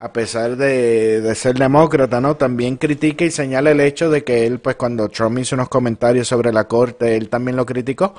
a 0.00 0.12
pesar 0.12 0.56
de, 0.56 1.34
ser 1.34 1.56
demócrata, 1.56 2.20
¿no? 2.20 2.36
También 2.36 2.76
critica 2.76 3.24
y 3.24 3.30
señala 3.30 3.72
el 3.72 3.80
hecho 3.80 4.10
de 4.10 4.22
que 4.24 4.46
él, 4.46 4.60
pues 4.60 4.76
cuando 4.76 5.08
Trump 5.08 5.38
hizo 5.38 5.56
unos 5.56 5.68
comentarios 5.68 6.28
sobre 6.28 6.52
la 6.52 6.68
Corte, 6.68 7.16
él 7.16 7.28
también 7.28 7.56
lo 7.56 7.66
criticó, 7.66 8.14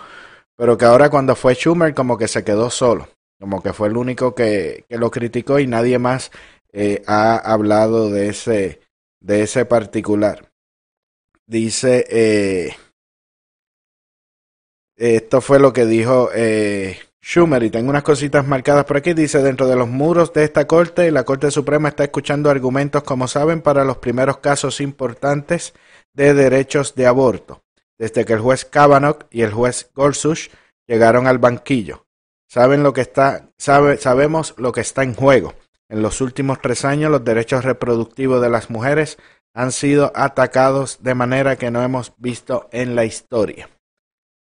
pero 0.56 0.78
que 0.78 0.86
ahora 0.86 1.10
cuando 1.10 1.36
fue 1.36 1.56
Schumer 1.56 1.94
como 1.94 2.18
que 2.18 2.28
se 2.28 2.44
quedó 2.44 2.70
solo, 2.70 3.08
como 3.40 3.64
que 3.64 3.74
fue 3.74 3.88
el 3.88 3.98
único 3.98 4.36
que, 4.36 4.86
que 4.90 4.98
lo 4.98 5.10
criticó 5.10 5.60
y 5.60 5.68
nadie 5.68 6.00
más 6.00 6.32
eh, 6.74 7.02
ha 7.08 7.38
hablado 7.38 8.10
de 8.10 8.30
ese, 8.30 8.82
de 9.22 9.44
ese 9.44 9.66
particular. 9.66 10.52
Dice, 11.48 12.06
eh, 12.10 12.76
esto 14.98 15.42
fue 15.42 15.60
lo 15.60 15.74
que 15.74 15.86
dijo 15.86 16.30
eh, 16.36 17.00
Schumer 17.30 17.62
y 17.62 17.70
tengo 17.70 17.92
unas 17.92 18.02
cositas 18.02 18.48
marcadas 18.48 18.86
por 18.86 18.98
aquí. 18.98 19.14
Dice, 19.14 19.44
dentro 19.44 19.68
de 19.68 19.76
los 19.76 19.88
muros 19.88 20.34
de 20.34 20.44
esta 20.44 20.66
Corte, 20.66 21.12
la 21.12 21.26
Corte 21.26 21.52
Suprema 21.52 21.90
está 21.90 22.04
escuchando 22.04 22.50
argumentos, 22.50 23.04
como 23.04 23.28
saben, 23.28 23.62
para 23.62 23.84
los 23.84 23.98
primeros 23.98 24.38
casos 24.38 24.82
importantes 24.82 25.76
de 26.16 26.34
derechos 26.34 26.96
de 26.96 27.06
aborto, 27.06 27.62
desde 28.00 28.26
que 28.26 28.34
el 28.34 28.40
juez 28.40 28.66
Kavanaugh 28.66 29.28
y 29.30 29.44
el 29.44 29.54
juez 29.54 29.92
Gorsuch 29.94 30.50
llegaron 30.88 31.28
al 31.28 31.38
banquillo. 31.38 32.08
Saben 32.48 32.82
lo 32.82 32.94
que 32.94 33.02
está, 33.02 33.52
sabe, 33.60 33.98
sabemos 33.98 34.56
lo 34.58 34.72
que 34.72 34.82
está 34.82 35.04
en 35.04 35.14
juego. 35.14 35.54
En 35.88 36.02
los 36.02 36.22
últimos 36.22 36.60
tres 36.60 36.84
años, 36.84 37.12
los 37.12 37.24
derechos 37.24 37.64
reproductivos 37.64 38.42
de 38.42 38.50
las 38.50 38.72
mujeres 38.72 39.20
han 39.54 39.72
sido 39.72 40.12
atacados 40.16 41.04
de 41.04 41.14
manera 41.14 41.58
que 41.58 41.70
no 41.70 41.84
hemos 41.84 42.12
visto 42.18 42.70
en 42.72 42.96
la 42.96 43.06
historia. 43.06 43.70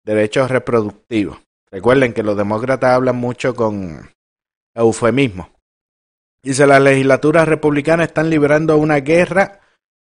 Derechos 0.05 0.49
reproductivos. 0.49 1.48
Recuerden 1.71 2.13
que 2.13 2.23
los 2.23 2.37
demócratas 2.37 2.95
hablan 2.95 3.17
mucho 3.17 3.55
con 3.55 4.11
eufemismo. 4.75 5.51
Dice, 6.43 6.67
las 6.67 6.81
legislaturas 6.81 7.49
republicanas 7.49 8.09
están 8.09 8.31
librando 8.31 8.77
una 8.77 9.01
guerra, 9.01 9.61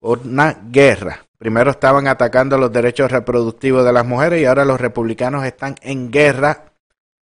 una 0.00 0.60
guerra. 0.70 1.24
Primero 1.38 1.70
estaban 1.70 2.08
atacando 2.08 2.58
los 2.58 2.72
derechos 2.72 3.10
reproductivos 3.10 3.84
de 3.84 3.92
las 3.92 4.06
mujeres 4.06 4.40
y 4.40 4.44
ahora 4.44 4.64
los 4.64 4.80
republicanos 4.80 5.44
están 5.44 5.76
en 5.82 6.10
guerra 6.10 6.72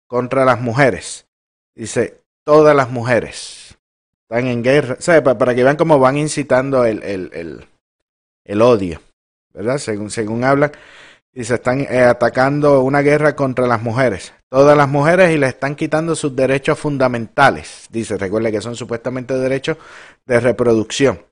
contra 0.07 0.45
las 0.45 0.61
mujeres. 0.61 1.27
Dice, 1.75 2.23
todas 2.45 2.75
las 2.75 2.91
mujeres 2.91 3.79
están 4.23 4.47
en 4.47 4.63
guerra. 4.63 4.97
O 5.01 5.39
para 5.39 5.55
que 5.55 5.65
vean 5.65 5.77
cómo 5.77 5.99
van 5.99 6.17
incitando 6.17 6.85
el, 6.85 7.03
el, 7.03 7.31
el, 7.35 7.67
el 8.45 8.63
odio, 8.63 9.01
¿verdad? 9.53 9.79
Según, 9.79 10.11
según 10.11 10.45
hablan, 10.45 10.73
y 11.39 11.45
se 11.45 11.55
están 11.55 11.83
eh, 11.83 12.01
atacando 12.01 12.83
una 12.83 13.01
guerra 13.01 13.37
contra 13.37 13.69
las 13.69 13.81
mujeres. 13.81 14.35
Todas 14.51 14.77
las 14.77 14.89
mujeres 14.89 15.31
y 15.31 15.39
le 15.39 15.47
están 15.47 15.77
quitando 15.77 16.17
sus 16.17 16.35
derechos 16.35 16.77
fundamentales. 16.81 17.87
Dice, 17.91 18.17
recuerde 18.17 18.51
que 18.51 18.61
son 18.61 18.75
supuestamente 18.75 19.35
derechos 19.35 19.77
de 20.27 20.41
reproducción. 20.41 21.25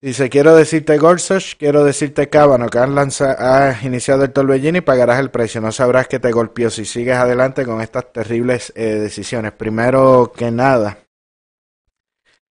Dice, 0.00 0.30
quiero 0.30 0.54
decirte 0.54 0.98
Gorsuch, 0.98 1.56
quiero 1.58 1.84
decirte 1.84 2.28
Kavanaugh, 2.28 2.70
que 2.70 2.78
has, 2.78 2.88
lanza- 2.90 3.32
has 3.70 3.82
iniciado 3.82 4.22
el 4.22 4.32
torbellino 4.32 4.78
y 4.78 4.82
pagarás 4.82 5.18
el 5.18 5.32
precio. 5.32 5.60
No 5.60 5.72
sabrás 5.72 6.06
que 6.06 6.20
te 6.20 6.30
golpeó 6.30 6.70
si 6.70 6.84
sigues 6.84 7.16
adelante 7.16 7.64
con 7.64 7.80
estas 7.80 8.12
terribles 8.12 8.72
eh, 8.76 9.00
decisiones. 9.00 9.50
Primero 9.50 10.32
que 10.32 10.52
nada, 10.52 10.98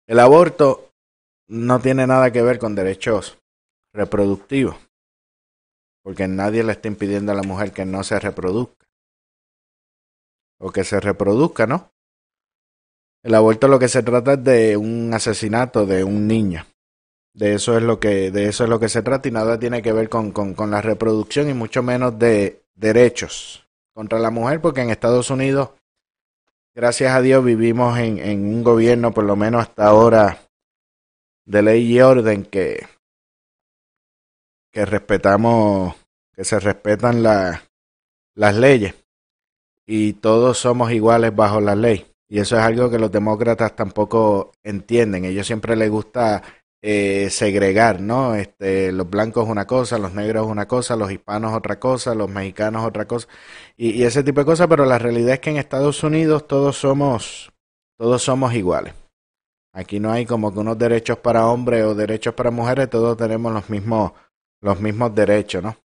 el 0.08 0.20
aborto 0.20 0.92
no 1.50 1.82
tiene 1.82 2.08
nada 2.08 2.32
que 2.32 2.42
ver 2.42 2.58
con 2.58 2.74
derechos 2.74 3.38
reproductivos, 3.94 4.78
porque 6.08 6.26
nadie 6.26 6.64
le 6.64 6.72
está 6.72 6.88
impidiendo 6.88 7.34
a 7.34 7.36
la 7.36 7.44
mujer 7.44 7.74
que 7.74 7.84
no 7.84 8.02
se 8.02 8.18
reproduzca 8.18 8.88
o 10.58 10.72
que 10.72 10.86
se 10.86 11.02
reproduzca, 11.02 11.68
¿no? 11.68 11.92
El 13.24 13.36
aborto 13.36 13.68
lo 13.68 13.78
que 13.78 13.90
se 13.90 14.04
trata 14.04 14.36
es 14.36 14.44
de 14.46 14.78
un 14.78 15.14
asesinato 15.14 15.86
de 15.86 16.06
un 16.06 16.26
niño. 16.26 16.66
De 17.34 17.56
eso 17.56 17.76
es 17.76 17.84
lo 17.84 18.00
que, 18.00 18.32
de 18.32 18.48
eso 18.48 18.64
es 18.64 18.70
lo 18.70 18.80
que 18.80 18.88
se 18.88 19.02
trata 19.02 19.28
y 19.28 19.34
nada 19.34 19.60
tiene 19.60 19.82
que 19.82 19.92
ver 19.92 20.08
con, 20.08 20.32
con, 20.32 20.54
con 20.54 20.72
la 20.72 20.82
reproducción 20.82 21.50
y 21.50 21.54
mucho 21.54 21.84
menos 21.84 22.18
de 22.18 22.64
derechos 22.74 23.68
contra 23.94 24.18
la 24.18 24.32
mujer, 24.32 24.62
porque 24.62 24.80
en 24.80 24.92
Estados 24.92 25.30
Unidos, 25.30 25.72
gracias 26.74 27.14
a 27.14 27.22
Dios, 27.22 27.44
vivimos 27.44 28.00
en, 28.00 28.20
en 28.20 28.46
un 28.46 28.64
gobierno, 28.64 29.14
por 29.14 29.26
lo 29.26 29.36
menos 29.36 29.64
hasta 29.64 29.88
ahora, 29.88 30.40
de 31.44 31.62
ley 31.64 31.92
y 31.92 32.00
orden 32.00 32.46
que, 32.46 32.88
que 34.78 34.86
respetamos, 34.86 35.96
que 36.36 36.44
se 36.46 36.60
respetan 36.60 37.24
la- 37.24 37.64
las 38.36 38.56
leyes 38.56 38.94
y 39.88 40.14
todos 40.14 40.60
somos 40.60 40.92
iguales 40.92 41.36
bajo 41.36 41.60
la 41.60 41.76
ley. 41.76 42.06
Y 42.30 42.38
eso 42.38 42.58
es 42.58 42.62
algo 42.62 42.88
que 42.92 43.00
los 43.00 43.12
demócratas 43.12 43.76
tampoco 43.76 44.52
entienden. 44.62 45.26
Ellos 45.26 45.48
siempre 45.48 45.76
les 45.76 45.90
gusta 45.90 46.44
eh, 46.84 47.32
segregar, 47.32 48.02
¿no? 48.02 48.36
Este, 48.36 48.92
los 48.92 49.10
blancos 49.10 49.50
una 49.50 49.66
cosa, 49.66 49.98
los 49.98 50.14
negros 50.14 50.46
una 50.46 50.68
cosa, 50.68 50.96
los 50.96 51.12
hispanos 51.12 51.56
otra 51.56 51.80
cosa, 51.80 52.14
los 52.14 52.30
mexicanos 52.30 52.86
otra 52.86 53.08
cosa, 53.08 53.28
y, 53.76 53.90
y 53.94 54.04
ese 54.04 54.24
tipo 54.24 54.42
de 54.42 54.46
cosas, 54.46 54.68
pero 54.68 54.86
la 54.86 55.00
realidad 55.00 55.34
es 55.34 55.40
que 55.40 55.50
en 55.50 55.58
Estados 55.58 56.04
Unidos 56.04 56.48
todos 56.48 56.78
somos, 56.78 57.52
todos 57.98 58.22
somos 58.22 58.54
iguales. 58.54 58.94
Aquí 59.74 60.00
no 60.00 60.12
hay 60.12 60.28
como 60.28 60.54
que 60.54 60.60
unos 60.60 60.78
derechos 60.78 61.18
para 61.18 61.48
hombres 61.48 61.84
o 61.84 61.96
derechos 61.96 62.36
para 62.36 62.52
mujeres, 62.52 62.92
todos 62.92 63.18
tenemos 63.18 63.52
los 63.52 63.70
mismos, 63.72 64.12
los 64.62 64.80
mismos 64.80 65.14
derechos, 65.14 65.64
¿no? 65.64 65.78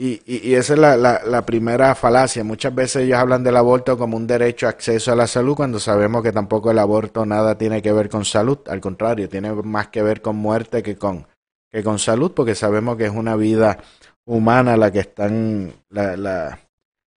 Y, 0.00 0.22
y, 0.26 0.54
esa 0.54 0.74
es 0.74 0.78
la, 0.78 0.96
la, 0.96 1.22
la 1.24 1.44
primera 1.44 1.92
falacia. 1.96 2.44
Muchas 2.44 2.72
veces 2.72 3.02
ellos 3.02 3.18
hablan 3.18 3.42
del 3.42 3.56
aborto 3.56 3.98
como 3.98 4.16
un 4.16 4.28
derecho 4.28 4.66
a 4.66 4.70
acceso 4.70 5.10
a 5.10 5.16
la 5.16 5.26
salud 5.26 5.56
cuando 5.56 5.80
sabemos 5.80 6.22
que 6.22 6.30
tampoco 6.30 6.70
el 6.70 6.78
aborto 6.78 7.26
nada 7.26 7.58
tiene 7.58 7.82
que 7.82 7.90
ver 7.90 8.08
con 8.08 8.24
salud. 8.24 8.60
Al 8.68 8.80
contrario, 8.80 9.28
tiene 9.28 9.52
más 9.52 9.88
que 9.88 10.00
ver 10.04 10.22
con 10.22 10.36
muerte 10.36 10.84
que 10.84 10.96
con, 10.96 11.26
que 11.68 11.82
con 11.82 11.98
salud 11.98 12.30
porque 12.30 12.54
sabemos 12.54 12.96
que 12.96 13.06
es 13.06 13.10
una 13.10 13.34
vida 13.34 13.78
humana 14.24 14.76
la 14.76 14.92
que 14.92 15.00
están, 15.00 15.72
la, 15.88 16.16
la, 16.16 16.60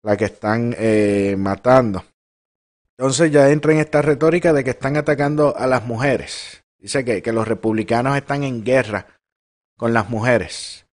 la 0.02 0.18
que 0.18 0.26
están 0.26 0.76
eh, 0.76 1.36
matando. 1.38 2.04
Entonces 2.98 3.32
ya 3.32 3.52
entra 3.52 3.74
en 3.74 3.80
esta 3.80 4.02
retórica 4.02 4.54
de 4.54 4.64
que 4.64 4.72
están 4.72 4.98
atacando 4.98 5.56
a 5.56 5.68
las 5.68 5.86
mujeres. 5.86 6.64
Dice 6.80 7.06
que, 7.06 7.22
que 7.22 7.32
los 7.32 7.48
republicanos 7.48 8.18
están 8.18 8.44
en 8.44 8.64
guerra 8.64 9.06
con 9.82 9.94
las 9.94 10.12
mujeres 10.12 10.86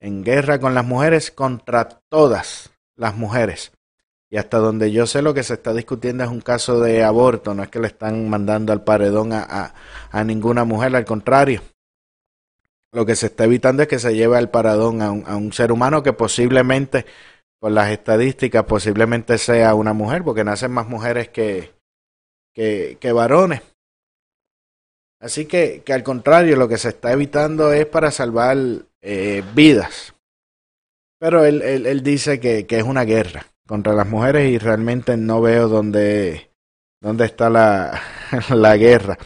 en 0.00 0.24
guerra 0.24 0.58
con 0.58 0.74
las 0.74 0.86
mujeres 0.86 1.30
contra 1.30 1.86
todas 2.08 2.70
las 2.96 3.14
mujeres. 3.14 3.72
Y 4.30 4.38
hasta 4.38 4.56
donde 4.56 4.90
yo 4.90 5.06
sé 5.06 5.20
lo 5.20 5.34
que 5.34 5.42
se 5.42 5.52
está 5.52 5.74
discutiendo 5.74 6.24
es 6.24 6.30
un 6.30 6.40
caso 6.40 6.80
de 6.80 7.04
aborto, 7.04 7.52
no 7.52 7.62
es 7.62 7.68
que 7.68 7.78
le 7.78 7.88
están 7.88 8.30
mandando 8.30 8.72
al 8.72 8.82
paredón 8.82 9.34
a, 9.34 9.74
a, 10.10 10.24
ninguna 10.24 10.64
mujer, 10.64 10.96
al 10.96 11.04
contrario. 11.04 11.60
Lo 12.90 13.04
que 13.04 13.16
se 13.16 13.26
está 13.26 13.44
evitando 13.44 13.82
es 13.82 13.88
que 13.88 13.98
se 13.98 14.14
lleve 14.14 14.38
al 14.38 14.48
paredón 14.48 15.02
a 15.02 15.10
un, 15.10 15.24
a 15.26 15.36
un 15.36 15.52
ser 15.52 15.70
humano 15.70 16.02
que 16.02 16.14
posiblemente, 16.14 17.04
por 17.60 17.70
las 17.70 17.90
estadísticas, 17.90 18.64
posiblemente 18.64 19.36
sea 19.36 19.74
una 19.74 19.92
mujer, 19.92 20.24
porque 20.24 20.42
nacen 20.42 20.72
más 20.72 20.88
mujeres 20.88 21.28
que, 21.28 21.74
que, 22.54 22.96
que 22.98 23.12
varones. 23.12 23.60
Así 25.22 25.46
que, 25.46 25.82
que 25.84 25.92
al 25.92 26.02
contrario, 26.02 26.56
lo 26.56 26.66
que 26.66 26.78
se 26.78 26.88
está 26.88 27.12
evitando 27.12 27.72
es 27.72 27.86
para 27.86 28.10
salvar 28.10 28.58
eh, 29.00 29.44
vidas. 29.54 30.14
Pero 31.20 31.44
él, 31.44 31.62
él, 31.62 31.86
él 31.86 32.02
dice 32.02 32.40
que, 32.40 32.66
que, 32.66 32.78
es 32.78 32.82
una 32.82 33.04
guerra 33.04 33.46
contra 33.64 33.92
las 33.92 34.08
mujeres 34.08 34.50
y 34.50 34.58
realmente 34.58 35.16
no 35.16 35.40
veo 35.40 35.68
dónde, 35.68 36.50
dónde 37.00 37.26
está 37.26 37.48
la, 37.48 38.02
la 38.50 38.76
guerra. 38.76 39.16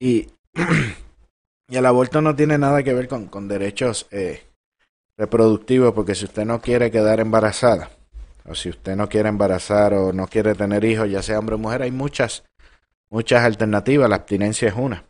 Y, 0.00 0.26
y, 1.68 1.76
el 1.76 1.86
aborto 1.86 2.20
no 2.20 2.34
tiene 2.34 2.58
nada 2.58 2.82
que 2.82 2.92
ver 2.92 3.06
con, 3.06 3.26
con 3.26 3.46
derechos 3.46 4.08
eh, 4.10 4.42
reproductivos, 5.16 5.94
porque 5.94 6.16
si 6.16 6.24
usted 6.24 6.44
no 6.44 6.60
quiere 6.60 6.90
quedar 6.90 7.20
embarazada, 7.20 7.88
o 8.44 8.56
si 8.56 8.70
usted 8.70 8.96
no 8.96 9.08
quiere 9.08 9.28
embarazar 9.28 9.94
o 9.94 10.12
no 10.12 10.26
quiere 10.26 10.56
tener 10.56 10.84
hijos, 10.84 11.08
ya 11.08 11.22
sea 11.22 11.38
hombre 11.38 11.54
o 11.54 11.58
mujer, 11.58 11.82
hay 11.82 11.92
muchas, 11.92 12.42
muchas 13.10 13.44
alternativas. 13.44 14.10
La 14.10 14.16
abstinencia 14.16 14.66
es 14.66 14.74
una. 14.74 15.04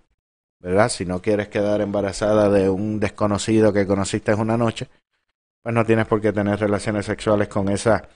¿Verdad? 0.61 0.91
Si 0.91 1.05
no 1.05 1.21
quieres 1.21 1.49
quedar 1.49 1.81
embarazada 1.81 2.49
de 2.51 2.69
un 2.69 3.01
desconocido 3.01 3.73
que 3.73 3.87
conociste 3.87 4.35
una 4.35 4.57
noche, 4.57 4.89
pues 5.63 5.75
no 5.75 5.85
tienes 5.85 6.07
por 6.07 6.21
qué 6.21 6.33
tener 6.33 6.61
relaciones 6.61 7.07
sexuales 7.07 7.49
con 7.49 7.69
esa 7.69 8.09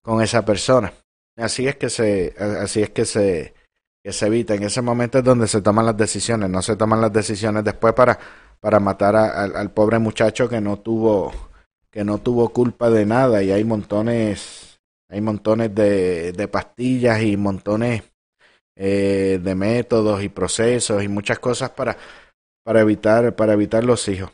con 0.00 0.22
esa 0.22 0.44
persona. 0.44 0.92
Así 1.36 1.66
es 1.66 1.76
que 1.76 1.90
se 1.90 2.34
así 2.38 2.82
es 2.82 2.90
que 2.90 3.04
se 3.04 3.54
que 4.02 4.12
se 4.12 4.26
evita. 4.26 4.54
En 4.54 4.62
ese 4.62 4.82
momento 4.82 5.18
es 5.18 5.24
donde 5.24 5.48
se 5.48 5.60
toman 5.60 5.86
las 5.86 5.96
decisiones, 5.96 6.48
no 6.48 6.62
se 6.62 6.76
toman 6.76 7.00
las 7.00 7.12
decisiones 7.12 7.64
después 7.64 7.92
para 7.94 8.18
para 8.60 8.80
matar 8.80 9.16
al 9.16 9.70
pobre 9.72 9.98
muchacho 9.98 10.48
que 10.48 10.60
no 10.60 10.78
tuvo 10.78 11.32
que 11.90 12.04
no 12.04 12.18
tuvo 12.18 12.50
culpa 12.50 12.90
de 12.90 13.06
nada 13.06 13.42
y 13.42 13.52
hay 13.52 13.64
montones 13.64 14.80
hay 15.08 15.20
montones 15.20 15.74
de, 15.74 16.32
de 16.32 16.48
pastillas 16.48 17.22
y 17.22 17.36
montones 17.36 18.02
eh, 18.76 19.40
de 19.42 19.54
métodos 19.54 20.22
y 20.22 20.28
procesos 20.28 21.02
y 21.02 21.08
muchas 21.08 21.38
cosas 21.38 21.70
para, 21.70 21.96
para, 22.62 22.80
evitar, 22.80 23.34
para 23.34 23.54
evitar 23.54 23.84
los 23.84 24.06
hijos. 24.08 24.30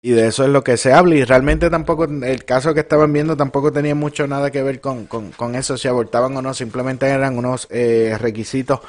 Y 0.00 0.12
de 0.12 0.26
eso 0.26 0.44
es 0.44 0.50
lo 0.50 0.64
que 0.64 0.76
se 0.76 0.92
habla 0.92 1.14
y 1.14 1.24
realmente 1.24 1.70
tampoco, 1.70 2.04
el 2.04 2.44
caso 2.44 2.74
que 2.74 2.80
estaban 2.80 3.12
viendo 3.12 3.36
tampoco 3.36 3.72
tenía 3.72 3.94
mucho 3.94 4.26
nada 4.26 4.50
que 4.50 4.62
ver 4.62 4.80
con, 4.80 5.06
con, 5.06 5.30
con 5.30 5.54
eso, 5.54 5.76
si 5.76 5.86
abortaban 5.86 6.36
o 6.36 6.42
no, 6.42 6.54
simplemente 6.54 7.06
eran 7.06 7.38
unos 7.38 7.68
eh, 7.70 8.16
requisitos 8.20 8.80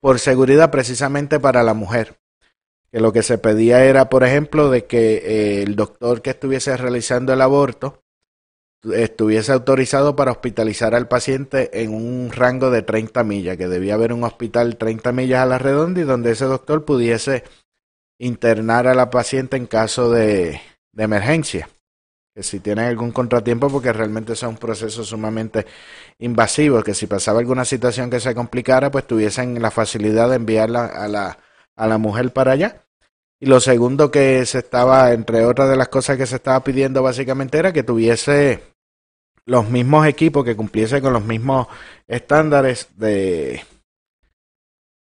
por 0.00 0.18
seguridad 0.18 0.70
precisamente 0.70 1.40
para 1.40 1.62
la 1.62 1.72
mujer. 1.72 2.18
Que 2.92 3.00
lo 3.00 3.12
que 3.12 3.22
se 3.22 3.38
pedía 3.38 3.84
era, 3.84 4.10
por 4.10 4.24
ejemplo, 4.24 4.70
de 4.70 4.84
que 4.84 5.14
eh, 5.16 5.62
el 5.62 5.76
doctor 5.76 6.22
que 6.22 6.30
estuviese 6.30 6.76
realizando 6.76 7.32
el 7.32 7.40
aborto 7.40 8.02
estuviese 8.82 9.52
autorizado 9.52 10.16
para 10.16 10.32
hospitalizar 10.32 10.94
al 10.94 11.08
paciente 11.08 11.82
en 11.82 11.94
un 11.94 12.30
rango 12.32 12.70
de 12.70 12.82
30 12.82 13.24
millas, 13.24 13.56
que 13.56 13.68
debía 13.68 13.94
haber 13.94 14.12
un 14.12 14.24
hospital 14.24 14.76
30 14.76 15.12
millas 15.12 15.40
a 15.40 15.46
la 15.46 15.58
redonda 15.58 16.00
y 16.00 16.04
donde 16.04 16.32
ese 16.32 16.46
doctor 16.46 16.84
pudiese 16.84 17.44
internar 18.18 18.86
a 18.86 18.94
la 18.94 19.10
paciente 19.10 19.56
en 19.56 19.66
caso 19.66 20.10
de, 20.10 20.60
de 20.92 21.02
emergencia. 21.04 21.68
Que 22.34 22.42
si 22.42 22.60
tienen 22.60 22.86
algún 22.86 23.10
contratiempo, 23.10 23.68
porque 23.68 23.92
realmente 23.92 24.34
es 24.34 24.42
un 24.44 24.56
proceso 24.56 25.04
sumamente 25.04 25.66
invasivo, 26.18 26.82
que 26.82 26.94
si 26.94 27.06
pasaba 27.06 27.40
alguna 27.40 27.64
situación 27.64 28.08
que 28.08 28.20
se 28.20 28.34
complicara, 28.34 28.90
pues 28.90 29.06
tuviesen 29.06 29.60
la 29.60 29.70
facilidad 29.70 30.30
de 30.30 30.36
enviarla 30.36 30.86
a 30.86 31.08
la, 31.08 31.38
a 31.76 31.86
la 31.86 31.98
mujer 31.98 32.32
para 32.32 32.52
allá. 32.52 32.84
Y 33.40 33.46
lo 33.46 33.58
segundo 33.58 34.10
que 34.10 34.44
se 34.44 34.58
estaba, 34.58 35.12
entre 35.12 35.46
otras 35.46 35.70
de 35.70 35.76
las 35.76 35.88
cosas 35.88 36.18
que 36.18 36.26
se 36.26 36.36
estaba 36.36 36.62
pidiendo 36.62 37.02
básicamente 37.02 37.58
era 37.58 37.72
que 37.72 37.82
tuviese 37.82 38.62
los 39.46 39.68
mismos 39.68 40.06
equipos, 40.06 40.44
que 40.44 40.54
cumpliese 40.54 41.00
con 41.00 41.14
los 41.14 41.24
mismos 41.24 41.66
estándares 42.06 42.88
de, 42.96 43.64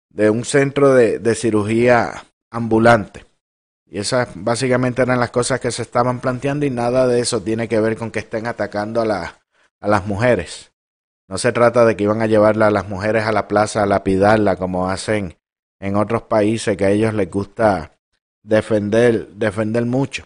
de 0.10 0.30
un 0.30 0.44
centro 0.44 0.94
de, 0.94 1.20
de 1.20 1.34
cirugía 1.34 2.26
ambulante. 2.52 3.26
Y 3.86 4.00
esas 4.00 4.28
básicamente 4.36 5.02
eran 5.02 5.22
las 5.22 5.32
cosas 5.32 5.62
que 5.62 5.72
se 5.72 5.84
estaban 5.84 6.20
planteando 6.20 6.66
y 6.66 6.70
nada 6.70 7.08
de 7.08 7.22
eso 7.22 7.42
tiene 7.42 7.70
que 7.70 7.80
ver 7.80 7.96
con 7.96 8.12
que 8.12 8.20
estén 8.20 8.48
atacando 8.48 9.00
a, 9.00 9.06
la, 9.06 9.40
a 9.80 9.88
las 9.88 10.06
mujeres. 10.06 10.74
No 11.30 11.38
se 11.38 11.54
trata 11.54 11.86
de 11.86 11.96
que 11.96 12.04
iban 12.04 12.22
a 12.22 12.28
llevarla 12.28 12.68
a 12.68 12.72
las 12.72 12.90
mujeres 12.90 13.26
a 13.26 13.32
la 13.32 13.48
plaza 13.48 13.82
a 13.82 13.86
lapidarla 13.86 14.58
como 14.58 14.90
hacen 14.90 15.38
en 15.80 15.96
otros 15.96 16.24
países 16.24 16.76
que 16.76 16.86
a 16.86 16.92
ellos 16.92 17.14
les 17.14 17.32
gusta 17.32 17.95
defender, 18.46 19.28
defender 19.30 19.86
mucho. 19.86 20.26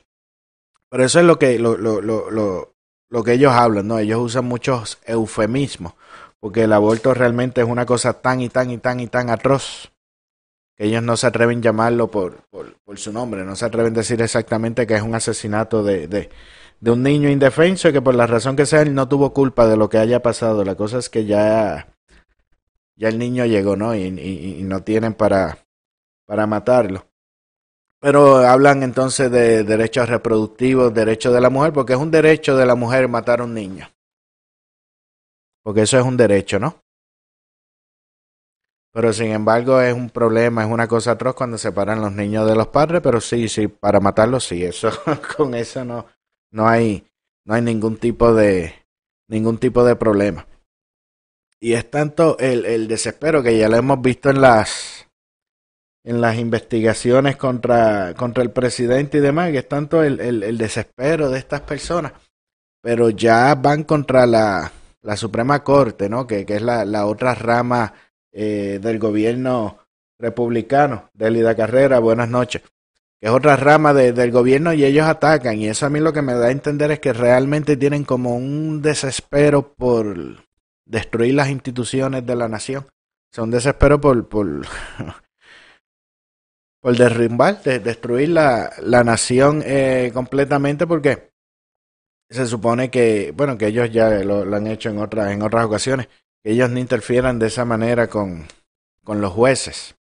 Pero 0.89 1.05
eso 1.05 1.19
es 1.19 1.25
lo 1.25 1.39
que, 1.39 1.57
lo, 1.59 1.77
lo, 1.77 2.01
lo, 2.01 2.73
lo, 3.09 3.23
que 3.23 3.33
ellos 3.33 3.53
hablan, 3.53 3.87
¿no? 3.87 3.99
Ellos 3.99 4.19
usan 4.19 4.45
muchos 4.45 4.99
eufemismos, 5.05 5.93
porque 6.39 6.63
el 6.63 6.73
aborto 6.73 7.13
realmente 7.13 7.61
es 7.61 7.67
una 7.67 7.85
cosa 7.85 8.21
tan 8.21 8.41
y 8.41 8.49
tan 8.49 8.71
y 8.71 8.77
tan 8.77 8.99
y 8.99 9.07
tan 9.07 9.29
atroz 9.29 9.91
que 10.75 10.85
ellos 10.85 11.03
no 11.03 11.17
se 11.17 11.27
atreven 11.27 11.59
a 11.59 11.63
llamarlo 11.63 12.09
por, 12.09 12.43
por, 12.49 12.97
su 12.97 13.11
nombre, 13.11 13.43
no 13.43 13.55
se 13.55 13.65
atreven 13.65 13.93
a 13.93 13.97
decir 13.97 14.21
exactamente 14.21 14.87
que 14.87 14.95
es 14.95 15.01
un 15.01 15.13
asesinato 15.13 15.83
de, 15.83 16.07
de, 16.07 16.29
un 16.91 17.03
niño 17.03 17.29
indefenso 17.29 17.89
y 17.89 17.93
que 17.93 18.01
por 18.01 18.15
la 18.15 18.25
razón 18.27 18.55
que 18.55 18.65
sea 18.65 18.81
él 18.81 18.95
no 18.95 19.07
tuvo 19.07 19.33
culpa 19.33 19.67
de 19.67 19.77
lo 19.77 19.89
que 19.89 19.97
haya 19.97 20.21
pasado. 20.21 20.63
La 20.63 20.75
cosa 20.75 20.97
es 20.97 21.09
que 21.09 21.25
ya, 21.25 21.89
ya 22.95 23.09
el 23.09 23.19
niño 23.19 23.45
llegó, 23.45 23.75
¿no? 23.75 23.93
Y, 23.93 24.05
y 24.05 24.63
no 24.63 24.81
tienen 24.81 25.13
para, 25.13 25.59
para 26.25 26.47
matarlo. 26.47 27.08
Pero 28.01 28.37
hablan 28.37 28.83
entonces 28.83 29.29
de 29.29 29.63
derechos 29.63 30.07
reproductivos, 30.07 30.93
derechos 30.93 31.33
de 31.33 31.41
la 31.41 31.49
mujer, 31.49 31.73
porque 31.73 31.93
es 31.93 31.99
un 31.99 32.11
derecho 32.11 32.55
de 32.55 32.65
la 32.65 32.75
mujer 32.75 33.07
matar 33.09 33.41
a 33.41 33.43
un 33.43 33.53
niño. 33.53 33.89
Porque 35.63 35.81
eso 35.81 35.99
es 35.99 36.05
un 36.05 36.15
derecho, 36.15 36.59
¿no? 36.59 36.81
Pero 38.91 39.13
sin 39.13 39.31
embargo 39.31 39.81
es 39.81 39.93
un 39.93 40.09
problema, 40.09 40.63
es 40.63 40.69
una 40.69 40.87
cosa 40.87 41.11
atroz 41.11 41.35
cuando 41.35 41.57
separan 41.57 42.01
los 42.01 42.11
niños 42.11 42.47
de 42.47 42.55
los 42.55 42.67
padres, 42.69 43.01
pero 43.03 43.21
sí, 43.21 43.47
sí, 43.47 43.67
para 43.67 43.99
matarlos 43.99 44.45
sí, 44.45 44.63
eso, 44.63 44.89
con 45.37 45.53
eso 45.53 45.85
no, 45.85 46.07
no 46.51 46.67
hay, 46.67 47.05
no 47.45 47.53
hay 47.53 47.61
ningún 47.61 47.97
tipo 47.97 48.33
de, 48.33 48.73
ningún 49.27 49.59
tipo 49.59 49.83
de 49.83 49.95
problema. 49.95 50.47
Y 51.59 51.73
es 51.73 51.91
tanto 51.91 52.37
el, 52.39 52.65
el 52.65 52.87
desespero 52.87 53.43
que 53.43 53.57
ya 53.57 53.69
lo 53.69 53.75
hemos 53.75 54.01
visto 54.01 54.29
en 54.29 54.41
las, 54.41 54.98
en 56.09 56.21
las 56.21 56.37
investigaciones 56.37 57.37
contra, 57.37 58.15
contra 58.15 58.41
el 58.41 58.49
presidente 58.49 59.19
y 59.19 59.21
demás, 59.21 59.51
que 59.51 59.59
es 59.59 59.67
tanto 59.67 60.01
el, 60.03 60.19
el, 60.19 60.57
desespero 60.57 61.29
de 61.29 61.37
estas 61.37 61.61
personas, 61.61 62.13
pero 62.81 63.11
ya 63.11 63.53
van 63.53 63.83
contra 63.83 64.25
la, 64.25 64.71
la 65.03 65.15
Suprema 65.15 65.63
Corte, 65.63 66.09
¿no? 66.09 66.25
Que, 66.25 66.47
que 66.47 66.55
es 66.55 66.61
la, 66.63 66.83
la 66.83 67.05
otra 67.05 67.35
rama 67.35 67.93
eh, 68.31 68.79
del 68.81 68.97
gobierno 68.97 69.77
republicano. 70.17 71.11
Delida 71.13 71.55
Carrera, 71.55 71.99
buenas 71.99 72.27
noches. 72.27 72.63
que 73.21 73.27
es 73.27 73.31
otra 73.31 73.55
rama 73.55 73.93
de- 73.93 74.11
del 74.11 74.31
gobierno 74.31 74.73
y 74.73 74.85
ellos 74.85 75.05
atacan 75.05 75.57
y 75.59 75.67
eso 75.67 75.85
a 75.85 75.89
mí 75.91 75.99
lo 75.99 76.11
que 76.11 76.23
me 76.23 76.33
da 76.33 76.47
a 76.47 76.51
entender 76.51 76.89
es 76.91 76.99
que 76.99 77.13
realmente 77.13 77.77
tienen 77.77 78.03
como 78.03 78.35
un 78.35 78.81
desespero 78.81 79.73
por 79.75 80.15
destruir 80.85 81.35
las 81.35 81.49
instituciones 81.49 82.25
de 82.25 82.35
la 82.35 82.47
nación. 82.49 82.87
Un 83.37 83.51
desespero 83.51 84.01
por, 84.01 84.27
por, 84.27 84.47
por 86.81 86.95
derrumbar, 86.95 87.61
de- 87.63 87.79
destruir 87.79 88.29
la, 88.29 88.71
la 88.81 89.03
nación 89.03 89.61
eh, 89.65 90.11
completamente 90.13 90.87
porque 90.87 91.29
se 92.29 92.45
supone 92.45 92.89
que, 92.91 93.33
bueno, 93.35 93.57
que 93.57 93.67
ellos 93.67 93.91
ya 93.91 94.09
lo, 94.23 94.41
han 94.55 94.67
hecho 94.67 94.89
en 94.89 94.99
otras, 94.99 95.31
en 95.31 95.41
otras 95.41 95.65
ocasiones, 95.65 96.07
que 96.43 96.51
ellos 96.51 96.69
no 96.69 96.79
interfieran 96.79 97.39
de 97.39 97.47
esa 97.47 97.65
manera 97.65 98.07
con, 98.07 98.47
con 99.03 99.19
los 99.19 99.33
jueces. 99.33 99.95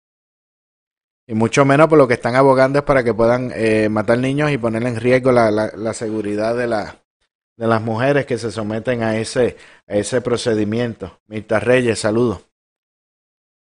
Y 1.28 1.34
mucho 1.34 1.64
menos 1.64 1.88
por 1.88 1.98
lo 1.98 2.06
que 2.06 2.14
están 2.14 2.36
abogando 2.36 2.78
es 2.80 2.84
para 2.84 3.02
que 3.02 3.14
puedan 3.14 3.50
eh, 3.54 3.88
matar 3.88 4.18
niños 4.18 4.50
y 4.50 4.58
poner 4.58 4.82
en 4.84 4.96
riesgo 4.96 5.32
la, 5.32 5.50
la, 5.50 5.72
la 5.74 5.94
seguridad 5.94 6.56
de, 6.56 6.66
la, 6.68 7.02
de 7.56 7.66
las 7.66 7.82
mujeres 7.82 8.26
que 8.26 8.38
se 8.38 8.52
someten 8.52 9.02
a 9.02 9.16
ese, 9.18 9.56
a 9.88 9.94
ese 9.94 10.20
procedimiento. 10.20 11.20
Mirta 11.26 11.58
Reyes, 11.58 11.98
saludos. 11.98 12.42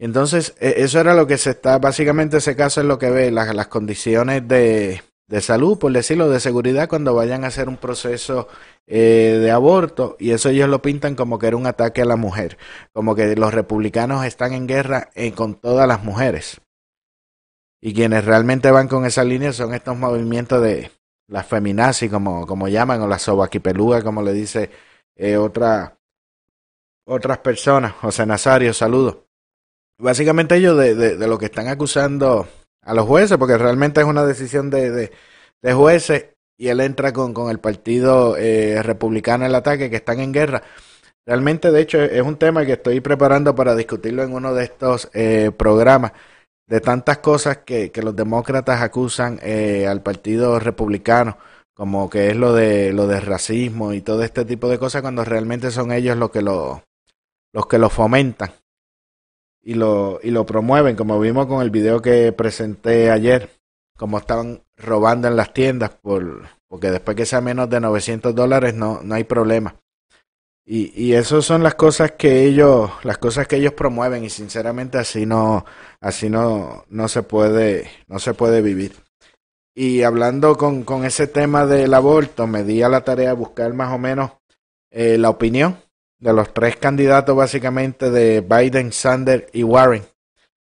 Entonces, 0.05 0.55
e- 0.61 0.75
eso 0.85 1.01
era 1.01 1.15
lo 1.15 1.27
que 1.27 1.39
se 1.39 1.51
está, 1.51 1.79
básicamente 1.79 2.37
ese 2.37 2.55
caso 2.55 2.83
es 2.83 2.87
lo 2.87 2.99
que 2.99 3.09
ve, 3.09 3.31
las, 3.31 3.55
las 3.55 3.69
condiciones 3.69 4.47
de, 4.47 5.01
de 5.29 5.41
salud, 5.41 5.79
por 5.79 5.93
decirlo, 5.93 6.29
de 6.29 6.41
seguridad 6.41 6.91
cuando 6.91 7.15
vayan 7.15 7.43
a 7.43 7.47
hacer 7.47 7.71
un 7.71 7.79
proceso 7.79 8.47
eh, 8.87 9.39
de 9.41 9.51
aborto 9.51 10.17
y 10.21 10.33
eso 10.33 10.51
ellos 10.51 10.69
lo 10.69 10.83
pintan 10.83 11.15
como 11.15 11.39
que 11.39 11.47
era 11.47 11.57
un 11.57 11.67
ataque 11.67 12.03
a 12.03 12.05
la 12.05 12.17
mujer, 12.17 12.59
como 12.93 13.15
que 13.15 13.35
los 13.35 13.55
republicanos 13.55 14.27
están 14.27 14.53
en 14.53 14.67
guerra 14.67 15.09
eh, 15.15 15.33
con 15.33 15.55
todas 15.55 15.89
las 15.89 16.05
mujeres. 16.05 16.61
Y 17.81 17.95
quienes 17.95 18.27
realmente 18.27 18.71
van 18.71 18.89
con 18.89 19.07
esa 19.07 19.25
línea 19.25 19.55
son 19.55 19.73
estos 19.73 19.97
movimientos 19.97 20.63
de 20.63 20.91
las 21.29 21.47
feminazis, 21.47 22.11
como, 22.11 22.47
como 22.47 22.69
llaman, 22.69 23.01
o 23.01 23.09
las 23.09 23.23
sobaquipelúas, 23.23 24.05
como 24.05 24.21
le 24.21 24.35
dice 24.35 24.71
eh, 25.17 25.39
otra, 25.39 25.97
otras 27.07 27.39
personas. 27.39 27.93
José 27.93 28.27
Nazario, 28.27 28.75
saludos. 28.75 29.24
Básicamente 29.99 30.57
ellos 30.57 30.77
de, 30.77 30.95
de, 30.95 31.27
lo 31.29 31.39
que 31.39 31.47
están 31.47 31.69
acusando 31.69 32.49
a 32.83 32.95
los 32.95 33.07
jueces, 33.07 33.39
porque 33.39 33.57
realmente 33.57 34.01
es 34.01 34.07
una 34.07 34.27
decisión 34.27 34.69
de, 34.69 35.11
de, 35.63 35.73
jueces 35.73 36.27
y 36.59 36.69
él 36.69 36.81
entra 36.81 37.13
con, 37.13 37.33
con 37.33 37.51
el 37.51 37.61
partido 37.61 38.37
eh, 38.37 38.83
republicano 38.83 39.47
el 39.47 39.55
ataque, 39.55 39.91
que 39.91 39.97
están 39.97 40.21
en 40.21 40.33
guerra. 40.33 40.63
Realmente, 41.27 41.71
de 41.71 41.81
hecho, 41.81 42.03
es 42.03 42.23
un 42.23 42.37
tema 42.37 42.67
que 42.67 42.73
estoy 42.73 43.01
preparando 43.01 43.55
para 43.55 43.75
discutirlo 43.77 44.25
en 44.25 44.35
uno 44.35 44.53
de 44.53 44.65
estos 44.65 45.09
eh, 45.15 45.53
programas, 45.57 46.13
de 46.67 46.81
tantas 46.81 47.19
cosas 47.19 47.59
que, 47.59 47.91
que 47.93 48.03
los 48.03 48.17
demócratas 48.17 48.83
acusan 48.83 49.39
eh, 49.43 49.87
al 49.87 50.03
partido 50.03 50.59
republicano, 50.59 51.39
como 51.73 52.11
que 52.11 52.31
es 52.31 52.37
lo 52.37 52.53
de 52.53 52.93
lo 52.93 53.07
de 53.07 53.21
racismo 53.21 53.93
y 53.93 54.01
todo 54.01 54.23
este 54.23 54.45
tipo 54.45 54.69
de 54.69 54.79
cosas, 54.79 55.03
cuando 55.03 55.25
realmente 55.25 55.71
son 55.71 55.93
ellos 55.93 56.17
los 56.17 56.31
que 56.31 56.43
lo, 56.43 56.83
los 57.53 57.67
que 57.67 57.79
lo 57.79 57.91
fomentan 57.91 58.51
y 59.65 59.75
lo, 59.75 60.21
y 60.23 60.31
lo 60.31 60.45
promueven, 60.45 60.95
como 60.95 61.19
vimos 61.19 61.47
con 61.47 61.62
el 61.62 61.71
video 61.71 62.03
que 62.03 62.33
presenté 62.33 63.11
ayer, 63.11 63.51
como 63.97 64.19
estaban 64.19 64.62
robando 64.77 65.27
en 65.27 65.37
las 65.37 65.55
tiendas, 65.55 65.91
por, 65.91 66.43
porque 66.69 66.91
después 66.91 67.17
que 67.17 67.27
sea 67.27 67.41
menos 67.41 67.71
de 67.71 67.81
900 67.81 68.35
dólares 68.35 68.75
no, 68.75 69.01
no 69.03 69.15
hay 69.15 69.25
problema. 69.25 69.77
Y, 70.67 70.93
y 70.95 71.15
eso 71.15 71.43
son 71.43 71.62
las 71.62 71.75
cosas 71.75 72.12
que 72.12 72.45
ellos, 72.45 72.91
las 73.05 73.19
cosas 73.19 73.47
que 73.47 73.57
ellos 73.57 73.73
promueven 73.73 74.25
y 74.25 74.31
sinceramente 74.31 74.99
así 74.99 75.27
no, 75.27 75.65
así 76.01 76.31
no, 76.31 76.85
no 76.89 77.09
se 77.09 77.23
puede, 77.23 77.91
no 78.07 78.19
se 78.19 78.35
puede 78.35 78.62
vivir. 78.62 78.93
Y 79.75 80.03
hablando 80.03 80.57
con, 80.57 80.85
con 80.85 81.05
ese 81.05 81.27
tema 81.27 81.67
del 81.67 81.93
aborto, 81.95 82.47
me 82.47 82.65
di 82.65 82.83
a 82.83 82.89
la 82.89 83.03
tarea 83.03 83.31
de 83.31 83.35
buscar 83.35 83.73
más 83.75 83.93
o 83.93 83.99
menos 83.99 84.33
eh, 84.91 85.19
la 85.19 85.31
opinión 85.31 85.84
de 86.25 86.33
los 86.33 86.55
tres 86.55 86.77
candidatos 86.77 87.37
básicamente 87.37 88.11
de 88.11 88.41
Biden, 88.41 88.93
Sanders 88.93 89.45
y 89.53 89.62
Warren 89.62 90.05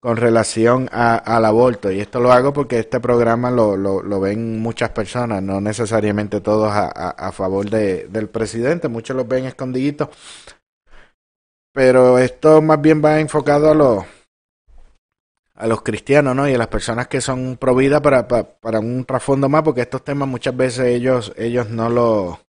con 0.01 0.17
relación 0.17 0.89
a, 0.91 1.15
al 1.15 1.45
aborto. 1.45 1.89
Y 1.89 2.01
esto 2.01 2.19
lo 2.19 2.33
hago 2.33 2.51
porque 2.51 2.79
este 2.79 2.99
programa 2.99 3.49
lo, 3.49 3.77
lo, 3.77 4.03
lo 4.03 4.19
ven 4.19 4.59
muchas 4.59 4.89
personas, 4.89 5.41
no 5.41 5.61
necesariamente 5.61 6.41
todos 6.41 6.69
a, 6.73 6.87
a, 6.87 7.09
a 7.11 7.31
favor 7.31 7.69
de, 7.69 8.09
del 8.09 8.27
presidente, 8.27 8.89
muchos 8.89 9.15
los 9.15 9.25
ven 9.25 9.45
escondiditos. 9.45 10.09
Pero 11.71 12.17
esto 12.19 12.61
más 12.61 12.81
bien 12.81 13.01
va 13.03 13.21
enfocado 13.21 13.71
a 13.71 13.73
los 13.73 14.03
a 15.55 15.65
los 15.65 15.81
cristianos, 15.81 16.35
¿no? 16.35 16.47
Y 16.47 16.55
a 16.55 16.57
las 16.57 16.67
personas 16.67 17.07
que 17.07 17.21
son 17.21 17.55
pro 17.55 17.73
vida 17.73 18.01
para, 18.01 18.27
para, 18.27 18.43
para 18.43 18.79
un 18.81 19.05
trasfondo 19.05 19.47
más, 19.47 19.63
porque 19.63 19.81
estos 19.81 20.03
temas 20.03 20.27
muchas 20.27 20.55
veces 20.57 20.87
ellos, 20.87 21.33
ellos 21.37 21.69
no 21.69 21.89
lo, 21.89 22.41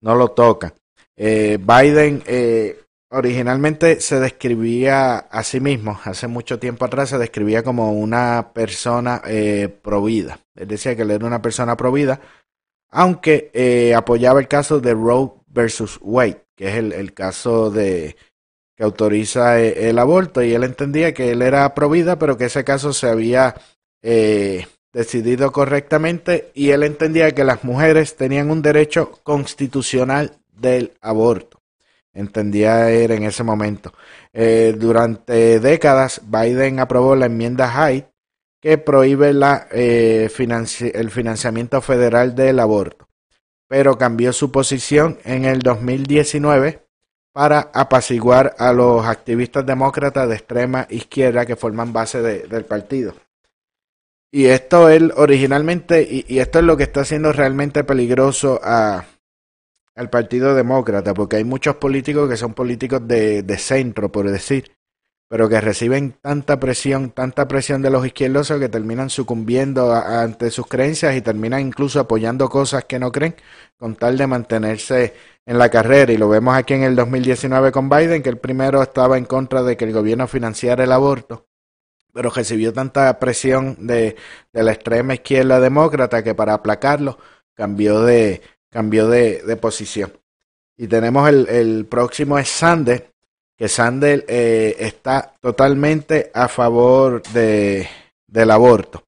no 0.00 0.14
lo 0.14 0.28
tocan. 0.28 0.72
Eh, 1.16 1.58
Biden 1.60 2.22
eh, 2.26 2.78
originalmente 3.10 4.00
se 4.00 4.20
describía 4.20 5.18
a 5.18 5.42
sí 5.42 5.60
mismo, 5.60 5.98
hace 6.04 6.26
mucho 6.26 6.58
tiempo 6.58 6.84
atrás 6.84 7.10
se 7.10 7.18
describía 7.18 7.62
como 7.62 7.92
una 7.92 8.50
persona 8.52 9.22
eh, 9.26 9.68
provida. 9.82 10.38
Él 10.54 10.68
decía 10.68 10.94
que 10.94 11.02
él 11.02 11.10
era 11.10 11.26
una 11.26 11.40
persona 11.40 11.76
provida, 11.76 12.20
aunque 12.90 13.50
eh, 13.54 13.94
apoyaba 13.94 14.40
el 14.40 14.48
caso 14.48 14.80
de 14.80 14.94
Roe 14.94 15.32
versus 15.46 15.98
Wade, 16.02 16.42
que 16.56 16.68
es 16.68 16.74
el, 16.76 16.92
el 16.92 17.14
caso 17.14 17.70
de 17.70 18.16
que 18.76 18.84
autoriza 18.84 19.60
eh, 19.60 19.88
el 19.88 19.98
aborto, 19.98 20.42
y 20.42 20.52
él 20.52 20.64
entendía 20.64 21.14
que 21.14 21.30
él 21.30 21.42
era 21.42 21.74
provida, 21.74 22.18
pero 22.18 22.36
que 22.36 22.46
ese 22.46 22.64
caso 22.64 22.92
se 22.92 23.08
había 23.08 23.54
eh, 24.02 24.66
decidido 24.92 25.50
correctamente, 25.52 26.50
y 26.54 26.70
él 26.70 26.82
entendía 26.82 27.32
que 27.32 27.44
las 27.44 27.64
mujeres 27.64 28.16
tenían 28.16 28.50
un 28.50 28.62
derecho 28.62 29.12
constitucional 29.22 30.32
del 30.56 30.92
aborto. 31.00 31.60
Entendía 32.12 32.90
él 32.90 33.10
en 33.10 33.24
ese 33.24 33.42
momento. 33.42 33.92
Eh, 34.32 34.74
durante 34.76 35.60
décadas, 35.60 36.22
Biden 36.24 36.80
aprobó 36.80 37.14
la 37.14 37.26
enmienda 37.26 37.70
Hyde 37.70 38.08
que 38.60 38.78
prohíbe 38.78 39.34
la, 39.34 39.68
eh, 39.70 40.30
financi 40.32 40.90
el 40.94 41.10
financiamiento 41.10 41.80
federal 41.82 42.34
del 42.34 42.58
aborto, 42.58 43.06
pero 43.68 43.98
cambió 43.98 44.32
su 44.32 44.50
posición 44.50 45.18
en 45.24 45.44
el 45.44 45.60
2019 45.60 46.82
para 47.32 47.70
apaciguar 47.74 48.54
a 48.58 48.72
los 48.72 49.06
activistas 49.06 49.66
demócratas 49.66 50.26
de 50.28 50.36
extrema 50.36 50.86
izquierda 50.88 51.44
que 51.44 51.54
forman 51.54 51.92
base 51.92 52.22
de, 52.22 52.40
del 52.48 52.64
partido. 52.64 53.14
Y 54.32 54.46
esto 54.46 54.88
él 54.88 55.12
originalmente, 55.16 56.02
y, 56.02 56.24
y 56.26 56.38
esto 56.38 56.58
es 56.58 56.64
lo 56.64 56.78
que 56.78 56.84
está 56.84 57.02
haciendo 57.02 57.32
realmente 57.32 57.84
peligroso 57.84 58.58
a, 58.62 59.04
al 59.96 60.10
Partido 60.10 60.54
Demócrata, 60.54 61.14
porque 61.14 61.36
hay 61.36 61.44
muchos 61.44 61.76
políticos 61.76 62.28
que 62.28 62.36
son 62.36 62.54
políticos 62.54 63.00
de, 63.08 63.42
de 63.42 63.58
centro, 63.58 64.12
por 64.12 64.30
decir, 64.30 64.76
pero 65.28 65.48
que 65.48 65.60
reciben 65.60 66.12
tanta 66.20 66.60
presión, 66.60 67.10
tanta 67.10 67.48
presión 67.48 67.82
de 67.82 67.90
los 67.90 68.06
izquierdosos 68.06 68.60
que 68.60 68.68
terminan 68.68 69.10
sucumbiendo 69.10 69.92
a, 69.92 70.22
ante 70.22 70.50
sus 70.50 70.66
creencias 70.66 71.16
y 71.16 71.22
terminan 71.22 71.60
incluso 71.60 71.98
apoyando 71.98 72.48
cosas 72.48 72.84
que 72.84 72.98
no 72.98 73.10
creen 73.10 73.34
con 73.76 73.96
tal 73.96 74.16
de 74.18 74.26
mantenerse 74.26 75.14
en 75.44 75.58
la 75.58 75.68
carrera. 75.68 76.12
Y 76.12 76.16
lo 76.16 76.28
vemos 76.28 76.54
aquí 76.54 76.74
en 76.74 76.84
el 76.84 76.94
2019 76.94 77.72
con 77.72 77.88
Biden, 77.88 78.22
que 78.22 78.28
el 78.28 78.38
primero 78.38 78.82
estaba 78.82 79.18
en 79.18 79.24
contra 79.24 79.62
de 79.62 79.76
que 79.76 79.86
el 79.86 79.92
gobierno 79.92 80.28
financiara 80.28 80.84
el 80.84 80.92
aborto, 80.92 81.48
pero 82.12 82.30
recibió 82.30 82.72
tanta 82.72 83.18
presión 83.18 83.86
de, 83.86 84.16
de 84.52 84.62
la 84.62 84.72
extrema 84.72 85.14
izquierda 85.14 85.58
demócrata 85.58 86.22
que 86.22 86.34
para 86.34 86.54
aplacarlo 86.54 87.18
cambió 87.54 88.02
de, 88.02 88.42
cambió 88.76 89.08
de, 89.08 89.40
de 89.40 89.56
posición. 89.56 90.12
Y 90.76 90.86
tenemos 90.86 91.26
el, 91.30 91.48
el 91.48 91.86
próximo 91.86 92.38
es 92.38 92.50
Sanders, 92.50 93.04
que 93.56 93.68
Sanders 93.68 94.24
eh, 94.28 94.76
está 94.78 95.32
totalmente 95.40 96.30
a 96.34 96.46
favor 96.46 97.22
de, 97.32 97.88
del 98.26 98.50
aborto 98.50 99.02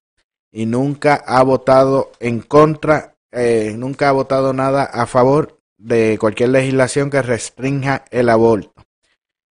y 0.51 0.65
nunca 0.65 1.23
ha 1.23 1.43
votado 1.43 2.11
en 2.19 2.39
contra, 2.39 3.13
eh, 3.31 3.75
nunca 3.77 4.09
ha 4.09 4.11
votado 4.11 4.53
nada 4.53 4.85
a 4.85 5.05
favor 5.05 5.59
de 5.77 6.17
cualquier 6.19 6.49
legislación 6.49 7.11
que 7.11 7.21
restrinja 7.21 8.05
el 8.09 8.29
aborto. 8.29 8.73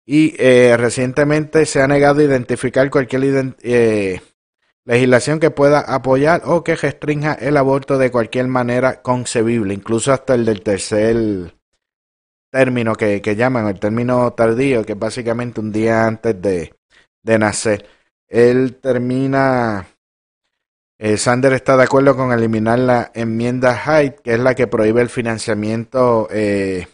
Y 0.05 0.35
eh, 0.37 0.77
recientemente 0.77 1.65
se 1.65 1.81
ha 1.81 1.87
negado 1.87 2.21
a 2.21 2.25
identificar 2.25 2.87
cualquier 2.91 3.55
eh, 3.63 4.21
legislación 4.85 5.39
que 5.39 5.51
pueda 5.51 5.79
apoyar 5.79 6.41
o 6.45 6.63
que 6.63 6.75
restrinja 6.75 7.33
el 7.33 7.57
aborto 7.57 7.97
de 7.97 8.11
cualquier 8.11 8.47
manera 8.47 9.01
concebible, 9.01 9.73
incluso 9.73 10.11
hasta 10.11 10.35
el 10.35 10.45
del 10.45 10.61
tercer 10.61 11.55
término 12.51 12.95
que, 12.95 13.21
que 13.21 13.35
llaman, 13.35 13.67
el 13.67 13.79
término 13.79 14.31
tardío, 14.33 14.85
que 14.85 14.93
es 14.93 14.99
básicamente 14.99 15.59
un 15.59 15.71
día 15.71 16.05
antes 16.05 16.39
de, 16.41 16.75
de 17.23 17.39
nacer. 17.39 17.85
Él 18.27 18.75
termina, 18.75 19.87
eh, 20.99 21.17
Sander 21.17 21.53
está 21.53 21.77
de 21.77 21.83
acuerdo 21.83 22.15
con 22.15 22.31
eliminar 22.31 22.79
la 22.79 23.11
enmienda 23.15 23.75
Hyde, 23.75 24.15
que 24.23 24.33
es 24.33 24.39
la 24.39 24.53
que 24.53 24.67
prohíbe 24.67 25.01
el 25.01 25.09
financiamiento 25.09 26.27
eh, 26.29 26.87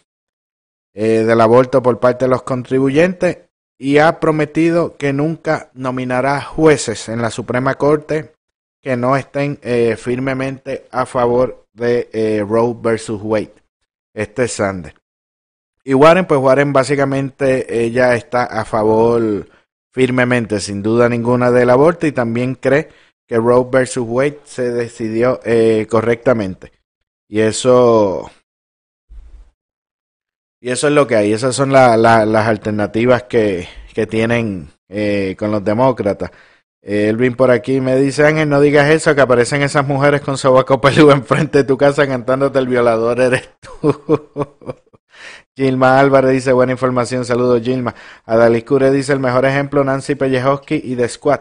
eh, 0.94 1.24
del 1.24 1.40
aborto 1.40 1.82
por 1.82 2.00
parte 2.00 2.24
de 2.24 2.30
los 2.30 2.42
contribuyentes 2.42 3.49
y 3.82 3.96
ha 3.96 4.20
prometido 4.20 4.98
que 4.98 5.14
nunca 5.14 5.70
nominará 5.72 6.42
jueces 6.42 7.08
en 7.08 7.22
la 7.22 7.30
Suprema 7.30 7.76
Corte 7.76 8.34
que 8.82 8.94
no 8.94 9.16
estén 9.16 9.58
eh, 9.62 9.96
firmemente 9.96 10.86
a 10.90 11.06
favor 11.06 11.66
de 11.72 12.10
eh, 12.12 12.44
Roe 12.46 12.76
versus 12.78 13.22
Wade. 13.22 13.54
Este 14.12 14.44
es 14.44 14.52
Sanders. 14.52 14.96
Y 15.82 15.94
Warren, 15.94 16.26
pues 16.26 16.38
Warren 16.38 16.74
básicamente 16.74 17.82
ella 17.82 18.14
está 18.16 18.44
a 18.44 18.66
favor 18.66 19.48
firmemente, 19.90 20.60
sin 20.60 20.82
duda 20.82 21.08
ninguna, 21.08 21.50
del 21.50 21.70
aborto 21.70 22.06
y 22.06 22.12
también 22.12 22.56
cree 22.56 22.90
que 23.26 23.38
Roe 23.38 23.66
versus 23.72 24.06
Wade 24.06 24.40
se 24.44 24.70
decidió 24.70 25.40
eh, 25.42 25.86
correctamente. 25.88 26.70
Y 27.26 27.40
eso 27.40 28.30
y 30.60 30.70
eso 30.70 30.88
es 30.88 30.92
lo 30.94 31.06
que 31.06 31.16
hay. 31.16 31.32
Esas 31.32 31.54
son 31.56 31.72
la- 31.72 31.96
la- 31.96 32.24
las 32.26 32.46
alternativas 32.48 33.24
que, 33.24 33.68
que 33.94 34.06
tienen 34.06 34.68
eh, 34.88 35.36
con 35.38 35.50
los 35.50 35.64
demócratas. 35.64 36.30
Elvin 36.82 37.34
por 37.36 37.50
aquí 37.50 37.80
me 37.80 37.96
dice, 37.96 38.26
Ángel, 38.26 38.48
no 38.48 38.60
digas 38.60 38.88
eso, 38.90 39.14
que 39.14 39.20
aparecen 39.20 39.62
esas 39.62 39.86
mujeres 39.86 40.22
con 40.22 40.38
sobaco 40.38 40.80
peludo 40.80 41.12
enfrente 41.14 41.58
de 41.58 41.64
tu 41.64 41.76
casa 41.76 42.06
cantándote 42.06 42.58
el 42.58 42.68
violador 42.68 43.20
eres 43.20 43.50
tú. 43.60 44.20
Gilma 45.56 45.98
Álvarez 46.00 46.32
dice, 46.32 46.52
buena 46.52 46.72
información, 46.72 47.24
saludos 47.24 47.62
Gilma. 47.62 47.94
Adalis 48.24 48.64
Cure 48.64 48.90
dice, 48.90 49.12
el 49.12 49.20
mejor 49.20 49.44
ejemplo, 49.44 49.84
Nancy 49.84 50.14
Pellejowski 50.14 50.80
y 50.84 50.96
The 50.96 51.08
Squad. 51.08 51.40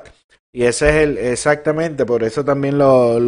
Y 0.51 0.63
ese 0.63 0.89
es 0.89 0.95
el, 0.95 1.17
exactamente, 1.17 2.05
por 2.05 2.24
eso 2.24 2.43
también 2.43 2.78
lo, 2.78 3.20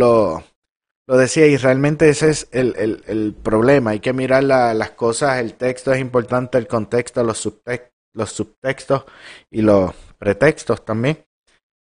lo 1.08 1.18
decía, 1.18 1.48
y 1.48 1.58
realmente 1.58 2.10
ese 2.10 2.30
es 2.30 2.48
el, 2.52 2.76
el, 2.78 3.04
el 3.08 3.34
problema. 3.34 3.92
Hay 3.92 4.00
que 4.00 4.14
mirar 4.14 4.44
la- 4.44 4.74
las 4.74 4.92
cosas, 4.92 5.40
el 5.40 5.56
texto 5.56 5.92
es 5.92 6.00
importante, 6.00 6.58
el 6.58 6.68
contexto, 6.68 7.24
los, 7.24 7.52
los 8.14 8.32
subtextos 8.32 9.06
y 9.50 9.62
los 9.62 9.94
pretextos 10.18 10.86
también. 10.86 11.26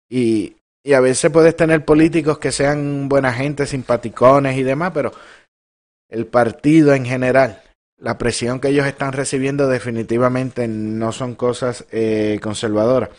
Y, 0.09 0.55
y 0.83 0.93
a 0.93 0.99
veces 1.01 1.31
puedes 1.31 1.55
tener 1.55 1.83
políticos 1.83 2.37
que 2.39 2.51
sean 2.51 3.09
buena 3.09 3.33
gente, 3.33 3.65
simpaticones 3.65 4.57
y 4.57 4.63
demás, 4.63 4.91
pero 4.93 5.11
el 6.09 6.25
partido 6.27 6.93
en 6.93 7.05
general, 7.05 7.61
la 7.97 8.17
presión 8.17 8.59
que 8.59 8.69
ellos 8.69 8.85
están 8.85 9.11
recibiendo 9.11 9.67
definitivamente 9.67 10.67
no 10.67 11.11
son 11.11 11.35
cosas 11.35 11.85
eh, 11.91 12.39
conservadoras. 12.41 13.09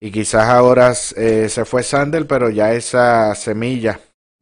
Y 0.00 0.12
quizás 0.12 0.48
ahora 0.48 0.92
eh, 1.16 1.48
se 1.48 1.64
fue 1.64 1.82
Sandel, 1.82 2.26
pero 2.26 2.50
ya 2.50 2.72
esa 2.74 3.34
semilla 3.34 3.98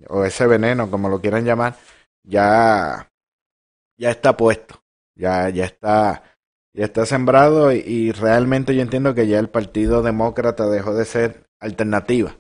o 0.09 0.25
ese 0.25 0.47
veneno, 0.47 0.91
como 0.91 1.09
lo 1.09 1.21
quieran 1.21 1.45
llamar, 1.45 1.77
ya, 2.23 3.11
ya 3.99 4.11
está 4.11 4.37
puesto, 4.37 4.83
ya, 5.15 5.49
ya 5.51 5.65
está, 5.65 6.23
ya 6.73 6.85
está 6.85 7.07
sembrado 7.07 7.73
y, 7.73 8.13
realmente 8.13 8.75
yo 8.75 8.83
entiendo 8.83 9.15
que 9.15 9.27
ya 9.27 9.39
el 9.39 9.49
Partido 9.49 10.03
Demócrata 10.03 10.67
dejó 10.67 10.95
de 10.95 11.05
ser 11.05 11.47
alternativa 11.61 12.37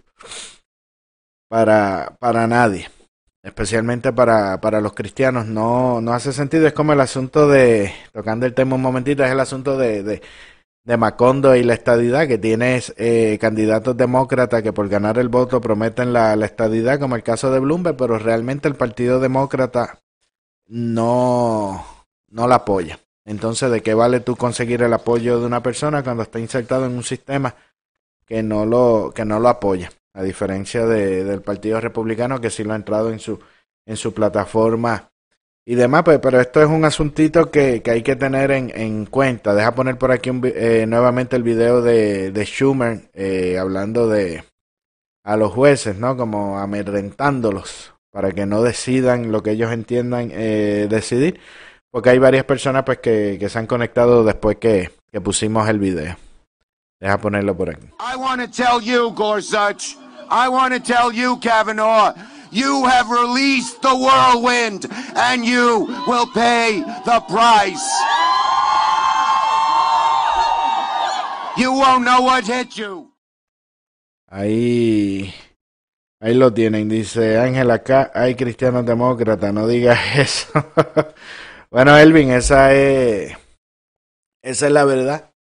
para, 1.49 2.17
para 2.19 2.47
nadie, 2.47 2.89
especialmente 3.43 4.13
para, 4.13 4.61
para 4.61 4.81
los 4.81 4.95
cristianos. 4.95 5.47
No, 5.47 6.01
no 6.01 6.13
hace 6.13 6.33
sentido, 6.33 6.67
es 6.67 6.73
como 6.73 6.93
el 6.93 7.01
asunto 7.01 7.49
de, 7.49 7.93
tocando 8.13 8.47
el 8.47 8.55
tema 8.55 8.77
un 8.77 8.83
momentito, 8.83 9.25
es 9.25 9.31
el 9.31 9.41
asunto 9.41 9.77
de, 9.77 10.23
de 10.85 10.99
Macondo 10.99 11.57
y 11.57 11.63
la 11.63 11.75
estadidad, 11.75 12.29
que 12.29 12.39
tienes 12.39 12.95
eh, 12.99 13.39
candidatos 13.41 13.97
demócratas 13.97 14.63
que 14.63 14.73
por 14.73 14.89
ganar 14.89 15.19
el 15.19 15.29
voto 15.29 15.61
prometen 15.61 16.13
la, 16.13 16.35
estadidad, 16.45 17.01
como 17.01 17.17
el 17.17 17.23
caso 17.23 17.51
de 17.51 17.59
Bloomberg, 17.59 17.97
pero 17.97 18.19
realmente 18.19 18.69
el 18.69 18.75
Partido 18.75 19.19
Demócrata 19.19 20.01
no, 20.67 21.85
no 22.29 22.47
la 22.47 22.57
apoya. 22.57 22.99
Entonces, 23.25 23.71
¿de 23.71 23.83
qué 23.83 23.95
vale 23.95 24.21
tú 24.21 24.37
conseguir 24.37 24.83
el 24.83 24.93
apoyo 24.93 25.41
de 25.41 25.47
una 25.47 25.63
persona 25.63 26.03
cuando 26.03 26.23
está 26.23 26.39
insertado 26.39 26.85
en 26.85 26.93
un 26.93 27.05
sistema 27.05 27.55
que 28.27 28.43
no 28.43 28.67
lo, 28.67 29.13
que 29.15 29.25
no 29.25 29.41
lo 29.41 29.49
apoya? 29.49 29.91
A 30.13 30.23
diferencia 30.23 30.87
de, 30.87 31.25
del 31.25 31.41
Partido 31.41 31.81
Republicano, 31.81 32.41
que 32.41 32.51
sí 32.51 32.63
lo 32.63 32.75
ha 32.75 32.77
entrado 32.77 33.11
en 33.11 33.19
su, 33.19 33.41
en 33.87 33.97
su 33.97 34.13
plataforma 34.13 35.11
y 35.67 35.75
demás, 35.77 36.03
pues, 36.05 36.19
pero 36.19 36.41
esto 36.41 36.61
es 36.61 36.69
un 36.69 36.85
asuntito 36.85 37.51
que, 37.51 37.83
que 37.83 37.91
hay 37.91 38.03
que 38.03 38.17
tener 38.17 38.51
en, 38.51 38.71
en 38.75 39.07
cuenta. 39.07 39.55
Deja 39.55 39.75
poner 39.75 39.97
por 39.97 40.13
aquí 40.13 40.31
un 40.31 40.43
eh, 40.45 40.85
nuevamente 40.87 41.37
el 41.37 41.43
video 41.43 41.81
de, 41.81 42.31
de 42.31 42.45
Schumer 42.45 43.09
eh, 43.15 43.59
hablando 43.59 44.09
de 44.09 44.45
a 45.25 45.37
los 45.37 45.53
jueces, 45.53 45.97
¿no? 45.97 46.17
Como 46.19 46.59
amedrentándolos 46.59 47.95
para 48.13 48.33
que 48.33 48.45
no 48.45 48.63
decidan 48.63 49.33
lo 49.33 49.43
que 49.43 49.53
ellos 49.53 49.73
entiendan 49.73 50.31
eh, 50.33 50.87
decidir, 50.89 51.41
porque 51.91 52.11
hay 52.11 52.19
varias 52.19 52.45
personas 52.45 52.85
pues 52.85 52.99
que, 52.99 53.39
que 53.41 53.49
se 53.49 53.59
han 53.59 53.67
conectado 53.67 54.23
después 54.23 54.59
que, 54.59 54.91
que 55.11 55.21
pusimos 55.21 55.69
el 55.69 55.79
video. 55.79 56.17
Deja 57.01 57.19
ponerlo 57.19 57.57
por 57.57 57.71
aquí. 57.71 57.87
I 57.99 58.17
want 58.17 58.41
to 58.41 59.11
Gorsuch. 59.11 59.97
I 60.31 60.49
want 60.49 60.75
to 60.75 61.41
Kavanaugh. 61.41 62.15
You 62.55 62.87
have 62.87 63.11
released 63.11 63.83
the 63.83 63.91
whirlwind, 63.91 64.87
and 65.17 65.45
you 65.45 65.91
will 66.07 66.27
pay 66.31 66.85
the 67.05 67.19
price. 67.27 67.83
You 71.59 71.73
won't 71.73 72.05
know 72.05 72.23
what 72.23 72.47
hit 72.47 72.79
you. 72.79 73.11
Ahí, 74.31 75.35
ahí 76.21 76.35
lo 76.35 76.53
tienen. 76.55 76.89
Dice 76.89 77.39
Ángel, 77.39 77.73
acá 77.73 78.13
hay 78.15 78.37
cristianos 78.37 78.87
demócratas, 78.87 79.53
no 79.53 79.67
digas 79.67 79.99
eso. 80.17 80.53
bueno, 81.73 81.99
Elvin, 81.99 82.31
esa 82.31 82.73
es, 82.73 83.37
esa 84.43 84.67
es 84.67 84.73
la 84.73 84.85
verdad. 84.85 85.33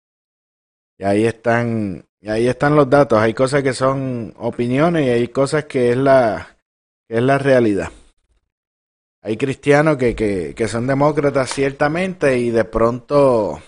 Y 0.98 1.04
ahí 1.04 1.26
están, 1.26 2.06
y 2.20 2.28
ahí 2.28 2.48
están 2.48 2.74
los 2.74 2.90
datos. 2.90 3.20
Hay 3.20 3.34
cosas 3.34 3.62
que 3.62 3.72
son 3.72 4.34
opiniones 4.36 5.06
y 5.06 5.10
hay 5.10 5.28
cosas 5.28 5.66
que 5.66 5.92
es 5.92 5.96
la, 5.96 6.53
que 7.08 7.16
es 7.16 7.22
la 7.22 7.38
realidad. 7.38 7.90
Hay 9.22 9.36
cristianos 9.36 9.96
que, 9.96 10.14
que, 10.14 10.54
que 10.54 10.68
son 10.68 10.86
demócratas 10.86 11.50
ciertamente 11.50 12.38
y 12.38 12.50
de 12.50 12.64
pronto 12.64 13.60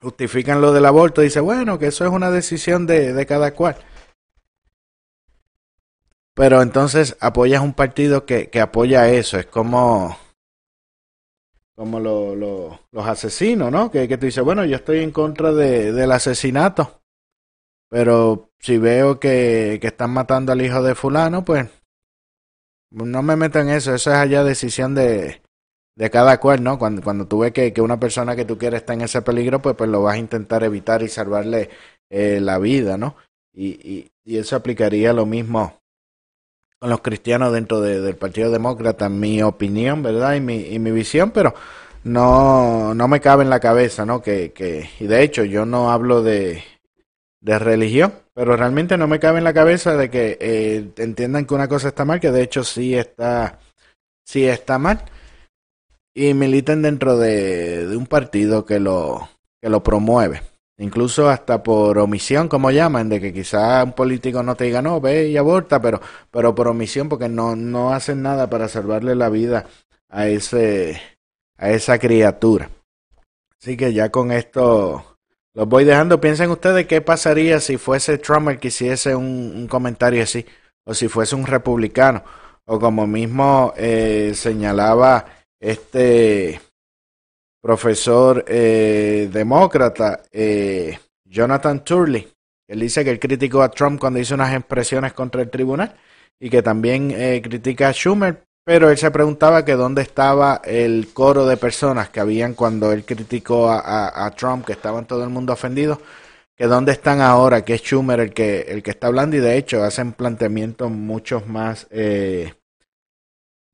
justifican 0.00 0.60
lo 0.60 0.72
del 0.72 0.86
aborto. 0.86 1.22
Dice, 1.22 1.40
bueno, 1.40 1.78
que 1.78 1.88
eso 1.88 2.04
es 2.04 2.10
una 2.12 2.30
decisión 2.30 2.86
de, 2.86 3.12
de 3.12 3.26
cada 3.26 3.52
cual. 3.54 3.76
Pero 6.34 6.62
entonces 6.62 7.16
apoyas 7.20 7.62
un 7.62 7.74
partido 7.74 8.26
que, 8.26 8.50
que 8.50 8.60
apoya 8.60 9.08
eso. 9.10 9.38
Es 9.38 9.46
como, 9.46 10.16
como 11.74 11.98
lo- 12.00 12.34
lo- 12.36 12.80
los 12.92 13.06
asesinos, 13.06 13.70
¿no? 13.72 13.90
Que, 13.90 14.06
que 14.08 14.18
tú 14.18 14.26
dices, 14.26 14.44
bueno, 14.44 14.64
yo 14.64 14.76
estoy 14.76 15.00
en 15.00 15.10
contra 15.10 15.52
de, 15.52 15.92
del 15.92 16.12
asesinato. 16.12 17.00
Pero 17.88 18.50
si 18.58 18.78
veo 18.78 19.20
que, 19.20 19.78
que 19.80 19.88
están 19.88 20.10
matando 20.12 20.52
al 20.52 20.62
hijo 20.62 20.82
de 20.82 20.94
fulano, 20.94 21.44
pues 21.44 21.68
no 22.94 23.22
me 23.22 23.36
meto 23.36 23.58
en 23.60 23.68
eso. 23.68 23.94
Eso 23.94 24.10
es 24.10 24.16
allá 24.16 24.44
decisión 24.44 24.94
de, 24.94 25.42
de 25.96 26.10
cada 26.10 26.38
cual, 26.40 26.62
¿no? 26.62 26.78
Cuando, 26.78 27.02
cuando 27.02 27.26
tú 27.26 27.40
ves 27.40 27.52
que, 27.52 27.72
que 27.72 27.80
una 27.82 28.00
persona 28.00 28.36
que 28.36 28.44
tú 28.44 28.58
quieres 28.58 28.82
está 28.82 28.94
en 28.94 29.02
ese 29.02 29.22
peligro, 29.22 29.60
pues, 29.62 29.76
pues 29.76 29.90
lo 29.90 30.02
vas 30.02 30.14
a 30.16 30.18
intentar 30.18 30.64
evitar 30.64 31.02
y 31.02 31.08
salvarle 31.08 31.70
eh, 32.10 32.40
la 32.40 32.58
vida, 32.58 32.96
¿no? 32.98 33.16
Y, 33.54 33.68
y, 33.68 34.12
y 34.24 34.38
eso 34.38 34.56
aplicaría 34.56 35.12
lo 35.12 35.26
mismo 35.26 35.80
con 36.78 36.90
los 36.90 37.00
cristianos 37.00 37.52
dentro 37.52 37.80
de- 37.80 38.00
del 38.00 38.16
Partido 38.16 38.50
Demócrata, 38.50 39.08
mi 39.08 39.42
opinión, 39.42 40.02
¿verdad? 40.02 40.34
Y 40.34 40.40
mi, 40.40 40.56
y 40.60 40.78
mi 40.78 40.90
visión, 40.90 41.30
pero 41.30 41.54
no, 42.04 42.94
no 42.94 43.08
me 43.08 43.20
cabe 43.20 43.44
en 43.44 43.50
la 43.50 43.60
cabeza, 43.60 44.04
¿no? 44.04 44.20
Que, 44.22 44.52
que, 44.52 44.90
y 45.00 45.06
de 45.06 45.22
hecho, 45.22 45.44
yo 45.44 45.64
no 45.66 45.90
hablo 45.90 46.22
de, 46.22 46.62
de 47.40 47.58
religión, 47.58 48.14
pero 48.34 48.56
realmente 48.56 48.98
no 48.98 49.06
me 49.06 49.20
cabe 49.20 49.38
en 49.38 49.44
la 49.44 49.54
cabeza 49.54 49.96
de 49.96 50.10
que 50.10 50.36
eh, 50.40 50.90
entiendan 50.96 51.46
que 51.46 51.54
una 51.54 51.68
cosa 51.68 51.88
está 51.88 52.04
mal, 52.04 52.20
que 52.20 52.32
de 52.32 52.42
hecho 52.42 52.64
sí 52.64 52.94
está, 52.94 53.60
sí 54.24 54.44
está 54.44 54.78
mal, 54.78 55.04
y 56.12 56.34
militen 56.34 56.82
dentro 56.82 57.16
de, 57.16 57.86
de 57.86 57.96
un 57.96 58.06
partido 58.06 58.64
que 58.64 58.80
lo, 58.80 59.28
que 59.62 59.70
lo 59.70 59.82
promueve. 59.82 60.42
Incluso 60.76 61.28
hasta 61.28 61.62
por 61.62 61.98
omisión, 61.98 62.48
como 62.48 62.72
llaman, 62.72 63.08
de 63.08 63.20
que 63.20 63.32
quizá 63.32 63.84
un 63.84 63.92
político 63.92 64.42
no 64.42 64.56
te 64.56 64.64
diga, 64.64 64.82
no, 64.82 65.00
ve 65.00 65.28
y 65.28 65.36
aborta, 65.36 65.80
pero, 65.80 66.00
pero 66.32 66.54
por 66.54 66.66
omisión, 66.66 67.08
porque 67.08 67.28
no, 67.28 67.54
no 67.54 67.92
hacen 67.92 68.22
nada 68.22 68.50
para 68.50 68.66
salvarle 68.66 69.14
la 69.14 69.28
vida 69.28 69.66
a 70.08 70.26
ese, 70.26 71.00
a 71.56 71.70
esa 71.70 71.98
criatura. 71.98 72.70
Así 73.60 73.76
que 73.76 73.92
ya 73.92 74.10
con 74.10 74.32
esto 74.32 75.13
los 75.54 75.68
voy 75.68 75.84
dejando. 75.84 76.20
Piensen 76.20 76.50
ustedes 76.50 76.86
qué 76.86 77.00
pasaría 77.00 77.60
si 77.60 77.78
fuese 77.78 78.18
Trump 78.18 78.48
el 78.48 78.58
que 78.58 78.68
hiciese 78.68 79.14
un, 79.14 79.66
comentario 79.68 80.22
así, 80.22 80.44
o 80.84 80.92
si 80.92 81.08
fuese 81.08 81.34
un 81.34 81.46
republicano, 81.46 82.22
o 82.66 82.78
como 82.78 83.06
mismo 83.06 83.72
eh, 83.76 84.32
señalaba 84.34 85.24
este 85.60 86.60
profesor 87.62 88.44
eh, 88.46 89.30
demócrata, 89.32 90.22
eh, 90.30 90.98
Jonathan 91.24 91.82
Turley. 91.82 92.28
Él 92.68 92.80
dice 92.80 93.04
que 93.04 93.10
él 93.10 93.20
criticó 93.20 93.62
a 93.62 93.70
Trump 93.70 94.00
cuando 94.00 94.18
hizo 94.18 94.34
unas 94.34 94.54
expresiones 94.54 95.12
contra 95.12 95.42
el 95.42 95.50
tribunal 95.50 95.96
y 96.40 96.50
que 96.50 96.62
también 96.62 97.10
critica 97.42 97.88
a 97.88 97.92
Schumer, 97.92 98.42
pero 98.64 98.90
él 98.90 98.96
se 98.96 99.10
preguntaba 99.10 99.64
que 99.64 99.74
dónde 99.74 100.00
estaba 100.02 100.60
el 100.64 101.12
coro 101.12 101.46
de 101.46 101.58
personas 101.58 102.08
que 102.08 102.20
habían 102.20 102.54
cuando 102.54 102.92
él 102.92 103.04
criticó 103.04 103.70
a, 103.70 104.30
Trump, 104.36 104.64
que 104.64 104.72
estaban 104.72 105.06
todo 105.06 105.22
el 105.22 105.30
mundo 105.30 105.52
ofendido, 105.52 106.00
que 106.56 106.66
dónde 106.66 106.92
están 106.92 107.20
ahora, 107.20 107.64
que 107.64 107.74
es 107.74 107.82
Schumer 107.82 108.20
el 108.20 108.32
que, 108.32 108.62
el 108.62 108.82
que 108.82 108.90
está 108.92 109.08
hablando 109.08 109.36
y 109.36 109.40
de 109.40 109.58
hecho 109.58 109.82
hacen 109.84 110.12
planteamientos 110.12 110.90
muchos 110.90 111.46
más 111.46 111.86
eh, 111.90 112.54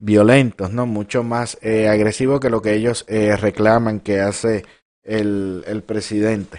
violentos, 0.01 0.72
¿no? 0.72 0.86
Mucho 0.86 1.22
más 1.22 1.59
eh, 1.62 1.88
agresivos 1.88 2.41
que 2.41 2.51
lo 2.51 2.62
que 2.62 2.74
ellos 2.74 3.05
eh, 3.09 3.36
reclaman 3.36 4.01
que 4.01 4.20
hace 4.20 4.64
el, 5.05 5.62
el 5.68 5.82
presidente. 5.82 6.59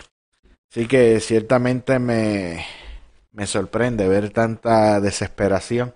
Así 0.70 0.88
que 0.88 1.20
ciertamente 1.20 2.00
me, 2.00 2.66
me 3.34 3.46
sorprende 3.46 4.08
ver 4.08 4.30
tanta 4.30 5.02
desesperación 5.02 5.94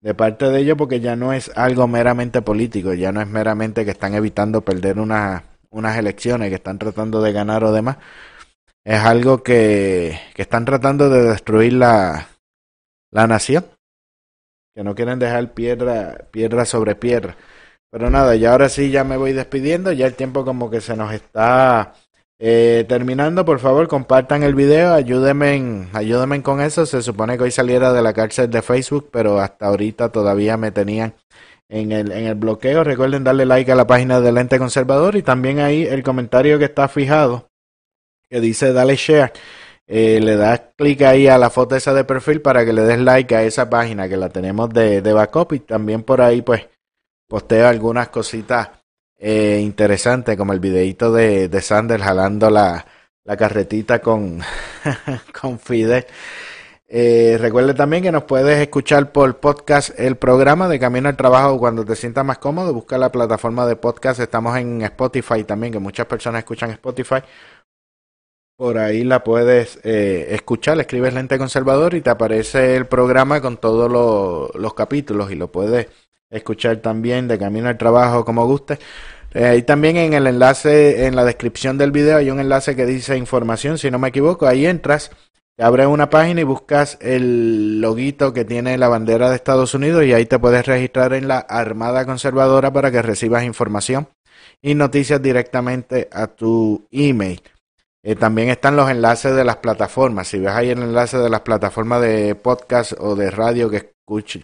de 0.00 0.14
parte 0.14 0.46
de 0.46 0.60
ellos 0.60 0.76
porque 0.76 1.00
ya 1.00 1.16
no 1.16 1.32
es 1.32 1.50
algo 1.56 1.86
meramente 1.88 2.42
político, 2.42 2.94
ya 2.94 3.12
no 3.12 3.20
es 3.20 3.28
meramente 3.28 3.84
que 3.84 3.90
están 3.90 4.14
evitando 4.14 4.62
perder 4.62 4.98
una, 4.98 5.44
unas 5.70 5.96
elecciones, 5.98 6.48
que 6.48 6.56
están 6.56 6.78
tratando 6.78 7.22
de 7.22 7.32
ganar 7.32 7.64
o 7.64 7.72
demás. 7.72 7.98
Es 8.84 9.00
algo 9.00 9.42
que, 9.42 10.18
que 10.34 10.42
están 10.42 10.64
tratando 10.64 11.10
de 11.10 11.22
destruir 11.22 11.74
la, 11.74 12.28
la 13.10 13.26
nación 13.26 13.64
que 14.78 14.84
no 14.84 14.94
quieren 14.94 15.18
dejar 15.18 15.54
piedra, 15.54 16.28
piedra 16.30 16.64
sobre 16.64 16.94
piedra. 16.94 17.36
Pero 17.90 18.10
nada, 18.10 18.36
ya 18.36 18.52
ahora 18.52 18.68
sí 18.68 18.92
ya 18.92 19.02
me 19.02 19.16
voy 19.16 19.32
despidiendo, 19.32 19.90
ya 19.90 20.06
el 20.06 20.14
tiempo 20.14 20.44
como 20.44 20.70
que 20.70 20.80
se 20.80 20.96
nos 20.96 21.12
está 21.12 21.94
eh, 22.38 22.84
terminando. 22.88 23.44
Por 23.44 23.58
favor, 23.58 23.88
compartan 23.88 24.42
el 24.42 24.54
video, 24.54 24.94
ayúdenme, 24.94 25.88
ayúdenme 25.92 26.42
con 26.42 26.60
eso. 26.60 26.86
Se 26.86 27.02
supone 27.02 27.36
que 27.36 27.44
hoy 27.44 27.50
saliera 27.50 27.92
de 27.92 28.02
la 28.02 28.12
cárcel 28.12 28.50
de 28.50 28.62
Facebook, 28.62 29.08
pero 29.12 29.40
hasta 29.40 29.66
ahorita 29.66 30.10
todavía 30.10 30.56
me 30.56 30.70
tenían 30.70 31.14
en 31.68 31.92
el, 31.92 32.12
en 32.12 32.26
el 32.26 32.34
bloqueo. 32.34 32.84
Recuerden 32.84 33.24
darle 33.24 33.46
like 33.46 33.70
a 33.72 33.74
la 33.74 33.86
página 33.86 34.20
del 34.20 34.38
ente 34.38 34.58
conservador 34.58 35.16
y 35.16 35.22
también 35.22 35.58
ahí 35.58 35.82
el 35.84 36.02
comentario 36.02 36.58
que 36.58 36.66
está 36.66 36.88
fijado 36.88 37.48
que 38.30 38.40
dice 38.40 38.72
dale 38.72 38.96
share 38.96 39.32
eh, 39.86 40.20
le 40.20 40.36
das 40.36 40.60
clic 40.76 41.02
ahí 41.02 41.28
a 41.28 41.38
la 41.38 41.48
foto 41.48 41.74
esa 41.74 41.94
de 41.94 42.04
perfil 42.04 42.42
para 42.42 42.64
que 42.64 42.72
le 42.72 42.82
des 42.82 42.98
like 42.98 43.34
a 43.34 43.42
esa 43.42 43.70
página 43.70 44.08
que 44.08 44.18
la 44.18 44.28
tenemos 44.28 44.68
de, 44.68 45.00
de 45.00 45.12
backup 45.12 45.54
y 45.54 45.60
también 45.60 46.02
por 46.02 46.20
ahí 46.20 46.42
pues 46.42 46.68
posteo 47.26 47.66
algunas 47.66 48.08
cositas 48.08 48.68
eh, 49.18 49.60
interesantes 49.62 50.36
como 50.36 50.52
el 50.52 50.60
videito 50.60 51.12
de, 51.12 51.48
de 51.48 51.62
Sanders 51.62 52.02
jalando 52.02 52.50
la, 52.50 52.86
la 53.24 53.36
carretita 53.36 54.00
con, 54.00 54.40
con 55.40 55.58
Fidel. 55.58 56.06
Eh, 56.90 57.36
recuerde 57.38 57.74
también 57.74 58.02
que 58.02 58.10
nos 58.10 58.24
puedes 58.24 58.58
escuchar 58.58 59.12
por 59.12 59.38
podcast 59.40 59.90
el 60.00 60.16
programa 60.16 60.68
de 60.68 60.78
Camino 60.78 61.10
al 61.10 61.18
Trabajo 61.18 61.58
cuando 61.58 61.84
te 61.84 61.94
sientas 61.94 62.24
más 62.24 62.38
cómodo. 62.38 62.72
Busca 62.72 62.96
la 62.96 63.12
plataforma 63.12 63.66
de 63.66 63.76
podcast. 63.76 64.20
Estamos 64.20 64.56
en 64.56 64.80
Spotify 64.82 65.44
también, 65.44 65.74
que 65.74 65.78
muchas 65.78 66.06
personas 66.06 66.38
escuchan 66.38 66.70
Spotify. 66.70 67.16
Por 68.56 68.78
ahí 68.78 69.04
la 69.04 69.22
puedes 69.22 69.78
eh, 69.84 70.28
escuchar, 70.30 70.80
escribes 70.80 71.12
Lente 71.14 71.38
Conservador 71.38 71.94
y 71.94 72.00
te 72.00 72.10
aparece 72.10 72.76
el 72.76 72.86
programa 72.86 73.40
con 73.40 73.58
todos 73.58 74.52
los 74.54 74.74
capítulos 74.74 75.30
y 75.30 75.36
lo 75.36 75.52
puedes 75.52 75.88
escuchar 76.30 76.78
también 76.78 77.28
de 77.28 77.38
camino 77.38 77.68
al 77.68 77.78
trabajo 77.78 78.24
como 78.24 78.46
guste. 78.46 78.78
Eh, 79.34 79.44
ahí 79.44 79.62
también 79.62 79.96
en 79.96 80.14
el 80.14 80.26
enlace, 80.26 81.06
en 81.06 81.16
la 81.16 81.24
descripción 81.24 81.76
del 81.76 81.92
video 81.92 82.16
hay 82.16 82.30
un 82.30 82.40
enlace 82.40 82.74
que 82.74 82.86
dice 82.86 83.16
información, 83.16 83.78
si 83.78 83.90
no 83.90 83.98
me 83.98 84.08
equivoco, 84.08 84.46
ahí 84.46 84.66
entras, 84.66 85.10
abres 85.58 85.86
una 85.86 86.08
página 86.08 86.40
y 86.40 86.44
buscas 86.44 86.98
el 87.00 87.80
loguito 87.80 88.32
que 88.32 88.44
tiene 88.44 88.78
la 88.78 88.88
bandera 88.88 89.28
de 89.28 89.36
Estados 89.36 89.74
Unidos 89.74 90.04
y 90.04 90.14
ahí 90.14 90.24
te 90.24 90.38
puedes 90.38 90.64
registrar 90.66 91.12
en 91.12 91.28
la 91.28 91.38
Armada 91.38 92.06
Conservadora 92.06 92.72
para 92.72 92.90
que 92.90 93.02
recibas 93.02 93.44
información 93.44 94.08
y 94.62 94.74
noticias 94.74 95.20
directamente 95.20 96.08
a 96.10 96.28
tu 96.28 96.86
email. 96.90 97.42
Eh, 98.08 98.16
también 98.16 98.48
están 98.48 98.74
los 98.74 98.88
enlaces 98.88 99.36
de 99.36 99.44
las 99.44 99.56
plataformas. 99.56 100.28
Si 100.28 100.38
ves 100.38 100.48
ahí 100.48 100.70
el 100.70 100.82
enlace 100.82 101.18
de 101.18 101.28
las 101.28 101.42
plataformas 101.42 102.00
de 102.00 102.34
podcast 102.36 102.94
o 102.98 103.14
de 103.14 103.30
radio 103.30 103.68
que, 103.68 103.92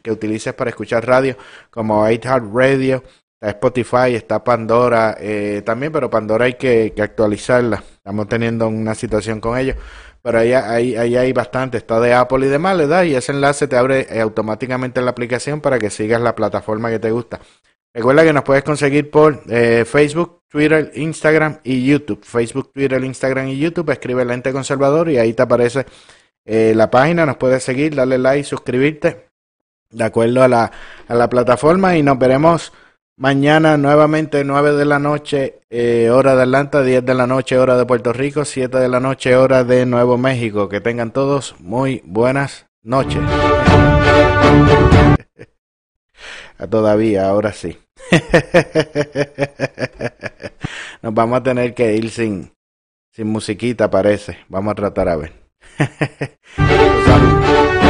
que 0.03 0.12
utilices 0.12 0.53
para 0.53 0.69
escuchar 0.69 1.07
radio, 1.07 1.35
como 1.71 2.07
Radio, 2.07 3.03
está 3.41 3.49
Spotify, 3.49 4.17
está 4.17 4.45
Pandora 4.45 5.17
eh, 5.19 5.62
también, 5.65 5.93
pero 5.93 6.11
Pandora 6.11 6.45
hay 6.45 6.55
que, 6.55 6.93
actualizarla. 7.01 7.83
Estamos 7.95 8.29
teniendo 8.29 8.69
una 8.69 8.95
situación 8.95 9.41
con 9.41 9.57
ellos. 9.57 9.77
Pero 10.21 10.41
ahí, 10.41 10.53
ahí, 10.53 10.95
ahí 10.97 11.17
hay 11.17 11.33
bastante. 11.33 11.79
Está 11.79 12.01
de 12.01 12.12
Apple 12.12 12.45
y 12.45 12.51
demás, 12.51 12.77
le 12.77 12.87
das 12.87 13.07
y 13.07 13.15
ese 13.15 13.33
enlace 13.33 13.67
te 13.67 13.79
abre 13.79 14.07
eh, 14.11 14.21
automáticamente 14.21 15.01
la 15.01 15.12
aplicación 15.12 15.62
para 15.62 15.79
que 15.79 15.89
sigas 15.89 16.21
la 16.21 16.35
plataforma 16.35 16.91
que 16.91 16.99
te 16.99 17.11
gusta. 17.11 17.41
Recuerda 17.95 18.25
que 18.25 18.35
nos 18.35 18.45
puedes 18.45 18.62
conseguir 18.62 19.11
por 19.11 19.43
Facebook, 19.87 20.43
Twitter, 20.55 20.93
Instagram 20.95 21.59
y 21.65 21.85
YouTube. 21.85 22.25
Facebook, 22.25 22.71
Twitter, 22.73 23.03
Instagram 23.03 23.49
y 23.49 23.59
YouTube. 23.59 23.91
Escribe 23.91 24.25
Lente 24.25 24.53
Conservador 24.53 25.11
y 25.11 25.19
ahí 25.19 25.33
te 25.33 25.43
aparece 25.43 25.85
eh, 26.45 26.75
la 26.77 26.93
página. 26.93 27.27
Nos 27.27 27.39
puedes 27.39 27.65
seguir, 27.65 27.97
darle 27.97 28.19
like, 28.19 28.45
suscribirte 28.45 29.27
de 29.91 30.05
acuerdo 30.05 30.45
a 30.45 30.49
la, 30.49 30.71
a 31.09 31.15
la 31.17 31.29
plataforma 31.29 31.97
y 31.97 32.05
nos 32.05 32.21
veremos 32.21 32.73
mañana 33.17 33.77
nuevamente 33.77 34.45
9 34.45 34.75
de 34.75 34.85
la 34.85 35.01
noche 35.01 35.59
eh, 35.71 36.11
hora 36.11 36.37
de 36.37 36.43
Atlanta, 36.43 36.85
10 36.85 37.05
de 37.05 37.15
la 37.15 37.27
noche 37.27 37.59
hora 37.59 37.77
de 37.77 37.85
Puerto 37.85 38.13
Rico, 38.13 38.45
7 38.45 38.79
de 38.79 38.89
la 38.89 39.01
noche 39.01 39.35
hora 39.35 39.65
de 39.65 39.87
Nuevo 39.87 40.19
México. 40.19 40.69
Que 40.69 40.81
tengan 40.81 41.11
todos 41.13 41.57
muy 41.59 42.01
buenas 42.05 42.67
noches. 42.85 43.21
Todavía, 46.71 47.29
ahora 47.29 47.53
sí. 47.53 47.84
Nos 51.03 51.15
vamos 51.15 51.39
a 51.39 51.43
tener 51.43 51.75
que 51.75 51.95
ir 51.95 52.11
sin, 52.11 52.53
sin 53.11 53.29
musiquita, 53.29 53.91
parece. 53.91 54.39
Vamos 54.49 54.73
a 54.73 54.75
tratar 54.75 55.09
a 55.09 55.17
ver. 55.17 55.33